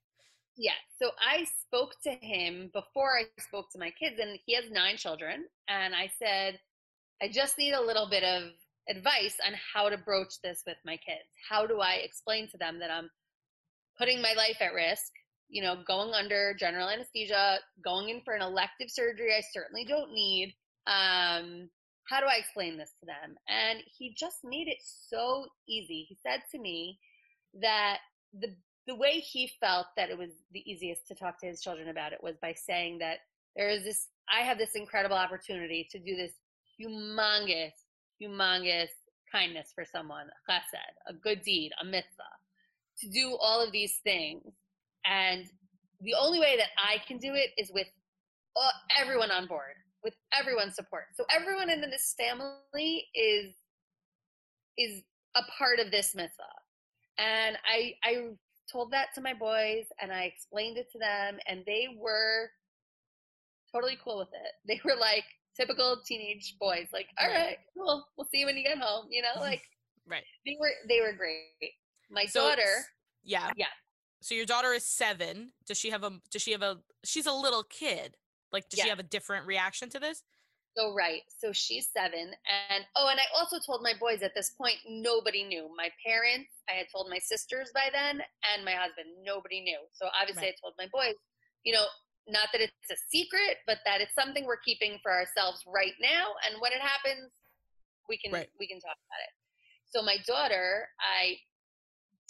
Yeah. 0.57 0.72
So 1.01 1.11
I 1.18 1.47
spoke 1.66 1.95
to 2.05 2.11
him 2.11 2.70
before 2.72 3.18
I 3.18 3.24
spoke 3.40 3.70
to 3.72 3.78
my 3.78 3.90
kids 3.90 4.16
and 4.20 4.38
he 4.47 4.55
has 4.55 4.70
nine 4.70 4.97
children 4.97 5.45
and 5.68 5.95
I 5.95 6.11
said 6.18 6.61
I 7.22 7.28
just 7.28 7.59
need 7.59 7.72
a 7.72 7.80
little 7.80 8.09
bit 8.09 8.24
of 8.24 8.51
advice 8.88 9.36
on 9.47 9.55
how 9.72 9.88
to 9.88 9.97
broach 9.97 10.34
this 10.42 10.62
with 10.66 10.76
my 10.84 10.97
kids. 10.97 11.24
How 11.49 11.66
do 11.66 11.80
I 11.80 11.95
explain 12.05 12.49
to 12.51 12.59
them 12.59 12.78
that 12.80 12.90
I'm 12.90 13.09
putting 13.99 14.20
my 14.20 14.34
life 14.34 14.59
at 14.61 14.74
risk, 14.74 15.12
you 15.49 15.62
know, 15.62 15.76
going 15.86 16.12
under 16.12 16.55
general 16.59 16.88
anesthesia, 16.88 17.59
going 17.82 18.09
in 18.09 18.20
for 18.24 18.34
an 18.34 18.42
elective 18.42 18.90
surgery 18.90 19.34
I 19.34 19.42
certainly 19.53 19.84
don't 19.84 20.12
need, 20.12 20.55
um, 20.86 21.70
how 22.09 22.20
do 22.20 22.26
I 22.26 22.36
explain 22.36 22.76
this 22.76 22.92
to 23.00 23.07
them? 23.07 23.36
And 23.48 23.80
he 23.96 24.14
just 24.16 24.38
made 24.44 24.68
it 24.68 24.78
so 24.82 25.46
easy. 25.68 26.07
He 26.09 26.18
said 26.22 26.42
to 26.52 26.59
me 26.59 26.98
that 27.61 27.98
the 28.38 28.55
the 28.86 28.94
way 28.94 29.12
he 29.12 29.50
felt 29.61 29.86
that 29.96 30.11
it 30.11 30.18
was 30.18 30.30
the 30.52 30.61
easiest 30.70 31.07
to 31.07 31.14
talk 31.14 31.40
to 31.40 31.46
his 31.46 31.62
children 31.62 31.88
about 31.88 32.12
it 32.12 32.22
was 32.22 32.36
by 32.42 32.52
saying 32.52 32.98
that 32.98 33.18
there 33.57 33.68
is 33.68 33.82
this 33.82 34.09
I 34.28 34.42
have 34.42 34.59
this 34.59 34.74
incredible 34.74 35.16
opportunity 35.16 35.88
to 35.90 35.98
do 35.98 36.16
this 36.16 36.32
humongous, 36.78 37.72
humongous 38.20 38.88
kindness 39.32 39.68
for 39.74 39.84
someone, 39.84 40.26
chesed, 40.48 40.74
a 41.09 41.14
good 41.14 41.42
deed, 41.42 41.72
a 41.80 41.84
mitzvah, 41.84 42.22
to 43.00 43.09
do 43.09 43.36
all 43.40 43.64
of 43.64 43.72
these 43.72 44.00
things. 44.05 44.42
And 45.05 45.46
the 46.00 46.14
only 46.18 46.40
way 46.40 46.57
that 46.57 46.68
I 46.78 46.98
can 47.07 47.18
do 47.18 47.34
it 47.34 47.50
is 47.59 47.70
with 47.72 47.86
uh, 48.57 48.68
everyone 49.00 49.30
on 49.30 49.46
board 49.46 49.74
with 50.05 50.14
everyone's 50.38 50.76
support. 50.76 51.05
So 51.14 51.24
everyone 51.34 51.70
in 51.70 51.80
this 51.80 52.14
family 52.16 53.07
is 53.14 53.55
is 54.76 55.02
a 55.34 55.42
part 55.59 55.80
of 55.80 55.90
this 55.90 56.14
mitzvah. 56.14 56.42
And 57.18 57.57
I 57.66 57.94
I 58.05 58.28
told 58.70 58.92
that 58.92 59.09
to 59.14 59.20
my 59.20 59.34
boys 59.34 59.86
and 60.00 60.12
I 60.12 60.24
explained 60.24 60.76
it 60.76 60.90
to 60.92 60.98
them 60.98 61.38
and 61.48 61.62
they 61.66 61.88
were 61.98 62.50
totally 63.72 63.98
cool 64.05 64.18
with 64.18 64.28
it. 64.28 64.52
They 64.66 64.80
were 64.84 64.98
like 64.98 65.24
typical 65.57 65.98
teenage 66.05 66.57
boys, 66.61 66.88
like, 66.92 67.07
all 67.18 67.28
right, 67.28 67.34
right 67.34 67.59
cool, 67.76 68.05
we'll 68.16 68.28
see 68.30 68.40
you 68.40 68.46
when 68.46 68.57
you 68.57 68.64
get 68.64 68.78
home. 68.78 69.07
You 69.11 69.22
know, 69.22 69.40
like 69.40 69.62
right. 70.07 70.24
They 70.46 70.57
were 70.61 70.72
they 70.88 71.00
were 71.00 71.12
great. 71.16 71.72
My 72.11 72.26
so, 72.26 72.48
daughter 72.48 72.84
Yeah. 73.24 73.50
Yeah. 73.57 73.66
So 74.20 74.34
your 74.34 74.46
daughter 74.46 74.72
is 74.72 74.86
seven. 74.86 75.52
Does 75.66 75.78
she 75.78 75.90
have 75.90 76.02
a 76.02 76.12
does 76.30 76.42
she 76.42 76.52
have 76.52 76.62
a 76.62 76.78
she's 77.05 77.26
a 77.26 77.32
little 77.32 77.62
kid. 77.62 78.16
Like, 78.55 78.68
does 78.70 78.78
yeah. 78.78 78.84
she 78.84 78.90
have 78.90 79.00
a 79.00 79.11
different 79.11 79.46
reaction 79.46 79.90
to 79.90 79.98
this? 79.98 80.22
So 80.76 80.94
right. 80.94 81.22
So 81.38 81.52
she's 81.52 81.90
seven. 81.90 82.30
And 82.46 82.82
oh, 82.96 83.09
and 83.11 83.18
I 83.18 83.26
also 83.36 83.59
told 83.59 83.82
my 83.82 83.94
boys 83.98 84.22
at 84.22 84.34
this 84.34 84.50
point, 84.50 84.78
nobody 84.88 85.42
knew. 85.44 85.68
My 85.76 85.90
parents, 86.07 86.50
I 86.70 86.78
had 86.78 86.86
told 86.90 87.11
my 87.11 87.18
sisters 87.18 87.70
by 87.74 87.90
then, 87.92 88.22
and 88.55 88.64
my 88.64 88.78
husband, 88.78 89.11
nobody 89.26 89.61
knew. 89.61 89.78
So 89.92 90.07
obviously 90.14 90.46
right. 90.46 90.55
I 90.55 90.62
told 90.62 90.74
my 90.78 90.86
boys, 90.90 91.14
you 91.62 91.74
know, 91.74 91.86
not 92.26 92.48
that 92.52 92.62
it's 92.62 92.90
a 92.90 92.98
secret, 93.11 93.59
but 93.66 93.78
that 93.84 94.00
it's 94.00 94.14
something 94.14 94.46
we're 94.46 94.62
keeping 94.64 94.98
for 95.02 95.12
ourselves 95.12 95.62
right 95.66 95.94
now. 96.00 96.34
And 96.46 96.61
when 96.61 96.72
it 96.72 96.80
happens, 96.80 97.30
we 98.09 98.18
can 98.18 98.32
right. 98.32 98.48
we 98.59 98.66
can 98.66 98.80
talk 98.80 98.96
about 98.96 99.22
it. 99.22 99.32
So 99.90 100.02
my 100.02 100.16
daughter, 100.26 100.88
I 100.98 101.38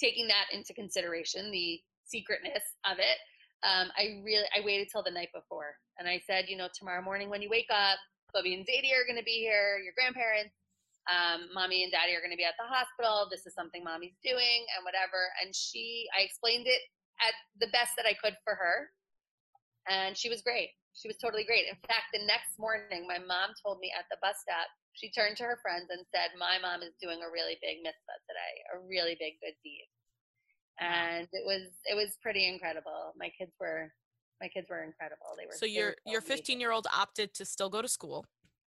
taking 0.00 0.28
that 0.28 0.52
into 0.52 0.74
consideration, 0.74 1.50
the 1.50 1.80
secretness 2.04 2.62
of 2.84 2.98
it, 2.98 3.18
um, 3.62 3.88
I 3.96 4.20
really 4.24 4.48
I 4.50 4.64
waited 4.64 4.88
till 4.90 5.02
the 5.02 5.14
night 5.14 5.30
before, 5.34 5.76
and 5.98 6.08
I 6.08 6.20
said, 6.26 6.46
you 6.48 6.56
know, 6.56 6.68
tomorrow 6.74 7.02
morning 7.02 7.30
when 7.30 7.42
you 7.42 7.48
wake 7.48 7.70
up, 7.70 7.98
Bubby 8.32 8.54
and 8.54 8.66
Zadie 8.66 8.92
are 8.92 9.06
going 9.06 9.20
to 9.20 9.24
be 9.24 9.38
here, 9.40 9.78
your 9.78 9.94
grandparents, 9.94 10.52
um, 11.06 11.52
mommy 11.52 11.84
and 11.84 11.92
daddy 11.92 12.16
are 12.16 12.24
going 12.24 12.34
to 12.34 12.40
be 12.40 12.48
at 12.48 12.56
the 12.56 12.66
hospital. 12.66 13.28
This 13.28 13.44
is 13.46 13.54
something 13.54 13.84
mommy's 13.84 14.16
doing, 14.24 14.64
and 14.72 14.82
whatever. 14.84 15.28
And 15.44 15.54
she, 15.54 16.08
I 16.16 16.24
explained 16.24 16.66
it 16.66 16.82
at 17.20 17.36
the 17.60 17.70
best 17.70 17.92
that 18.00 18.08
I 18.08 18.16
could 18.16 18.36
for 18.42 18.56
her, 18.56 18.90
and 19.88 20.16
she 20.16 20.32
was 20.32 20.42
great. 20.42 20.72
She 20.96 21.08
was 21.08 21.18
totally 21.18 21.44
great. 21.44 21.66
In 21.68 21.76
fact, 21.86 22.14
the 22.14 22.24
next 22.24 22.58
morning, 22.58 23.06
my 23.06 23.18
mom 23.18 23.52
told 23.60 23.82
me 23.82 23.92
at 23.92 24.06
the 24.08 24.18
bus 24.22 24.38
stop, 24.40 24.70
she 24.94 25.10
turned 25.10 25.36
to 25.42 25.46
her 25.46 25.58
friends 25.60 25.90
and 25.90 26.06
said, 26.14 26.38
"My 26.38 26.58
mom 26.58 26.82
is 26.82 26.94
doing 27.02 27.20
a 27.22 27.30
really 27.30 27.58
big 27.60 27.82
mitzvah 27.82 28.18
today, 28.30 28.54
a 28.72 28.78
really 28.78 29.18
big 29.18 29.38
good 29.42 29.58
deed." 29.62 29.90
And 30.80 31.28
it 31.32 31.44
was 31.44 31.68
it 31.84 31.94
was 31.94 32.16
pretty 32.22 32.48
incredible. 32.48 33.12
My 33.16 33.30
kids 33.36 33.52
were 33.60 33.92
my 34.40 34.48
kids 34.48 34.68
were 34.68 34.82
incredible. 34.82 35.26
They 35.38 35.46
were 35.46 35.52
so 35.54 35.66
your 35.66 35.94
your 36.06 36.20
15 36.20 36.60
year 36.60 36.72
old 36.72 36.86
opted 36.94 37.34
to 37.34 37.44
still 37.44 37.70
go 37.70 37.82
to 37.82 37.88
school. 37.88 38.24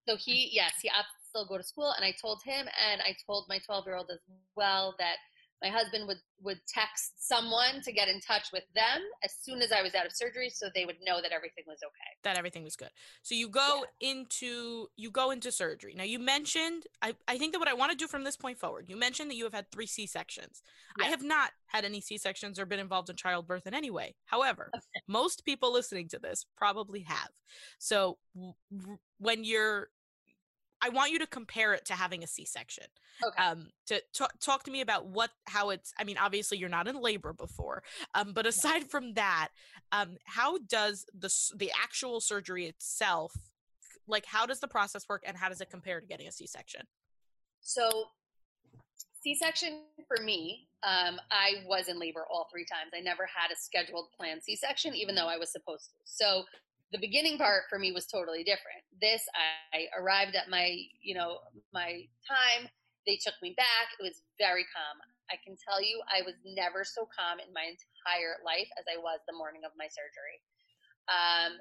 So 0.08 0.16
he, 0.16 0.50
yes, 0.54 0.74
he 0.82 0.90
opted 0.90 1.12
to 1.20 1.28
still 1.30 1.46
go 1.46 1.58
to 1.58 1.64
school, 1.64 1.94
and 1.98 2.06
I 2.06 2.14
told 2.22 2.42
him, 2.44 2.66
and 2.90 3.02
I 3.02 3.16
told 3.26 3.46
my 3.50 3.60
12 3.60 3.86
year 3.86 3.96
old 3.98 4.10
as 4.10 4.20
well 4.56 4.96
that 5.00 5.18
my 5.62 5.70
husband 5.70 6.08
would 6.08 6.18
would 6.44 6.60
text 6.68 7.14
someone 7.28 7.82
to 7.84 7.92
get 7.92 8.08
in 8.08 8.20
touch 8.22 8.50
with 8.54 8.64
them 8.76 9.02
as 9.24 9.34
soon 9.42 9.60
as 9.62 9.72
I 9.72 9.82
was 9.82 9.96
out 9.96 10.06
of 10.06 10.12
surgery 10.14 10.52
so 10.52 10.68
they 10.74 10.86
would 10.86 10.98
know 11.04 11.20
that 11.20 11.32
everything 11.32 11.64
was 11.66 11.80
okay. 11.84 12.12
That 12.24 12.38
everything 12.38 12.64
was 12.64 12.76
good. 12.76 12.92
So 13.24 13.34
you 13.34 13.50
go 13.50 13.84
yeah. 14.00 14.12
into 14.12 14.88
you 14.96 15.10
go 15.10 15.32
into 15.32 15.52
surgery. 15.52 15.96
Now 15.98 16.04
you 16.04 16.20
mentioned 16.20 16.84
I, 17.02 17.16
I 17.28 17.38
think 17.38 17.54
that 17.54 17.60
what 17.60 17.68
I 17.68 17.74
want 17.74 17.92
to 17.92 17.98
do 17.98 18.08
from 18.08 18.24
this 18.24 18.38
point 18.38 18.60
forward, 18.60 18.86
you 18.88 18.98
mentioned 18.98 19.32
that 19.32 19.36
you 19.36 19.46
have 19.46 19.54
had 19.54 19.72
three 19.72 19.88
C 19.88 20.06
sections. 20.06 20.62
I 21.02 21.06
have 21.06 21.24
not 21.24 21.52
had 21.68 21.86
any 21.86 22.02
C 22.02 22.18
sections 22.18 22.60
or 22.60 22.66
been 22.66 22.80
involved 22.80 23.10
in 23.10 23.16
childbirth 23.16 23.66
in 23.66 23.74
any 23.74 23.90
way. 23.90 24.16
However, 24.26 24.70
okay. 24.76 25.04
most 25.08 25.44
people 25.44 25.74
listening 25.74 26.08
to 26.10 26.20
this 26.20 26.46
probably 26.56 27.02
have. 27.02 27.30
So 27.80 28.18
w- 28.36 28.98
when 29.20 29.44
you're 29.44 29.90
I 30.82 30.90
want 30.90 31.12
you 31.12 31.20
to 31.20 31.28
compare 31.28 31.74
it 31.74 31.86
to 31.86 31.94
having 31.94 32.24
a 32.24 32.28
C-section. 32.28 32.86
Okay. 33.26 33.44
Um, 33.44 33.70
to 33.88 34.02
t- 34.14 34.26
talk 34.40 34.64
to 34.64 34.72
me 34.72 34.82
about 34.82 35.08
what, 35.08 35.32
how 35.46 35.72
it's. 35.72 35.94
I 36.00 36.04
mean, 36.04 36.18
obviously 36.18 36.58
you're 36.58 36.70
not 36.70 36.88
in 36.88 37.02
labor 37.02 37.34
before, 37.34 37.84
um, 38.14 38.34
but 38.34 38.46
aside 38.46 38.90
from 38.90 39.14
that, 39.16 39.50
um, 39.92 40.18
how 40.26 40.60
does 40.60 41.06
the 41.18 41.34
the 41.56 41.72
actual 41.72 42.20
surgery 42.20 42.66
itself, 42.66 43.34
like, 44.08 44.26
how 44.26 44.46
does 44.46 44.60
the 44.60 44.68
process 44.68 45.04
work, 45.10 45.24
and 45.26 45.36
how 45.36 45.50
does 45.50 45.62
it 45.62 45.70
compare 45.70 46.00
to 46.00 46.06
getting 46.06 46.28
a 46.28 46.32
C-section? 46.32 46.82
So, 47.62 47.90
C-section 49.24 49.82
for 50.08 50.24
me, 50.24 50.68
um, 50.84 51.20
I 51.32 51.64
was 51.66 51.88
in 51.88 52.00
labor 52.00 52.26
all 52.32 52.48
three 52.52 52.66
times. 52.66 52.92
I 52.96 53.02
never 53.02 53.26
had 53.26 53.52
a 53.52 53.56
scheduled 53.58 54.10
planned 54.18 54.44
C-section, 54.44 54.94
even 54.96 55.16
though 55.16 55.28
I 55.28 55.38
was 55.38 55.52
supposed 55.52 55.86
to. 55.86 55.98
So 56.06 56.44
the 56.92 57.00
beginning 57.00 57.38
part 57.38 57.64
for 57.70 57.80
me 57.80 57.92
was 57.92 58.08
totally 58.08 58.44
different. 58.44 58.80
This, 59.02 59.24
I 59.36 59.92
arrived 60.00 60.36
at 60.36 60.50
my, 60.50 60.78
you 61.02 61.16
know, 61.16 61.40
my 61.74 62.08
time. 62.24 62.70
They 63.06 63.20
took 63.20 63.36
me 63.42 63.54
back. 63.56 63.92
It 64.00 64.04
was 64.04 64.24
very 64.40 64.64
calm. 64.72 64.98
I 65.28 65.36
can 65.44 65.56
tell 65.60 65.84
you, 65.84 66.00
I 66.08 66.24
was 66.24 66.36
never 66.48 66.88
so 66.88 67.08
calm 67.12 67.40
in 67.44 67.52
my 67.52 67.68
entire 67.68 68.40
life 68.48 68.68
as 68.80 68.88
I 68.88 68.96
was 69.00 69.20
the 69.28 69.36
morning 69.36 69.68
of 69.68 69.76
my 69.76 69.88
surgery. 69.92 70.40
Um, 71.12 71.60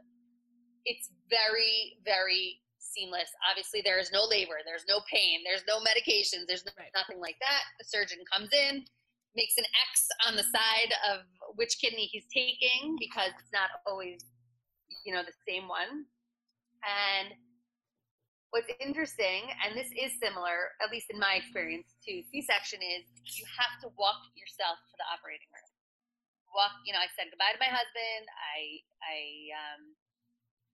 it's 0.86 1.10
very, 1.26 1.98
very 2.06 2.62
seamless. 2.78 3.30
Obviously, 3.42 3.82
there 3.82 3.98
is 3.98 4.14
no 4.14 4.22
labor, 4.22 4.62
there's 4.62 4.86
no 4.86 5.02
pain, 5.10 5.42
there's 5.42 5.66
no 5.66 5.82
medications, 5.82 6.46
there's 6.46 6.62
right. 6.78 6.94
nothing 6.94 7.18
like 7.18 7.36
that. 7.42 7.66
The 7.82 7.86
surgeon 7.90 8.22
comes 8.30 8.54
in, 8.54 8.86
makes 9.34 9.58
an 9.58 9.66
X 9.90 10.06
on 10.26 10.38
the 10.38 10.46
side 10.46 10.94
of 11.10 11.26
which 11.58 11.78
kidney 11.82 12.06
he's 12.06 12.26
taking 12.30 12.94
because 13.02 13.34
it's 13.34 13.52
not 13.52 13.82
always 13.86 14.22
you 15.06 15.14
know, 15.14 15.22
the 15.22 15.38
same 15.46 15.70
one. 15.70 16.10
And 16.82 17.30
what's 18.50 18.66
interesting, 18.82 19.46
and 19.62 19.78
this 19.78 19.88
is 19.94 20.18
similar, 20.18 20.74
at 20.82 20.90
least 20.90 21.08
in 21.14 21.22
my 21.22 21.38
experience, 21.38 21.94
to 22.10 22.26
C-section, 22.34 22.82
is 22.82 23.06
you 23.38 23.46
have 23.54 23.78
to 23.86 23.88
walk 23.94 24.18
yourself 24.34 24.82
to 24.90 24.94
the 24.98 25.06
operating 25.06 25.46
room. 25.54 25.70
Walk, 26.50 26.74
you 26.82 26.90
know, 26.90 26.98
I 26.98 27.06
said 27.14 27.30
goodbye 27.30 27.54
to 27.54 27.62
my 27.62 27.70
husband. 27.70 28.26
I 28.26 28.82
I 29.04 29.18
um, 29.54 29.82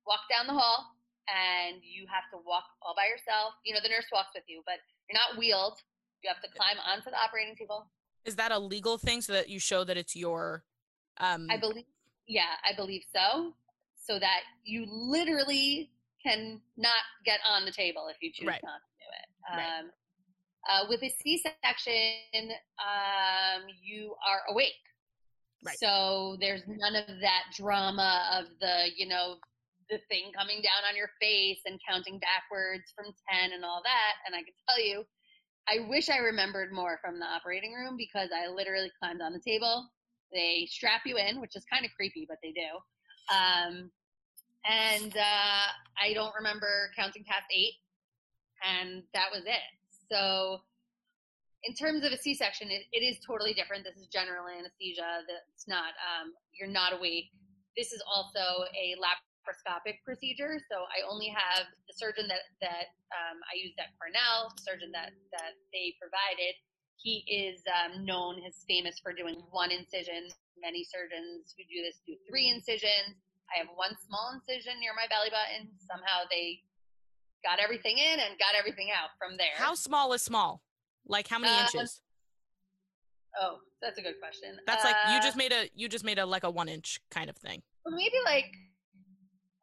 walked 0.09 0.33
down 0.33 0.49
the 0.49 0.57
hall, 0.57 0.97
and 1.29 1.83
you 1.85 2.09
have 2.09 2.25
to 2.33 2.41
walk 2.41 2.65
all 2.81 2.97
by 2.97 3.11
yourself. 3.11 3.59
You 3.67 3.77
know, 3.77 3.83
the 3.83 3.93
nurse 3.93 4.07
walks 4.15 4.33
with 4.33 4.47
you, 4.49 4.63
but 4.65 4.81
you're 5.11 5.19
not 5.19 5.37
wheeled. 5.37 5.77
You 6.23 6.31
have 6.31 6.41
to 6.41 6.51
climb 6.55 6.79
onto 6.81 7.11
the 7.11 7.19
operating 7.19 7.59
table. 7.59 7.91
Is 8.25 8.39
that 8.39 8.53
a 8.55 8.61
legal 8.61 8.97
thing 8.97 9.21
so 9.21 9.35
that 9.35 9.51
you 9.51 9.59
show 9.59 9.83
that 9.83 9.99
it's 9.99 10.15
your? 10.15 10.63
Um... 11.19 11.51
I 11.51 11.59
believe, 11.59 11.91
yeah, 12.31 12.55
I 12.63 12.77
believe 12.79 13.03
so 13.11 13.59
so 14.03 14.19
that 14.19 14.41
you 14.65 14.85
literally 14.89 15.91
can 16.25 16.61
not 16.77 17.03
get 17.25 17.41
on 17.49 17.65
the 17.65 17.73
table 17.73 18.09
if 18.11 18.17
you 18.21 18.31
choose 18.33 18.49
right. 18.49 18.61
not 18.63 18.81
to 18.83 18.93
do 18.99 19.09
it. 19.11 19.57
Right. 19.57 19.81
Um, 19.81 19.91
uh, 20.71 20.87
with 20.89 21.03
a 21.03 21.11
C-section, 21.23 22.51
um, 22.79 23.63
you 23.83 24.15
are 24.29 24.53
awake. 24.53 24.73
Right. 25.65 25.79
So 25.79 26.37
there's 26.41 26.63
none 26.67 26.97
of 26.97 27.07
that 27.21 27.45
drama 27.57 28.39
of 28.39 28.47
the, 28.61 28.91
you 28.97 29.09
know, 29.09 29.37
the 29.91 29.99
thing 30.09 30.33
coming 30.37 30.63
down 30.63 30.87
on 30.89 30.97
your 30.97 31.11
face 31.21 31.61
and 31.67 31.79
counting 31.89 32.19
backwards 32.19 32.93
from 32.95 33.07
10 33.31 33.53
and 33.53 33.65
all 33.65 33.83
that. 33.85 34.15
And 34.27 34.35
I 34.35 34.43
can 34.43 34.55
tell 34.69 34.83
you, 34.83 35.05
I 35.69 35.87
wish 35.89 36.09
I 36.09 36.19
remembered 36.19 36.73
more 36.73 36.99
from 37.03 37.19
the 37.19 37.27
operating 37.27 37.73
room 37.73 37.97
because 37.97 38.31
I 38.35 38.49
literally 38.49 38.91
climbed 38.99 39.23
on 39.23 39.33
the 39.33 39.43
table. 39.45 39.87
They 40.33 40.67
strap 40.71 41.03
you 41.05 41.19
in, 41.19 41.41
which 41.41 41.55
is 41.55 41.65
kind 41.71 41.85
of 41.85 41.93
creepy, 41.95 42.27
but 42.27 42.39
they 42.43 42.51
do. 42.51 42.81
Um, 43.33 43.91
and 44.69 45.17
uh, 45.17 45.67
I 45.97 46.13
don't 46.15 46.35
remember 46.37 46.93
counting 46.97 47.25
past 47.25 47.47
eight, 47.51 47.81
and 48.63 49.03
that 49.15 49.33
was 49.33 49.43
it. 49.47 49.65
So, 50.11 50.61
in 51.65 51.75
terms 51.75 52.05
of 52.05 52.13
a 52.13 52.19
C-section, 52.19 52.71
it, 52.71 52.85
it 52.93 53.03
is 53.03 53.19
totally 53.25 53.55
different. 53.55 53.85
This 53.85 53.97
is 53.97 54.07
general 54.07 54.47
anesthesia. 54.47 55.25
That's 55.27 55.67
not 55.67 55.97
um, 55.99 56.35
you're 56.59 56.71
not 56.71 56.93
awake. 56.93 57.33
This 57.77 57.93
is 57.93 58.03
also 58.05 58.69
a 58.77 58.95
laparoscopic 59.01 60.03
procedure. 60.05 60.59
So 60.71 60.85
I 60.91 61.07
only 61.09 61.33
have 61.33 61.67
the 61.89 61.95
surgeon 61.97 62.29
that 62.29 62.45
that 62.61 62.93
um, 63.15 63.41
I 63.47 63.57
used 63.57 63.79
at 63.79 63.95
Cornell, 63.99 64.53
the 64.55 64.63
surgeon 64.63 64.91
that 64.93 65.15
that 65.39 65.55
they 65.73 65.95
provided. 65.99 66.55
He 67.03 67.25
is 67.27 67.63
um, 67.67 68.05
known, 68.05 68.39
he's 68.39 68.65
famous 68.69 68.99
for 69.03 69.13
doing 69.13 69.43
one 69.51 69.71
incision. 69.71 70.29
Many 70.61 70.85
surgeons 70.85 71.55
who 71.57 71.65
do 71.65 71.83
this 71.83 71.99
do 72.07 72.15
three 72.31 72.49
incisions 72.49 73.19
I 73.53 73.59
have 73.59 73.69
one 73.77 73.95
small 74.07 74.33
incision 74.33 74.81
near 74.81 74.93
my 74.97 75.05
belly 75.13 75.29
button. 75.29 75.69
Somehow 75.79 76.25
they 76.31 76.61
got 77.45 77.61
everything 77.61 77.99
in 77.99 78.21
and 78.21 78.39
got 78.39 78.57
everything 78.59 78.89
out 78.91 79.11
from 79.19 79.37
there. 79.37 79.53
How 79.57 79.75
small 79.75 80.13
is 80.13 80.23
small? 80.23 80.63
Like 81.07 81.29
how 81.29 81.39
many 81.39 81.53
uh, 81.53 81.65
inches? 81.65 82.01
Oh, 83.41 83.59
that's 83.81 83.99
a 83.99 84.03
good 84.03 84.21
question. 84.21 84.57
That's 84.67 84.85
uh, 84.85 84.89
like 84.89 84.97
you 85.13 85.21
just 85.21 85.37
uh, 85.37 85.39
made 85.39 85.53
a 85.53 85.69
you 85.75 85.89
just 85.89 86.05
made 86.05 86.19
a 86.19 86.27
like 86.27 86.45
a 86.45 86.51
one 86.51 86.69
inch 86.69 87.01
kind 87.11 87.29
of 87.29 87.37
thing. 87.37 87.63
Maybe 87.87 88.17
like 88.25 88.47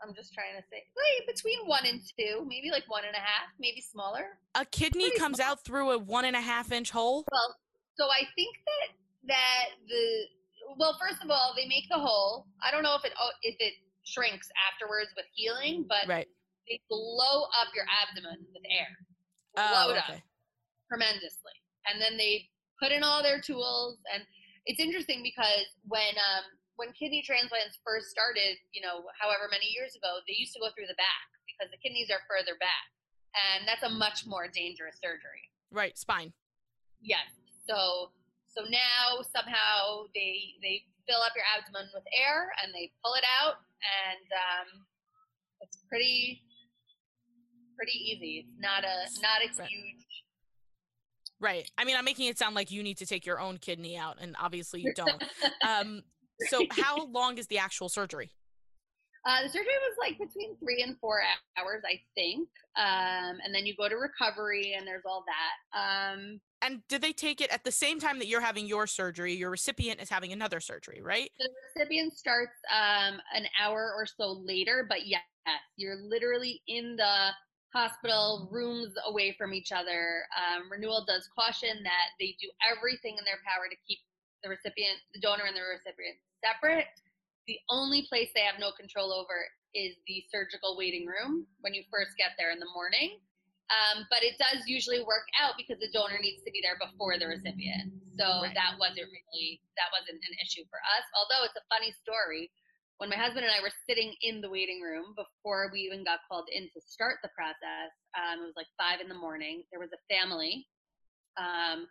I'm 0.02 0.16
just 0.16 0.34
trying 0.34 0.56
to 0.56 0.64
say 0.72 0.84
like 0.96 1.36
between 1.36 1.60
one 1.66 1.86
and 1.86 2.02
two, 2.18 2.46
maybe 2.48 2.72
like 2.72 2.84
one 2.88 3.04
and 3.06 3.16
a 3.16 3.20
half, 3.20 3.52
maybe 3.60 3.82
smaller. 3.82 4.38
A 4.56 4.66
kidney 4.66 5.10
Pretty 5.10 5.20
comes 5.20 5.38
small. 5.38 5.52
out 5.52 5.64
through 5.64 5.92
a 5.92 5.98
one 5.98 6.26
and 6.26 6.36
a 6.36 6.42
half 6.42 6.72
inch 6.72 6.92
hole. 6.92 7.26
Well, 7.32 7.56
so 7.98 8.06
I 8.06 8.24
think 8.36 8.56
that 8.66 8.88
that 9.28 9.66
the 9.88 10.76
well, 10.78 10.98
first 11.00 11.24
of 11.24 11.30
all, 11.30 11.54
they 11.56 11.68
make 11.68 11.90
the 11.90 12.00
hole. 12.00 12.48
I 12.64 12.72
don't 12.72 12.84
know 12.84 12.96
if 12.96 13.04
it 13.04 13.14
oh, 13.20 13.32
if 13.44 13.56
it 13.60 13.74
shrinks 14.06 14.50
afterwards 14.72 15.10
with 15.16 15.26
healing, 15.34 15.86
but 15.88 16.08
right. 16.08 16.28
they 16.68 16.80
blow 16.90 17.44
up 17.60 17.74
your 17.76 17.86
abdomen 17.90 18.46
with 18.54 18.64
air. 18.70 18.88
Blow 19.56 19.66
oh, 19.66 19.90
it 19.92 19.98
okay. 19.98 20.14
up 20.14 20.22
tremendously. 20.90 21.58
And 21.88 22.02
then 22.02 22.18
they 22.18 22.50
put 22.82 22.92
in 22.92 23.04
all 23.04 23.22
their 23.22 23.40
tools 23.40 23.98
and 24.14 24.24
it's 24.66 24.80
interesting 24.80 25.24
because 25.24 25.66
when 25.88 26.14
um, 26.18 26.46
when 26.80 26.96
kidney 26.96 27.20
transplants 27.20 27.76
first 27.84 28.08
started, 28.08 28.56
you 28.72 28.80
know, 28.80 29.04
however 29.20 29.52
many 29.52 29.68
years 29.68 30.00
ago, 30.00 30.24
they 30.24 30.40
used 30.40 30.56
to 30.56 30.64
go 30.64 30.72
through 30.72 30.88
the 30.88 30.96
back 30.96 31.28
because 31.44 31.68
the 31.76 31.82
kidneys 31.84 32.08
are 32.08 32.24
further 32.32 32.56
back. 32.56 32.88
And 33.36 33.68
that's 33.68 33.84
a 33.84 33.92
much 33.92 34.24
more 34.24 34.48
dangerous 34.48 34.96
surgery. 35.04 35.52
Right, 35.76 36.00
spine. 36.00 36.32
Yes. 37.04 37.28
So 37.68 38.16
so 38.48 38.64
now 38.72 39.22
somehow 39.28 40.08
they 40.16 40.58
they 40.64 40.88
fill 41.04 41.20
up 41.22 41.36
your 41.36 41.46
abdomen 41.46 41.92
with 41.94 42.08
air 42.16 42.50
and 42.64 42.74
they 42.74 42.90
pull 43.04 43.14
it 43.14 43.28
out, 43.28 43.62
and 43.84 44.26
um, 44.34 44.68
it's 45.62 45.84
pretty 45.86 46.42
pretty 47.78 47.94
easy. 47.94 48.48
It's 48.48 48.58
not 48.58 48.82
a 48.82 49.06
not 49.22 49.44
a 49.46 49.52
right. 49.62 49.70
huge. 49.70 50.06
Right. 51.40 51.70
I 51.78 51.86
mean, 51.86 51.96
I'm 51.96 52.04
making 52.04 52.28
it 52.28 52.38
sound 52.38 52.56
like 52.56 52.72
you 52.72 52.84
need 52.84 52.98
to 52.98 53.06
take 53.06 53.28
your 53.28 53.40
own 53.40 53.60
kidney 53.60 53.96
out, 53.96 54.18
and 54.20 54.36
obviously 54.42 54.82
you 54.82 54.94
don't. 54.96 55.24
um, 55.68 56.02
so, 56.48 56.66
how 56.72 57.06
long 57.06 57.38
is 57.38 57.48
the 57.48 57.58
actual 57.58 57.90
surgery? 57.90 58.32
Uh, 59.26 59.44
the 59.44 59.50
surgery 59.50 59.74
was 59.82 59.98
like 60.00 60.18
between 60.18 60.56
three 60.58 60.82
and 60.82 60.98
four 61.00 61.22
hours, 61.58 61.84
I 61.86 62.00
think. 62.16 62.48
Um, 62.78 63.40
and 63.44 63.54
then 63.54 63.66
you 63.66 63.76
go 63.76 63.90
to 63.90 63.96
recovery, 63.96 64.76
and 64.78 64.88
there's 64.88 65.04
all 65.06 65.26
that. 65.28 65.78
Um, 65.78 66.40
and 66.62 66.82
did 66.88 67.02
they 67.02 67.12
take 67.12 67.42
it 67.42 67.52
at 67.52 67.64
the 67.64 67.72
same 67.72 68.00
time 68.00 68.20
that 68.20 68.28
you're 68.28 68.42
having 68.42 68.66
your 68.66 68.88
surgery? 68.88 69.34
Your 69.34 69.50
recipient 69.50 70.02
is 70.02 70.10
having 70.10 70.32
another 70.32 70.60
surgery, 70.60 71.02
right? 71.02 71.30
The 71.38 71.50
recipient 71.76 72.18
starts 72.18 72.56
um, 72.74 73.20
an 73.36 73.46
hour 73.62 73.94
or 73.96 74.06
so 74.06 74.42
later, 74.46 74.86
but 74.88 75.06
yes, 75.06 75.22
you're 75.76 75.98
literally 75.98 76.62
in 76.68 76.96
the 76.96 77.30
hospital, 77.74 78.50
rooms 78.52 78.94
away 79.08 79.36
from 79.38 79.54
each 79.54 79.72
other. 79.72 80.24
Um, 80.34 80.72
Renewal 80.72 81.06
does 81.08 81.30
caution 81.38 81.84
that 81.84 82.08
they 82.20 82.36
do 82.42 82.50
everything 82.66 83.18
in 83.18 83.26
their 83.26 83.40
power 83.46 83.70
to 83.70 83.76
keep 83.88 84.00
the 84.44 84.50
recipient, 84.50 84.98
the 85.14 85.20
donor, 85.20 85.44
and 85.46 85.56
the 85.56 85.62
recipient 85.62 86.18
separate. 86.44 86.88
The 87.48 87.58
only 87.70 88.06
place 88.08 88.30
they 88.34 88.46
have 88.46 88.60
no 88.60 88.72
control 88.72 89.12
over 89.12 89.46
is 89.74 89.96
the 90.08 90.24
surgical 90.32 90.78
waiting 90.78 91.06
room 91.06 91.46
when 91.62 91.74
you 91.74 91.84
first 91.90 92.18
get 92.18 92.34
there 92.38 92.52
in 92.52 92.60
the 92.60 92.70
morning. 92.74 93.22
Um, 93.70 94.10
but 94.10 94.26
it 94.26 94.34
does 94.42 94.66
usually 94.66 95.06
work 95.06 95.30
out 95.38 95.54
because 95.54 95.78
the 95.78 95.94
donor 95.94 96.18
needs 96.18 96.42
to 96.42 96.50
be 96.50 96.58
there 96.58 96.78
before 96.82 97.22
the 97.22 97.30
recipient. 97.30 97.94
So 98.18 98.42
right. 98.42 98.54
that 98.58 98.82
wasn't 98.82 99.06
really 99.14 99.62
that 99.78 99.94
wasn't 99.94 100.18
an 100.18 100.36
issue 100.42 100.66
for 100.74 100.82
us. 100.82 101.06
Although 101.14 101.46
it's 101.46 101.58
a 101.58 101.66
funny 101.70 101.94
story. 101.94 102.50
when 102.98 103.10
my 103.10 103.16
husband 103.16 103.46
and 103.46 103.54
I 103.54 103.62
were 103.62 103.72
sitting 103.88 104.14
in 104.22 104.42
the 104.42 104.50
waiting 104.50 104.82
room 104.82 105.16
before 105.16 105.70
we 105.72 105.80
even 105.88 106.04
got 106.04 106.20
called 106.28 106.50
in 106.52 106.68
to 106.74 106.80
start 106.82 107.22
the 107.24 107.30
process, 107.32 107.94
um, 108.18 108.44
it 108.44 108.52
was 108.52 108.60
like 108.60 108.68
five 108.76 109.00
in 109.00 109.08
the 109.08 109.16
morning. 109.16 109.64
There 109.72 109.80
was 109.80 109.94
a 109.96 110.02
family 110.14 110.68
um, 111.38 111.88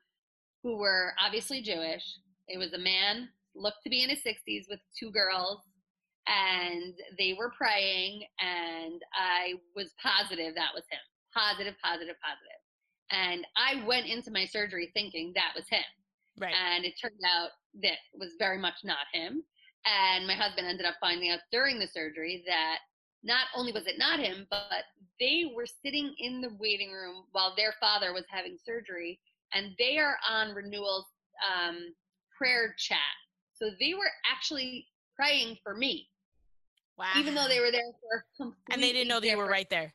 who 0.63 0.77
were 0.77 1.15
obviously 1.17 1.63
Jewish. 1.63 2.05
It 2.47 2.59
was 2.59 2.75
a 2.75 2.79
man, 2.79 3.31
looked 3.59 3.83
to 3.85 3.91
be 3.91 4.03
in 4.03 4.11
his 4.11 4.21
60s, 4.21 4.65
with 4.69 4.81
two 4.99 5.11
girls, 5.11 5.61
and 6.27 6.95
they 7.19 7.35
were 7.39 7.53
praying. 7.57 8.23
And 8.41 9.01
I 9.15 9.55
was 9.75 9.95
positive 10.03 10.55
that 10.55 10.75
was 10.75 10.85
him. 10.91 11.01
Positive, 11.35 11.75
positive, 11.83 12.17
positive. 12.23 12.61
And 13.11 13.47
I 13.57 13.87
went 13.87 14.07
into 14.07 14.31
my 14.31 14.45
surgery 14.45 14.91
thinking 14.93 15.33
that 15.35 15.53
was 15.55 15.65
him. 15.69 15.85
Right. 16.39 16.55
And 16.55 16.85
it 16.85 16.95
turned 17.01 17.21
out 17.27 17.51
that 17.83 17.99
was 18.15 18.33
very 18.39 18.59
much 18.59 18.85
not 18.85 19.09
him. 19.13 19.43
And 19.87 20.27
my 20.27 20.35
husband 20.35 20.67
ended 20.67 20.87
up 20.87 20.97
finding 21.01 21.31
out 21.31 21.41
during 21.51 21.79
the 21.79 21.87
surgery 21.87 22.45
that 22.47 22.79
not 23.25 23.47
only 23.57 23.73
was 23.73 23.87
it 23.87 23.99
not 23.99 24.21
him, 24.21 24.47
but 24.51 24.85
they 25.19 25.51
were 25.55 25.67
sitting 25.67 26.15
in 26.19 26.41
the 26.41 26.55
waiting 26.59 26.93
room 26.93 27.25
while 27.33 27.55
their 27.57 27.75
father 27.81 28.13
was 28.13 28.25
having 28.31 28.57
surgery, 28.65 29.19
and 29.53 29.73
they 29.79 29.99
are 29.99 30.17
on 30.29 30.55
renewal's 30.55 31.07
um, 31.43 31.95
prayer 32.37 32.75
chat. 32.79 32.99
So 33.59 33.71
they 33.81 33.95
were 33.95 34.11
actually 34.31 34.87
praying 35.17 35.59
for 35.63 35.75
me. 35.75 36.09
Wow. 36.97 37.13
Even 37.17 37.35
though 37.35 37.49
they 37.49 37.61
were 37.61 37.71
there 37.71 37.83
for 38.37 38.55
And 38.71 38.83
they 38.83 38.93
didn't 38.93 39.09
know 39.09 39.21
they 39.21 39.31
you 39.31 39.37
were 39.37 39.47
right 39.47 39.69
there. 39.71 39.95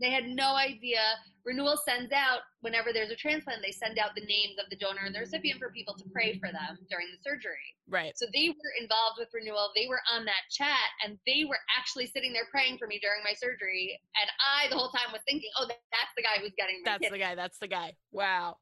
They 0.00 0.10
had 0.10 0.26
no 0.26 0.56
idea. 0.56 0.98
Renewal 1.44 1.78
sends 1.86 2.10
out, 2.10 2.40
whenever 2.62 2.92
there's 2.92 3.10
a 3.10 3.14
transplant, 3.14 3.62
they 3.62 3.70
send 3.70 3.96
out 3.98 4.16
the 4.16 4.26
names 4.26 4.58
of 4.58 4.68
the 4.70 4.74
donor 4.74 5.06
and 5.06 5.14
the 5.14 5.20
recipient 5.20 5.60
for 5.60 5.70
people 5.70 5.94
to 5.94 6.02
pray 6.10 6.34
for 6.38 6.50
them 6.50 6.78
during 6.90 7.06
the 7.14 7.20
surgery. 7.22 7.62
Right. 7.86 8.10
So 8.18 8.26
they 8.34 8.48
were 8.48 8.74
involved 8.80 9.22
with 9.22 9.28
Renewal. 9.32 9.70
They 9.76 9.86
were 9.86 10.00
on 10.10 10.24
that 10.24 10.50
chat 10.50 10.90
and 11.04 11.16
they 11.28 11.44
were 11.46 11.60
actually 11.78 12.06
sitting 12.06 12.32
there 12.32 12.50
praying 12.50 12.78
for 12.78 12.88
me 12.88 12.98
during 12.98 13.22
my 13.22 13.34
surgery. 13.38 14.00
And 14.18 14.28
I, 14.42 14.66
the 14.68 14.74
whole 14.74 14.90
time, 14.90 15.12
was 15.12 15.22
thinking, 15.28 15.50
oh, 15.60 15.66
that's 15.68 16.12
the 16.16 16.22
guy 16.26 16.42
who's 16.42 16.54
getting 16.58 16.82
That's 16.84 17.08
the 17.08 17.18
guy. 17.18 17.36
That's 17.36 17.58
the 17.58 17.68
guy. 17.68 17.94
Wow. 18.10 18.56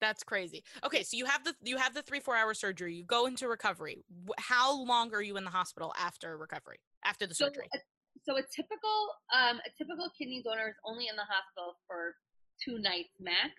That's 0.00 0.22
crazy. 0.22 0.62
Okay, 0.84 1.02
so 1.02 1.16
you 1.16 1.26
have 1.26 1.44
the 1.44 1.54
you 1.62 1.76
have 1.76 1.94
the 1.94 2.02
three 2.02 2.20
four 2.20 2.36
hour 2.36 2.54
surgery. 2.54 2.94
You 2.94 3.04
go 3.04 3.26
into 3.26 3.48
recovery. 3.48 4.04
How 4.38 4.82
long 4.84 5.12
are 5.14 5.22
you 5.22 5.36
in 5.36 5.44
the 5.44 5.50
hospital 5.50 5.92
after 5.98 6.36
recovery? 6.36 6.78
After 7.04 7.26
the 7.26 7.34
surgery? 7.34 7.68
So, 7.72 7.80
so 8.26 8.36
a 8.36 8.42
typical 8.54 8.98
um, 9.34 9.58
a 9.66 9.70
typical 9.76 10.10
kidney 10.16 10.42
donor 10.44 10.68
is 10.68 10.78
only 10.84 11.08
in 11.08 11.16
the 11.16 11.26
hospital 11.26 11.78
for 11.86 12.14
two 12.62 12.78
nights 12.78 13.14
max. 13.18 13.54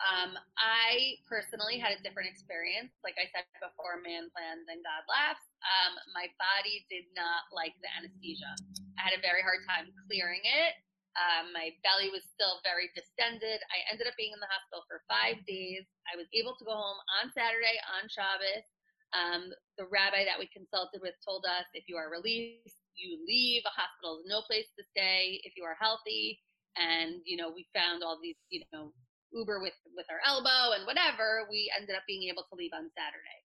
Um, 0.00 0.32
I 0.56 1.20
personally 1.28 1.76
had 1.76 1.92
a 1.92 2.00
different 2.00 2.32
experience. 2.32 2.96
Like 3.04 3.20
I 3.20 3.28
said 3.36 3.44
before, 3.60 4.00
man 4.00 4.32
plans 4.32 4.64
and 4.72 4.80
God 4.80 5.04
laughs. 5.04 5.44
Um, 5.60 6.00
my 6.16 6.24
body 6.40 6.88
did 6.88 7.04
not 7.12 7.44
like 7.52 7.76
the 7.84 7.90
anesthesia. 8.00 8.48
I 8.96 9.12
had 9.12 9.14
a 9.14 9.20
very 9.20 9.44
hard 9.44 9.60
time 9.68 9.92
clearing 10.08 10.40
it. 10.40 10.72
Um, 11.18 11.50
my 11.50 11.74
belly 11.82 12.06
was 12.14 12.22
still 12.30 12.62
very 12.62 12.86
distended. 12.94 13.58
I 13.74 13.82
ended 13.90 14.06
up 14.06 14.14
being 14.14 14.30
in 14.30 14.38
the 14.38 14.50
hospital 14.50 14.86
for 14.86 15.02
five 15.10 15.42
days. 15.42 15.82
I 16.06 16.14
was 16.14 16.30
able 16.30 16.54
to 16.54 16.64
go 16.64 16.74
home 16.74 17.00
on 17.18 17.34
Saturday 17.34 17.82
on 17.98 18.06
Shabbos. 18.06 18.66
Um, 19.10 19.50
the 19.74 19.90
rabbi 19.90 20.22
that 20.22 20.38
we 20.38 20.46
consulted 20.54 21.02
with 21.02 21.18
told 21.26 21.42
us 21.42 21.66
if 21.74 21.90
you 21.90 21.98
are 21.98 22.14
released, 22.14 22.78
you 22.94 23.18
leave. 23.26 23.66
A 23.66 23.74
hospital 23.74 24.22
is 24.22 24.30
no 24.30 24.46
place 24.46 24.70
to 24.78 24.86
stay 24.94 25.42
if 25.42 25.58
you 25.58 25.66
are 25.66 25.74
healthy. 25.74 26.38
And 26.78 27.18
you 27.26 27.34
know 27.34 27.50
we 27.50 27.66
found 27.74 28.06
all 28.06 28.22
these 28.22 28.38
you 28.54 28.62
know 28.70 28.94
uber 29.34 29.58
with 29.58 29.74
with 29.98 30.06
our 30.06 30.22
elbow 30.22 30.78
and 30.78 30.86
whatever. 30.86 31.50
We 31.50 31.66
ended 31.74 31.98
up 31.98 32.06
being 32.06 32.30
able 32.30 32.46
to 32.46 32.54
leave 32.54 32.70
on 32.70 32.86
saturday. 32.94 33.40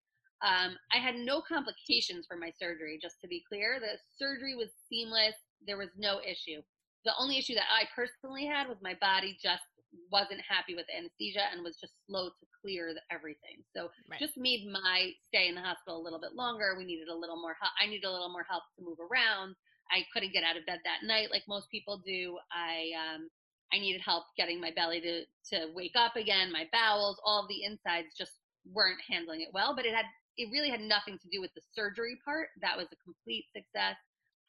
Um, 0.42 0.74
i 0.90 0.98
had 0.98 1.14
no 1.14 1.38
complications 1.38 2.26
from 2.26 2.42
my 2.42 2.50
surgery 2.58 2.98
just 3.00 3.22
to 3.22 3.30
be 3.30 3.46
clear. 3.46 3.78
The 3.78 4.02
surgery 4.18 4.58
was 4.58 4.74
seamless. 4.90 5.38
There 5.62 5.78
was 5.78 5.94
no 5.94 6.18
issue 6.26 6.66
the 7.05 7.12
only 7.18 7.38
issue 7.38 7.55
that 7.55 7.70
i 7.70 7.84
personally 7.94 8.46
had 8.46 8.68
was 8.68 8.78
my 8.82 8.94
body 9.00 9.36
just 9.42 9.62
wasn't 10.11 10.40
happy 10.40 10.74
with 10.74 10.86
anesthesia 10.88 11.53
and 11.53 11.62
was 11.62 11.76
just 11.76 11.92
slow 12.07 12.28
to 12.28 12.46
clear 12.61 12.94
the, 12.94 13.00
everything. 13.12 13.61
So 13.76 13.90
right. 14.09 14.20
just 14.20 14.36
made 14.36 14.64
my 14.68 15.12
stay 15.28 15.48
in 15.48 15.55
the 15.55 15.61
hospital 15.61 16.00
a 16.00 16.05
little 16.05 16.20
bit 16.20 16.34
longer. 16.34 16.74
We 16.76 16.84
needed 16.84 17.09
a 17.09 17.14
little 17.14 17.40
more 17.40 17.57
help. 17.61 17.72
I 17.80 17.86
needed 17.86 18.07
a 18.07 18.12
little 18.12 18.32
more 18.32 18.46
help 18.48 18.64
to 18.76 18.84
move 18.84 18.98
around. 19.00 19.55
I 19.90 20.07
couldn't 20.12 20.32
get 20.32 20.44
out 20.44 20.57
of 20.57 20.64
bed 20.64 20.80
that 20.84 21.05
night 21.05 21.28
like 21.30 21.44
most 21.48 21.68
people 21.70 22.00
do. 22.05 22.38
I 22.53 22.92
um, 22.96 23.28
I 23.72 23.78
needed 23.78 24.00
help 24.00 24.24
getting 24.36 24.61
my 24.61 24.70
belly 24.72 25.00
to 25.00 25.24
to 25.53 25.72
wake 25.74 25.96
up 25.96 26.16
again. 26.16 26.53
My 26.53 26.64
bowels, 26.72 27.20
all 27.24 27.46
the 27.48 27.64
insides 27.64 28.14
just 28.16 28.32
weren't 28.64 29.00
handling 29.09 29.42
it 29.42 29.53
well. 29.53 29.74
But 29.76 29.84
it 29.84 29.94
had 29.94 30.07
it 30.38 30.48
really 30.53 30.70
had 30.70 30.80
nothing 30.80 31.18
to 31.20 31.28
do 31.28 31.40
with 31.40 31.53
the 31.55 31.62
surgery 31.74 32.16
part. 32.24 32.48
That 32.62 32.78
was 32.78 32.88
a 32.92 33.05
complete 33.05 33.44
success. 33.53 33.96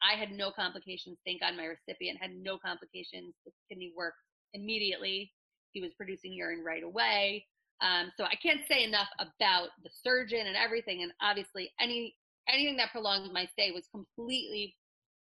I 0.04 0.18
had 0.18 0.32
no 0.32 0.50
complications. 0.50 1.18
Thank 1.24 1.40
God 1.40 1.56
my 1.56 1.64
recipient 1.64 2.18
had 2.20 2.32
no 2.36 2.58
complications. 2.58 3.34
The 3.44 3.52
kidney 3.68 3.92
worked 3.96 4.18
immediately. 4.52 5.32
He 5.72 5.80
was 5.80 5.92
producing 5.94 6.32
urine 6.32 6.62
right 6.64 6.84
away. 6.84 7.46
Um, 7.80 8.12
so 8.16 8.24
I 8.24 8.36
can't 8.40 8.60
say 8.68 8.84
enough 8.84 9.08
about 9.18 9.68
the 9.82 9.90
surgeon 10.02 10.46
and 10.46 10.56
everything. 10.56 11.02
And 11.02 11.12
obviously, 11.20 11.70
any 11.80 12.14
anything 12.48 12.76
that 12.76 12.92
prolonged 12.92 13.32
my 13.32 13.46
stay 13.46 13.70
was 13.70 13.88
completely 13.90 14.76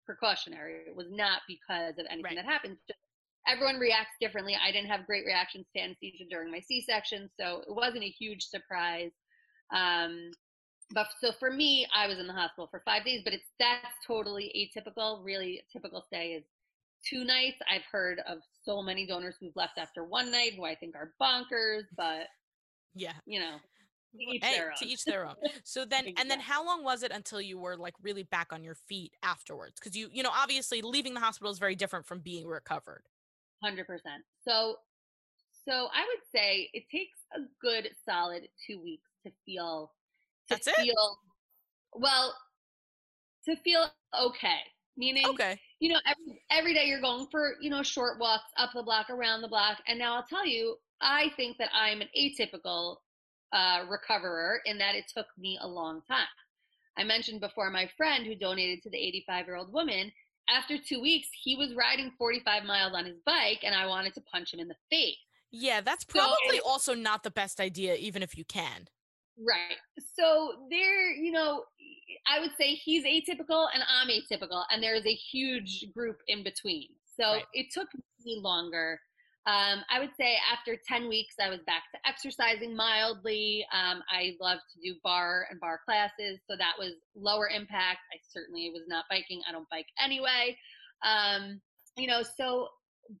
precautionary. 0.05 0.83
It 0.87 0.95
was 0.95 1.07
not 1.09 1.41
because 1.47 1.97
of 1.97 2.05
anything 2.09 2.23
right. 2.23 2.35
that 2.35 2.45
happened. 2.45 2.77
Just 2.87 2.99
everyone 3.47 3.79
reacts 3.79 4.15
differently. 4.19 4.55
I 4.55 4.71
didn't 4.71 4.89
have 4.89 5.05
great 5.05 5.25
reactions 5.25 5.65
to 5.75 5.81
anesthesia 5.81 6.25
during 6.29 6.51
my 6.51 6.59
C-section, 6.59 7.29
so 7.39 7.63
it 7.67 7.73
wasn't 7.73 8.03
a 8.03 8.09
huge 8.09 8.43
surprise. 8.43 9.11
Um, 9.73 10.31
but 10.91 11.07
so 11.19 11.31
for 11.39 11.51
me, 11.51 11.87
I 11.93 12.07
was 12.07 12.19
in 12.19 12.27
the 12.27 12.33
hospital 12.33 12.67
for 12.69 12.81
five 12.85 13.05
days, 13.05 13.21
but 13.23 13.33
it's 13.33 13.49
that's 13.59 13.87
totally 14.05 14.51
atypical. 14.77 15.23
Really, 15.23 15.61
typical 15.71 16.03
stay 16.07 16.29
is 16.33 16.43
two 17.07 17.25
nights. 17.25 17.57
I've 17.69 17.85
heard 17.91 18.19
of 18.27 18.39
so 18.63 18.81
many 18.81 19.05
donors 19.05 19.35
who've 19.39 19.55
left 19.55 19.77
after 19.77 20.03
one 20.03 20.31
night 20.31 20.53
who 20.55 20.65
I 20.65 20.75
think 20.75 20.95
are 20.95 21.13
bonkers, 21.21 21.83
but 21.95 22.27
yeah, 22.95 23.13
you 23.25 23.39
know, 23.39 23.57
to 24.15 24.35
each, 24.35 24.43
hey, 24.43 24.59
to 24.77 24.87
each 24.87 25.05
their 25.05 25.25
own. 25.25 25.35
So 25.63 25.85
then, 25.85 26.05
exactly. 26.05 26.21
and 26.21 26.31
then 26.31 26.39
how 26.39 26.65
long 26.65 26.83
was 26.83 27.03
it 27.03 27.11
until 27.11 27.41
you 27.41 27.57
were 27.57 27.75
like 27.75 27.93
really 28.01 28.23
back 28.23 28.51
on 28.51 28.63
your 28.63 28.75
feet 28.75 29.13
afterwards? 29.23 29.75
Because 29.79 29.95
you, 29.95 30.09
you 30.11 30.23
know, 30.23 30.31
obviously 30.33 30.81
leaving 30.81 31.13
the 31.13 31.19
hospital 31.19 31.51
is 31.51 31.59
very 31.59 31.75
different 31.75 32.05
from 32.05 32.19
being 32.19 32.47
recovered. 32.47 33.03
Hundred 33.63 33.87
percent. 33.87 34.23
So, 34.47 34.77
so 35.65 35.87
I 35.93 36.01
would 36.01 36.23
say 36.33 36.69
it 36.73 36.83
takes 36.91 37.17
a 37.35 37.41
good 37.61 37.89
solid 38.05 38.47
two 38.65 38.81
weeks 38.81 39.09
to 39.25 39.31
feel. 39.45 39.91
To 40.49 40.55
That's 40.55 40.69
feel, 40.69 40.85
it. 40.87 42.01
Well, 42.01 42.33
to 43.45 43.55
feel 43.57 43.87
okay. 44.19 44.59
Meaning, 44.97 45.25
okay. 45.27 45.59
you 45.79 45.89
know, 45.89 45.99
every, 46.07 46.41
every 46.49 46.73
day 46.73 46.85
you're 46.85 47.01
going 47.01 47.27
for, 47.29 47.53
you 47.61 47.69
know, 47.69 47.83
short 47.83 48.19
walks 48.19 48.51
up 48.57 48.71
the 48.73 48.81
block, 48.81 49.09
around 49.09 49.41
the 49.41 49.47
block. 49.47 49.77
And 49.87 49.99
now 49.99 50.15
I'll 50.15 50.25
tell 50.25 50.45
you, 50.45 50.75
I 51.01 51.31
think 51.35 51.57
that 51.57 51.69
I'm 51.73 52.01
an 52.01 52.07
atypical 52.17 52.97
uh, 53.53 53.83
recoverer 53.87 54.59
in 54.65 54.77
that 54.79 54.95
it 54.95 55.05
took 55.15 55.27
me 55.37 55.59
a 55.61 55.67
long 55.67 56.01
time. 56.07 56.25
I 56.97 57.03
mentioned 57.03 57.41
before 57.41 57.69
my 57.69 57.89
friend 57.95 58.25
who 58.25 58.35
donated 58.35 58.81
to 58.83 58.89
the 58.89 58.97
85 58.97 59.45
year 59.45 59.55
old 59.55 59.71
woman. 59.71 60.11
After 60.49 60.77
two 60.77 61.01
weeks, 61.01 61.27
he 61.43 61.55
was 61.55 61.75
riding 61.75 62.11
45 62.17 62.63
miles 62.63 62.93
on 62.95 63.05
his 63.05 63.17
bike, 63.25 63.59
and 63.63 63.75
I 63.75 63.85
wanted 63.85 64.13
to 64.15 64.21
punch 64.31 64.53
him 64.53 64.59
in 64.59 64.67
the 64.67 64.75
face. 64.89 65.17
Yeah, 65.51 65.81
that's 65.81 66.05
probably 66.05 66.57
so, 66.57 66.67
also 66.67 66.93
not 66.93 67.23
the 67.23 67.31
best 67.31 67.59
idea, 67.59 67.95
even 67.95 68.23
if 68.23 68.37
you 68.37 68.45
can. 68.45 68.87
Right. 69.37 69.77
So 70.17 70.67
there, 70.71 71.11
you 71.11 71.31
know, 71.31 71.63
I 72.27 72.39
would 72.39 72.51
say 72.59 72.73
he's 72.73 73.03
atypical 73.03 73.67
and 73.73 73.83
I'm 73.87 74.07
atypical, 74.07 74.63
and 74.71 74.81
there 74.81 74.95
is 74.95 75.05
a 75.05 75.13
huge 75.13 75.85
group 75.95 76.17
in 76.27 76.43
between. 76.43 76.87
So 77.19 77.33
right. 77.33 77.43
it 77.53 77.67
took 77.71 77.87
me 78.25 78.39
longer. 78.41 78.99
Um, 79.47 79.83
I 79.89 79.99
would 79.99 80.11
say 80.19 80.35
after 80.51 80.77
10 80.87 81.07
weeks, 81.07 81.35
I 81.41 81.49
was 81.49 81.59
back 81.65 81.83
to 81.93 81.99
exercising 82.05 82.75
mildly. 82.75 83.65
Um, 83.71 84.03
I 84.09 84.35
love 84.41 84.59
to 84.73 84.79
do 84.83 84.97
bar 85.03 85.47
and 85.49 85.59
bar 85.59 85.79
classes, 85.85 86.39
so 86.49 86.57
that 86.57 86.73
was 86.77 86.93
lower 87.15 87.47
impact. 87.47 87.99
I 88.11 88.17
certainly 88.29 88.71
was 88.73 88.83
not 88.87 89.05
biking. 89.09 89.41
I 89.47 89.53
don't 89.53 89.69
bike 89.69 89.87
anyway. 90.03 90.57
Um, 91.05 91.61
you 91.95 92.07
know, 92.07 92.23
so, 92.23 92.67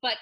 but 0.01 0.17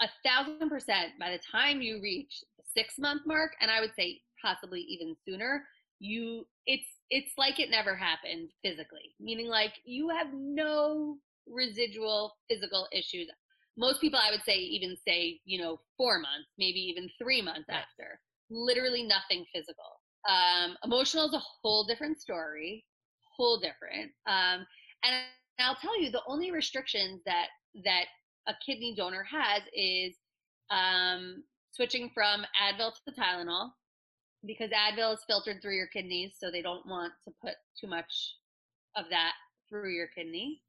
a 0.00 0.08
thousand 0.24 0.70
percent 0.70 1.12
by 1.20 1.30
the 1.30 1.40
time 1.52 1.82
you 1.82 2.00
reach 2.02 2.42
the 2.56 2.64
six 2.74 2.98
month 2.98 3.22
mark, 3.26 3.52
and 3.60 3.70
I 3.70 3.80
would 3.80 3.92
say 3.96 4.22
possibly 4.44 4.80
even 4.80 5.16
sooner, 5.26 5.64
you 6.00 6.46
it's 6.66 6.86
it's 7.10 7.32
like 7.38 7.60
it 7.60 7.70
never 7.70 7.94
happened 7.94 8.50
physically 8.64 9.14
meaning 9.20 9.46
like 9.46 9.74
you 9.84 10.08
have 10.08 10.26
no 10.34 11.16
residual 11.46 12.34
physical 12.50 12.88
issues. 12.92 13.28
Most 13.76 14.00
people 14.00 14.20
i 14.22 14.30
would 14.30 14.44
say 14.44 14.56
even 14.56 14.96
say 15.06 15.40
you 15.44 15.60
know 15.60 15.80
four 15.96 16.18
months 16.18 16.48
maybe 16.58 16.78
even 16.78 17.08
three 17.20 17.42
months 17.42 17.66
yeah. 17.68 17.82
after 17.82 18.20
literally 18.50 19.02
nothing 19.02 19.44
physical. 19.52 20.00
Um, 20.28 20.76
emotional 20.84 21.26
is 21.26 21.34
a 21.34 21.42
whole 21.62 21.84
different 21.84 22.20
story 22.20 22.84
whole 23.36 23.58
different. 23.58 24.12
Um, 24.26 24.66
and 25.02 25.14
i'll 25.60 25.76
tell 25.76 26.00
you 26.00 26.10
the 26.10 26.22
only 26.26 26.50
restrictions 26.50 27.20
that 27.26 27.48
that 27.84 28.06
a 28.48 28.54
kidney 28.64 28.94
donor 28.96 29.24
has 29.24 29.62
is 29.72 30.14
um, 30.70 31.44
switching 31.72 32.10
from 32.14 32.44
advil 32.60 32.92
to 32.92 33.20
tylenol 33.20 33.70
because 34.46 34.70
Advil 34.70 35.14
is 35.14 35.20
filtered 35.26 35.60
through 35.62 35.76
your 35.76 35.86
kidneys, 35.88 36.34
so 36.38 36.50
they 36.50 36.62
don't 36.62 36.86
want 36.86 37.12
to 37.26 37.34
put 37.42 37.54
too 37.80 37.86
much 37.86 38.36
of 38.96 39.06
that 39.10 39.32
through 39.68 39.94
your 39.94 40.08
kidney. 40.08 40.60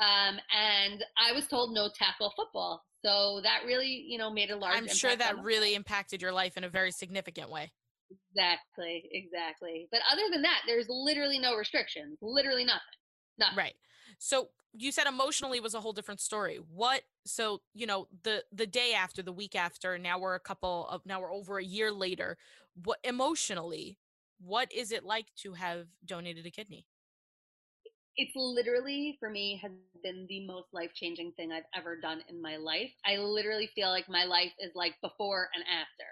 Um, 0.00 0.38
and 0.52 1.04
I 1.18 1.32
was 1.32 1.46
told 1.46 1.74
no 1.74 1.88
tackle 1.96 2.32
football. 2.36 2.82
So 3.04 3.40
that 3.42 3.60
really, 3.66 4.04
you 4.06 4.18
know, 4.18 4.32
made 4.32 4.50
a 4.50 4.56
large 4.56 4.76
I'm 4.76 4.88
sure 4.88 5.16
that 5.16 5.42
really 5.42 5.74
impacted 5.74 6.22
your 6.22 6.32
life 6.32 6.56
in 6.56 6.64
a 6.64 6.68
very 6.68 6.92
significant 6.92 7.50
way. 7.50 7.72
Exactly, 8.30 9.08
exactly. 9.12 9.88
But 9.90 10.00
other 10.10 10.22
than 10.30 10.42
that, 10.42 10.62
there's 10.66 10.86
literally 10.88 11.38
no 11.38 11.56
restrictions, 11.56 12.18
literally 12.20 12.64
nothing. 12.64 12.80
Nothing. 13.38 13.56
Right. 13.56 13.74
So 14.18 14.48
you 14.72 14.90
said 14.92 15.06
emotionally 15.06 15.60
was 15.60 15.74
a 15.74 15.80
whole 15.80 15.92
different 15.92 16.20
story. 16.20 16.56
What 16.56 17.02
so, 17.26 17.62
you 17.74 17.86
know, 17.86 18.08
the 18.22 18.44
the 18.52 18.66
day 18.66 18.94
after, 18.94 19.22
the 19.22 19.32
week 19.32 19.54
after, 19.54 19.98
now 19.98 20.18
we're 20.18 20.34
a 20.34 20.40
couple 20.40 20.88
of 20.88 21.04
now 21.06 21.20
we're 21.20 21.32
over 21.32 21.58
a 21.58 21.64
year 21.64 21.92
later. 21.92 22.36
What 22.84 22.98
emotionally, 23.04 23.98
what 24.40 24.72
is 24.72 24.92
it 24.92 25.04
like 25.04 25.26
to 25.38 25.54
have 25.54 25.88
donated 26.04 26.46
a 26.46 26.50
kidney? 26.50 26.86
it's 28.16 28.32
literally 28.36 29.16
for 29.18 29.30
me 29.30 29.58
has 29.62 29.70
been 30.02 30.26
the 30.28 30.46
most 30.46 30.68
life 30.72 30.90
changing 30.94 31.32
thing 31.32 31.52
I've 31.52 31.64
ever 31.74 31.96
done 31.96 32.22
in 32.28 32.40
my 32.42 32.56
life. 32.56 32.90
I 33.06 33.16
literally 33.16 33.70
feel 33.74 33.88
like 33.88 34.08
my 34.08 34.24
life 34.24 34.52
is 34.58 34.72
like 34.74 34.94
before 35.02 35.48
and 35.54 35.64
after. 35.64 36.04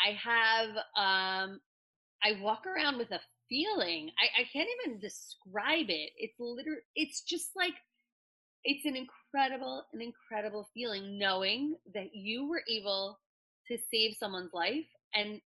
I 0.00 0.12
have 0.12 0.70
um 0.96 1.60
I 2.22 2.40
walk 2.42 2.66
around 2.66 2.98
with 2.98 3.10
a 3.12 3.20
feeling. 3.50 4.10
I, 4.18 4.42
I 4.42 4.44
can't 4.52 4.68
even 4.86 5.00
describe 5.00 5.90
it. 5.90 6.12
It's 6.16 6.40
literally 6.40 6.80
it's 6.96 7.22
just 7.22 7.50
like 7.56 7.74
it's 8.64 8.84
an 8.84 8.96
incredible, 8.96 9.84
an 9.92 10.00
incredible 10.00 10.68
feeling 10.74 11.18
knowing 11.18 11.76
that 11.94 12.14
you 12.14 12.48
were 12.48 12.62
able 12.70 13.18
to 13.68 13.78
save 13.92 14.16
someone's 14.18 14.52
life 14.52 14.86
and 15.14 15.40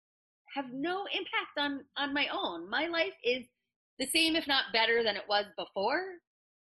have 0.56 0.66
no 0.74 1.06
impact 1.14 1.58
on 1.58 1.82
on 1.98 2.14
my 2.14 2.28
own. 2.34 2.70
My 2.70 2.88
life 2.88 3.14
is 3.24 3.46
the 4.00 4.08
same, 4.08 4.36
if 4.36 4.48
not 4.48 4.74
better, 4.74 5.04
than 5.04 5.16
it 5.16 5.28
was 5.30 5.46
before. 5.58 6.04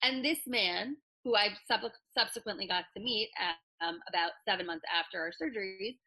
And 0.04 0.24
this 0.24 0.40
man, 0.48 0.98
who 1.24 1.36
I 1.36 1.50
sub- 1.68 1.92
subsequently 2.18 2.68
got 2.68 2.86
to 2.96 3.04
meet 3.04 3.30
at, 3.40 3.88
um, 3.88 4.00
about 4.10 4.32
seven 4.48 4.66
months 4.66 4.86
after 4.94 5.20
our 5.20 5.32
surgeries, 5.32 5.98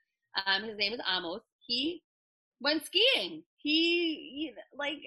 um, 0.46 0.64
his 0.64 0.76
name 0.76 0.92
is 0.92 1.00
Amos. 1.08 1.42
He 1.66 2.02
went 2.60 2.84
skiing. 2.84 3.42
He, 3.62 4.52
like, 4.76 4.98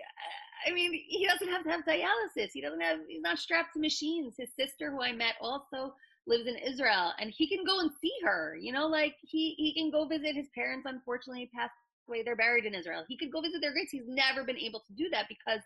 I 0.68 0.72
mean, 0.74 0.94
he 0.94 1.28
doesn't 1.28 1.48
have 1.48 1.64
to 1.64 1.72
have 1.72 1.86
dialysis. 1.86 2.50
He 2.54 2.62
doesn't 2.62 2.82
have. 2.82 3.00
He's 3.08 3.22
not 3.22 3.40
strapped 3.40 3.74
to 3.74 3.80
machines. 3.80 4.36
His 4.38 4.50
sister, 4.58 4.92
who 4.92 5.02
I 5.02 5.12
met, 5.12 5.36
also 5.42 5.94
lives 6.26 6.48
in 6.48 6.56
Israel, 6.56 7.12
and 7.20 7.34
he 7.36 7.50
can 7.50 7.66
go 7.66 7.80
and 7.80 7.92
see 8.02 8.14
her. 8.24 8.58
You 8.60 8.72
know, 8.72 8.88
like 8.88 9.16
he 9.22 9.56
he 9.58 9.74
can 9.74 9.92
go 9.92 10.08
visit 10.08 10.36
his 10.36 10.48
parents. 10.56 10.88
Unfortunately, 10.88 11.50
passed 11.56 11.74
away. 12.08 12.24
They're 12.24 12.36
buried 12.36 12.66
in 12.66 12.76
Israel. 12.76 13.04
He 13.08 13.18
could 13.18 13.32
go 13.32 13.42
visit 13.42 13.62
their 13.62 13.74
graves. 13.74 13.92
He's 13.92 14.08
never 14.08 14.44
been 14.44 14.58
able 14.58 14.82
to 14.82 14.94
do 14.94 15.10
that 15.12 15.28
because 15.28 15.62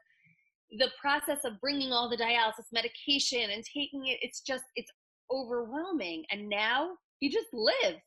the 0.71 0.91
process 0.99 1.39
of 1.45 1.59
bringing 1.61 1.91
all 1.91 2.09
the 2.09 2.17
dialysis 2.17 2.65
medication 2.73 3.51
and 3.51 3.63
taking 3.63 4.07
it 4.07 4.17
it's 4.21 4.41
just 4.41 4.65
it's 4.75 4.91
overwhelming 5.31 6.23
and 6.31 6.49
now 6.49 6.89
he 7.19 7.29
just 7.29 7.47
lives 7.53 8.01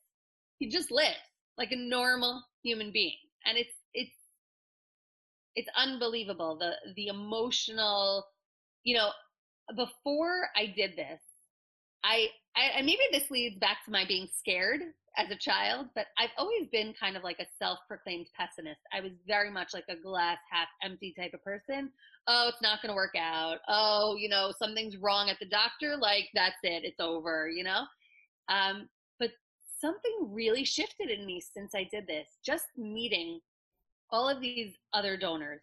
he 0.58 0.68
just 0.68 0.90
lives 0.90 1.16
like 1.56 1.72
a 1.72 1.76
normal 1.76 2.42
human 2.62 2.92
being 2.92 3.16
and 3.46 3.56
it's 3.56 3.72
it's 5.56 5.68
unbelievable 5.76 6.56
the 6.58 6.72
the 6.94 7.08
emotional 7.08 8.24
you 8.84 8.96
know 8.96 9.10
before 9.76 10.48
i 10.56 10.66
did 10.76 10.92
this 10.96 11.20
i 12.04 12.26
i 12.56 12.80
maybe 12.82 12.98
this 13.12 13.30
leads 13.30 13.58
back 13.58 13.84
to 13.84 13.90
my 13.90 14.04
being 14.06 14.28
scared 14.38 14.80
as 15.16 15.30
a 15.30 15.36
child, 15.36 15.88
but 15.94 16.06
I've 16.18 16.30
always 16.38 16.68
been 16.70 16.94
kind 16.98 17.16
of 17.16 17.24
like 17.24 17.38
a 17.40 17.46
self 17.58 17.78
proclaimed 17.88 18.26
pessimist. 18.38 18.80
I 18.92 19.00
was 19.00 19.12
very 19.26 19.50
much 19.50 19.74
like 19.74 19.84
a 19.88 20.00
glass 20.00 20.38
half 20.50 20.68
empty 20.82 21.14
type 21.18 21.32
of 21.34 21.42
person. 21.42 21.90
Oh, 22.26 22.48
it's 22.48 22.62
not 22.62 22.80
going 22.82 22.90
to 22.90 22.96
work 22.96 23.14
out. 23.18 23.58
Oh, 23.68 24.16
you 24.18 24.28
know, 24.28 24.52
something's 24.58 24.96
wrong 24.96 25.28
at 25.28 25.38
the 25.40 25.48
doctor. 25.48 25.96
Like, 25.96 26.28
that's 26.34 26.56
it. 26.62 26.84
It's 26.84 27.00
over, 27.00 27.48
you 27.48 27.64
know? 27.64 27.82
Um, 28.48 28.88
but 29.18 29.30
something 29.80 30.28
really 30.32 30.64
shifted 30.64 31.10
in 31.10 31.26
me 31.26 31.40
since 31.40 31.74
I 31.74 31.88
did 31.90 32.06
this. 32.06 32.26
Just 32.44 32.66
meeting 32.76 33.40
all 34.12 34.28
of 34.28 34.40
these 34.40 34.74
other 34.92 35.16
donors, 35.16 35.62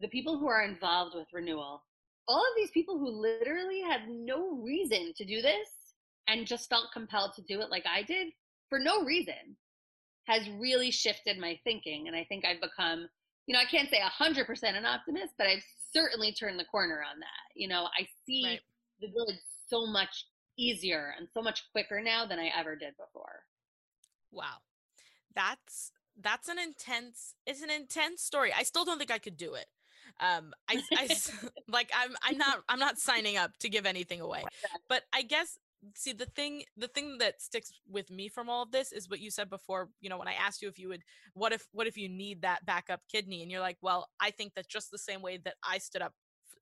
the 0.00 0.08
people 0.08 0.38
who 0.38 0.48
are 0.48 0.62
involved 0.62 1.14
with 1.14 1.26
renewal, 1.32 1.82
all 2.26 2.40
of 2.40 2.56
these 2.56 2.70
people 2.70 2.98
who 2.98 3.08
literally 3.08 3.80
had 3.80 4.08
no 4.08 4.60
reason 4.62 5.12
to 5.16 5.24
do 5.24 5.42
this 5.42 5.68
and 6.28 6.46
just 6.46 6.68
felt 6.68 6.92
compelled 6.92 7.32
to 7.34 7.42
do 7.42 7.60
it 7.60 7.70
like 7.70 7.84
I 7.86 8.02
did 8.02 8.28
for 8.68 8.78
no 8.78 9.04
reason 9.04 9.56
has 10.26 10.48
really 10.58 10.90
shifted 10.90 11.38
my 11.38 11.58
thinking. 11.64 12.08
And 12.08 12.16
I 12.16 12.24
think 12.24 12.44
I've 12.44 12.60
become, 12.60 13.06
you 13.46 13.52
know, 13.52 13.60
I 13.60 13.66
can't 13.66 13.90
say 13.90 14.00
100% 14.00 14.46
an 14.62 14.86
optimist, 14.86 15.34
but 15.36 15.46
I've 15.46 15.62
certainly 15.92 16.32
turned 16.32 16.58
the 16.58 16.64
corner 16.64 17.02
on 17.08 17.20
that. 17.20 17.54
You 17.54 17.68
know, 17.68 17.84
I 17.98 18.06
see 18.26 18.42
right. 18.44 18.60
the 19.00 19.08
village 19.08 19.40
so 19.68 19.86
much 19.86 20.26
easier 20.58 21.14
and 21.18 21.28
so 21.32 21.42
much 21.42 21.62
quicker 21.72 22.00
now 22.00 22.26
than 22.26 22.38
I 22.38 22.50
ever 22.58 22.74
did 22.74 22.94
before. 22.96 23.42
Wow. 24.32 24.56
That's 25.36 25.92
that's 26.20 26.48
an 26.48 26.58
intense 26.58 27.34
it's 27.46 27.62
an 27.62 27.70
intense 27.70 28.22
story. 28.22 28.52
I 28.56 28.62
still 28.62 28.84
don't 28.84 28.98
think 28.98 29.10
I 29.10 29.18
could 29.18 29.36
do 29.36 29.54
it. 29.54 29.66
Um 30.20 30.52
I 30.68 30.82
I 30.92 31.08
like 31.68 31.90
I'm 31.94 32.14
I'm 32.22 32.38
not 32.38 32.58
I'm 32.68 32.78
not 32.78 32.98
signing 32.98 33.36
up 33.36 33.52
to 33.60 33.68
give 33.68 33.86
anything 33.86 34.20
away. 34.28 34.44
But 34.88 35.02
I 35.12 35.22
guess 35.22 35.58
see 35.94 36.12
the 36.12 36.26
thing 36.26 36.62
the 36.76 36.88
thing 36.88 37.18
that 37.18 37.42
sticks 37.42 37.72
with 37.90 38.10
me 38.10 38.28
from 38.28 38.48
all 38.48 38.62
of 38.62 38.70
this 38.72 38.92
is 38.92 39.08
what 39.08 39.20
you 39.20 39.30
said 39.30 39.50
before 39.50 39.88
you 40.00 40.08
know 40.08 40.16
when 40.16 40.28
i 40.28 40.32
asked 40.32 40.62
you 40.62 40.68
if 40.68 40.78
you 40.78 40.88
would 40.88 41.02
what 41.34 41.52
if 41.52 41.66
what 41.72 41.86
if 41.86 41.96
you 41.96 42.08
need 42.08 42.40
that 42.42 42.64
backup 42.64 43.00
kidney 43.10 43.42
and 43.42 43.50
you're 43.50 43.60
like 43.60 43.76
well 43.82 44.08
i 44.20 44.30
think 44.30 44.54
that 44.54 44.66
just 44.66 44.90
the 44.90 44.98
same 44.98 45.20
way 45.20 45.36
that 45.36 45.56
i 45.62 45.76
stood 45.78 46.00
up 46.00 46.14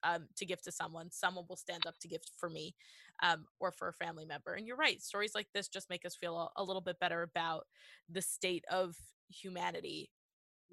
um, 0.05 0.27
to 0.37 0.47
give 0.47 0.61
to 0.63 0.73
someone 0.73 1.11
someone 1.11 1.45
will 1.49 1.57
stand 1.57 1.87
up 1.87 1.99
to 2.01 2.09
give 2.09 2.21
for 2.39 2.49
me 2.49 2.75
um, 3.23 3.45
or 3.61 3.73
for 3.73 3.89
a 3.89 3.93
family 3.93 4.25
member 4.25 4.55
and 4.55 4.67
you're 4.67 4.77
right 4.77 5.03
stories 5.03 5.35
like 5.35 5.49
this 5.55 5.69
just 5.69 5.91
make 5.91 6.05
us 6.05 6.17
feel 6.17 6.37
a, 6.37 6.63
a 6.63 6.65
little 6.65 6.83
bit 6.83 6.99
better 7.01 7.23
about 7.23 7.67
the 8.09 8.23
state 8.23 8.65
of 8.71 8.95
humanity 9.29 10.11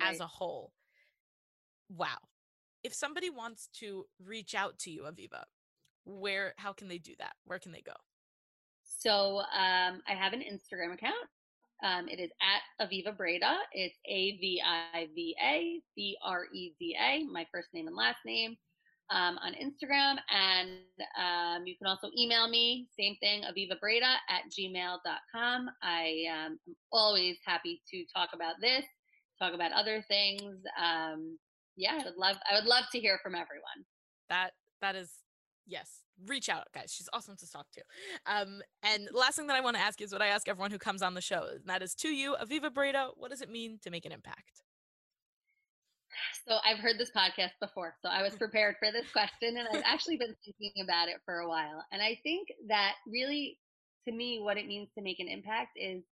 right. 0.01 0.13
as 0.13 0.19
a 0.19 0.27
whole 0.27 0.71
wow 1.89 2.17
if 2.83 2.93
somebody 2.93 3.29
wants 3.29 3.69
to 3.73 4.05
reach 4.23 4.55
out 4.55 4.77
to 4.79 4.91
you 4.91 5.03
aviva 5.03 5.43
where 6.05 6.53
how 6.57 6.73
can 6.73 6.87
they 6.87 6.97
do 6.97 7.13
that 7.19 7.33
where 7.45 7.59
can 7.59 7.71
they 7.71 7.81
go 7.81 7.93
so 8.97 9.39
um, 9.39 10.01
I 10.07 10.13
have 10.13 10.33
an 10.33 10.41
Instagram 10.41 10.93
account. 10.93 11.13
Um, 11.81 12.09
it 12.09 12.19
is 12.19 12.29
at 12.41 12.85
Aviva 12.85 13.15
Breda. 13.15 13.55
It's 13.71 13.95
A 14.05 14.37
V 14.37 14.61
I 14.65 15.07
V 15.15 15.35
A 15.41 15.79
B 15.95 16.17
R 16.23 16.45
E 16.53 16.73
D 16.79 16.97
A, 16.99 17.23
my 17.31 17.45
first 17.51 17.69
name 17.73 17.87
and 17.87 17.95
last 17.95 18.19
name, 18.25 18.57
um, 19.11 19.37
on 19.39 19.53
Instagram. 19.53 20.15
And 20.29 20.69
um, 21.17 21.65
you 21.65 21.75
can 21.77 21.87
also 21.87 22.09
email 22.17 22.47
me, 22.47 22.87
same 22.97 23.15
thing, 23.19 23.43
Aviva 23.43 23.79
Breda 23.79 24.15
at 24.29 24.43
gmail.com. 24.51 25.69
I 25.83 26.23
um, 26.31 26.59
am 26.67 26.75
always 26.91 27.37
happy 27.45 27.81
to 27.91 28.05
talk 28.15 28.29
about 28.33 28.55
this, 28.61 28.85
talk 29.39 29.53
about 29.53 29.71
other 29.71 30.03
things. 30.07 30.57
Um, 30.81 31.37
yeah, 31.75 31.93
I 32.01 32.03
would 32.03 32.17
love 32.17 32.35
I 32.49 32.55
would 32.55 32.65
love 32.67 32.85
to 32.91 32.99
hear 32.99 33.19
from 33.23 33.35
everyone. 33.35 33.85
That 34.29 34.51
that 34.81 34.95
is 34.95 35.11
yes, 35.65 36.01
reach 36.27 36.49
out, 36.49 36.67
guys. 36.73 36.91
She's 36.93 37.09
awesome 37.13 37.37
to 37.37 37.49
talk 37.49 37.67
to. 37.73 37.81
Um, 38.25 38.61
and 38.83 39.07
last 39.13 39.37
thing 39.37 39.47
that 39.47 39.55
I 39.55 39.61
want 39.61 39.77
to 39.77 39.81
ask 39.81 40.01
is 40.01 40.11
what 40.11 40.21
I 40.21 40.27
ask 40.27 40.47
everyone 40.47 40.71
who 40.71 40.77
comes 40.77 41.01
on 41.01 41.13
the 41.13 41.21
show, 41.21 41.47
and 41.51 41.65
that 41.67 41.81
is 41.81 41.95
to 41.95 42.09
you, 42.09 42.35
Aviva 42.41 42.73
Breda, 42.73 43.11
what 43.15 43.31
does 43.31 43.41
it 43.41 43.49
mean 43.49 43.79
to 43.83 43.89
make 43.89 44.05
an 44.05 44.11
impact? 44.11 44.61
So 46.47 46.57
I've 46.65 46.79
heard 46.79 46.97
this 46.97 47.11
podcast 47.15 47.51
before, 47.61 47.95
so 48.01 48.09
I 48.09 48.23
was 48.23 48.35
prepared 48.37 48.75
for 48.79 48.91
this 48.91 49.11
question, 49.11 49.57
and 49.57 49.67
I've 49.71 49.83
actually 49.85 50.17
been 50.17 50.35
thinking 50.43 50.83
about 50.83 51.09
it 51.09 51.17
for 51.25 51.39
a 51.39 51.47
while. 51.47 51.83
And 51.91 52.01
I 52.01 52.19
think 52.23 52.49
that 52.67 52.93
really, 53.07 53.57
to 54.07 54.13
me, 54.13 54.39
what 54.41 54.57
it 54.57 54.67
means 54.67 54.89
to 54.95 55.03
make 55.03 55.19
an 55.19 55.27
impact 55.27 55.71
is 55.75 56.03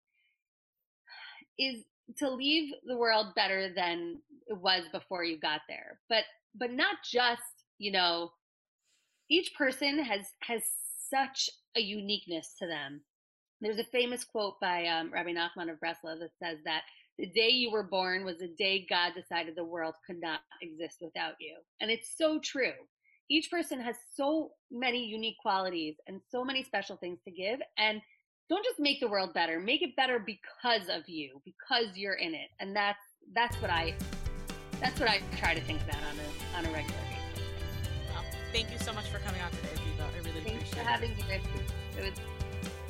is 1.59 1.83
to 2.17 2.29
leave 2.29 2.71
the 2.85 2.95
world 2.95 3.33
better 3.35 3.73
than 3.73 4.21
it 4.47 4.57
was 4.57 4.83
before 4.91 5.23
you 5.23 5.39
got 5.39 5.61
there. 5.67 5.99
But 6.09 6.23
but 6.55 6.71
not 6.71 6.97
just 7.03 7.41
you 7.77 7.91
know 7.91 8.31
each 9.29 9.53
person 9.55 9.99
has 9.99 10.25
has 10.41 10.61
such 11.09 11.49
a 11.75 11.81
uniqueness 11.81 12.53
to 12.59 12.67
them. 12.67 13.01
There's 13.61 13.79
a 13.79 13.83
famous 13.83 14.23
quote 14.23 14.59
by 14.61 14.85
um, 14.85 15.11
Rabbi 15.11 15.31
Nachman 15.31 15.71
of 15.71 15.79
Breslov 15.79 16.19
that 16.19 16.31
says 16.41 16.59
that 16.65 16.83
the 17.17 17.27
day 17.27 17.49
you 17.49 17.71
were 17.71 17.83
born 17.83 18.25
was 18.25 18.37
the 18.37 18.53
day 18.57 18.85
God 18.89 19.13
decided 19.15 19.55
the 19.55 19.63
world 19.63 19.95
could 20.05 20.21
not 20.21 20.41
exist 20.61 20.97
without 21.01 21.33
you. 21.39 21.55
And 21.81 21.89
it's 21.89 22.15
so 22.15 22.39
true. 22.39 22.73
Each 23.29 23.49
person 23.49 23.81
has 23.81 23.95
so 24.15 24.51
many 24.71 25.05
unique 25.05 25.37
qualities 25.41 25.95
and 26.07 26.21
so 26.29 26.45
many 26.45 26.63
special 26.63 26.95
things 26.97 27.19
to 27.25 27.31
give. 27.31 27.59
And 27.77 28.01
don't 28.49 28.63
just 28.63 28.79
make 28.79 28.99
the 28.99 29.07
world 29.07 29.33
better, 29.33 29.59
make 29.59 29.81
it 29.81 29.95
better 29.95 30.19
because 30.19 30.87
of 30.89 31.09
you, 31.09 31.41
because 31.43 31.87
you're 31.95 32.13
in 32.13 32.33
it. 32.33 32.49
And 32.59 32.75
that's 32.75 33.03
that's 33.33 33.55
what 33.57 33.71
I 33.71 33.95
that's 34.79 34.99
what 34.99 35.09
I 35.09 35.21
try 35.37 35.53
to 35.55 35.61
think 35.61 35.81
about 35.81 35.97
on 35.97 36.17
a 36.19 36.57
on 36.57 36.65
a 36.65 36.73
regular 36.73 36.99
basis. 37.09 37.43
Well, 38.13 38.23
Thank 38.53 38.71
you 38.71 38.79
so 38.79 38.93
much 38.93 39.09
for 39.09 39.19
coming 39.19 39.41
out 39.41 39.51
today, 39.51 39.69
Aviva. 39.75 40.05
I 40.05 40.17
really 40.19 40.41
Thanks 40.41 40.71
appreciate 40.71 40.83
for 40.83 40.89
having 40.89 41.09
me. 41.09 41.23
It 41.97 42.01
was 42.01 42.46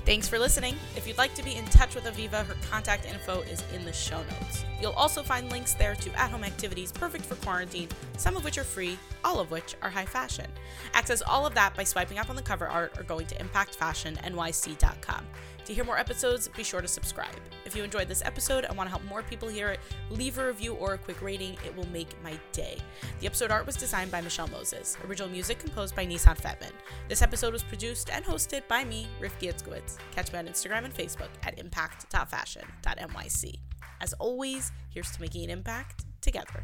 Thanks 0.07 0.25
for 0.25 0.39
listening. 0.39 0.77
If 0.95 1.05
you'd 1.05 1.17
like 1.17 1.35
to 1.35 1.43
be 1.43 1.55
in 1.55 1.65
touch 1.65 1.93
with 1.93 2.05
Aviva, 2.05 2.45
her 2.45 2.55
contact 2.71 3.05
info 3.05 3.41
is 3.41 3.61
in 3.75 3.83
the 3.83 3.91
show 3.91 4.19
notes. 4.19 4.63
You'll 4.81 4.93
also 4.93 5.21
find 5.21 5.51
links 5.51 5.73
there 5.73 5.95
to 5.95 6.09
at 6.17 6.31
home 6.31 6.45
activities 6.45 6.93
perfect 6.93 7.25
for 7.25 7.35
quarantine, 7.35 7.89
some 8.15 8.37
of 8.37 8.45
which 8.45 8.57
are 8.57 8.63
free, 8.63 8.97
all 9.25 9.41
of 9.41 9.51
which 9.51 9.75
are 9.81 9.89
high 9.89 10.05
fashion. 10.05 10.45
Access 10.93 11.21
all 11.21 11.45
of 11.45 11.53
that 11.55 11.75
by 11.75 11.83
swiping 11.83 12.19
up 12.19 12.29
on 12.29 12.37
the 12.37 12.41
cover 12.41 12.69
art 12.69 12.97
or 12.97 13.03
going 13.03 13.25
to 13.25 13.35
impactfashionnyc.com. 13.35 15.25
To 15.67 15.73
hear 15.73 15.83
more 15.83 15.97
episodes, 15.97 16.47
be 16.47 16.63
sure 16.63 16.79
to 16.79 16.87
subscribe. 16.87 17.41
If 17.65 17.75
you 17.75 17.83
enjoyed 17.83 18.07
this 18.07 18.23
episode 18.23 18.63
and 18.63 18.77
want 18.77 18.87
to 18.87 18.89
help 18.89 19.03
more 19.03 19.21
people 19.21 19.49
hear 19.49 19.67
it, 19.67 19.81
leave 20.09 20.37
a 20.37 20.47
review 20.47 20.75
or 20.75 20.93
a 20.93 20.97
quick 20.97 21.21
rating. 21.21 21.57
It 21.65 21.75
will 21.75 21.89
make 21.89 22.07
my 22.23 22.39
day. 22.53 22.77
The 23.19 23.25
episode 23.25 23.51
art 23.51 23.65
was 23.65 23.75
designed 23.75 24.09
by 24.09 24.21
Michelle 24.21 24.47
Moses. 24.47 24.97
Original 25.05 25.27
music 25.27 25.59
composed 25.59 25.93
by 25.93 26.05
Nissan 26.05 26.37
Fetman. 26.37 26.71
This 27.09 27.21
episode 27.21 27.51
was 27.51 27.63
produced 27.63 28.09
and 28.09 28.23
hosted 28.23 28.65
by 28.69 28.85
me, 28.85 29.09
Riff 29.19 29.37
Itzkowitz. 29.41 29.97
Catch 30.15 30.31
me 30.31 30.39
on 30.39 30.47
Instagram 30.47 30.85
and 30.85 30.95
Facebook 30.95 31.31
at 31.43 31.59
impact.fashion.nyc. 31.59 33.59
As 33.99 34.13
always, 34.13 34.71
here's 34.87 35.11
to 35.11 35.19
making 35.19 35.43
an 35.43 35.49
impact 35.49 36.05
together. 36.21 36.63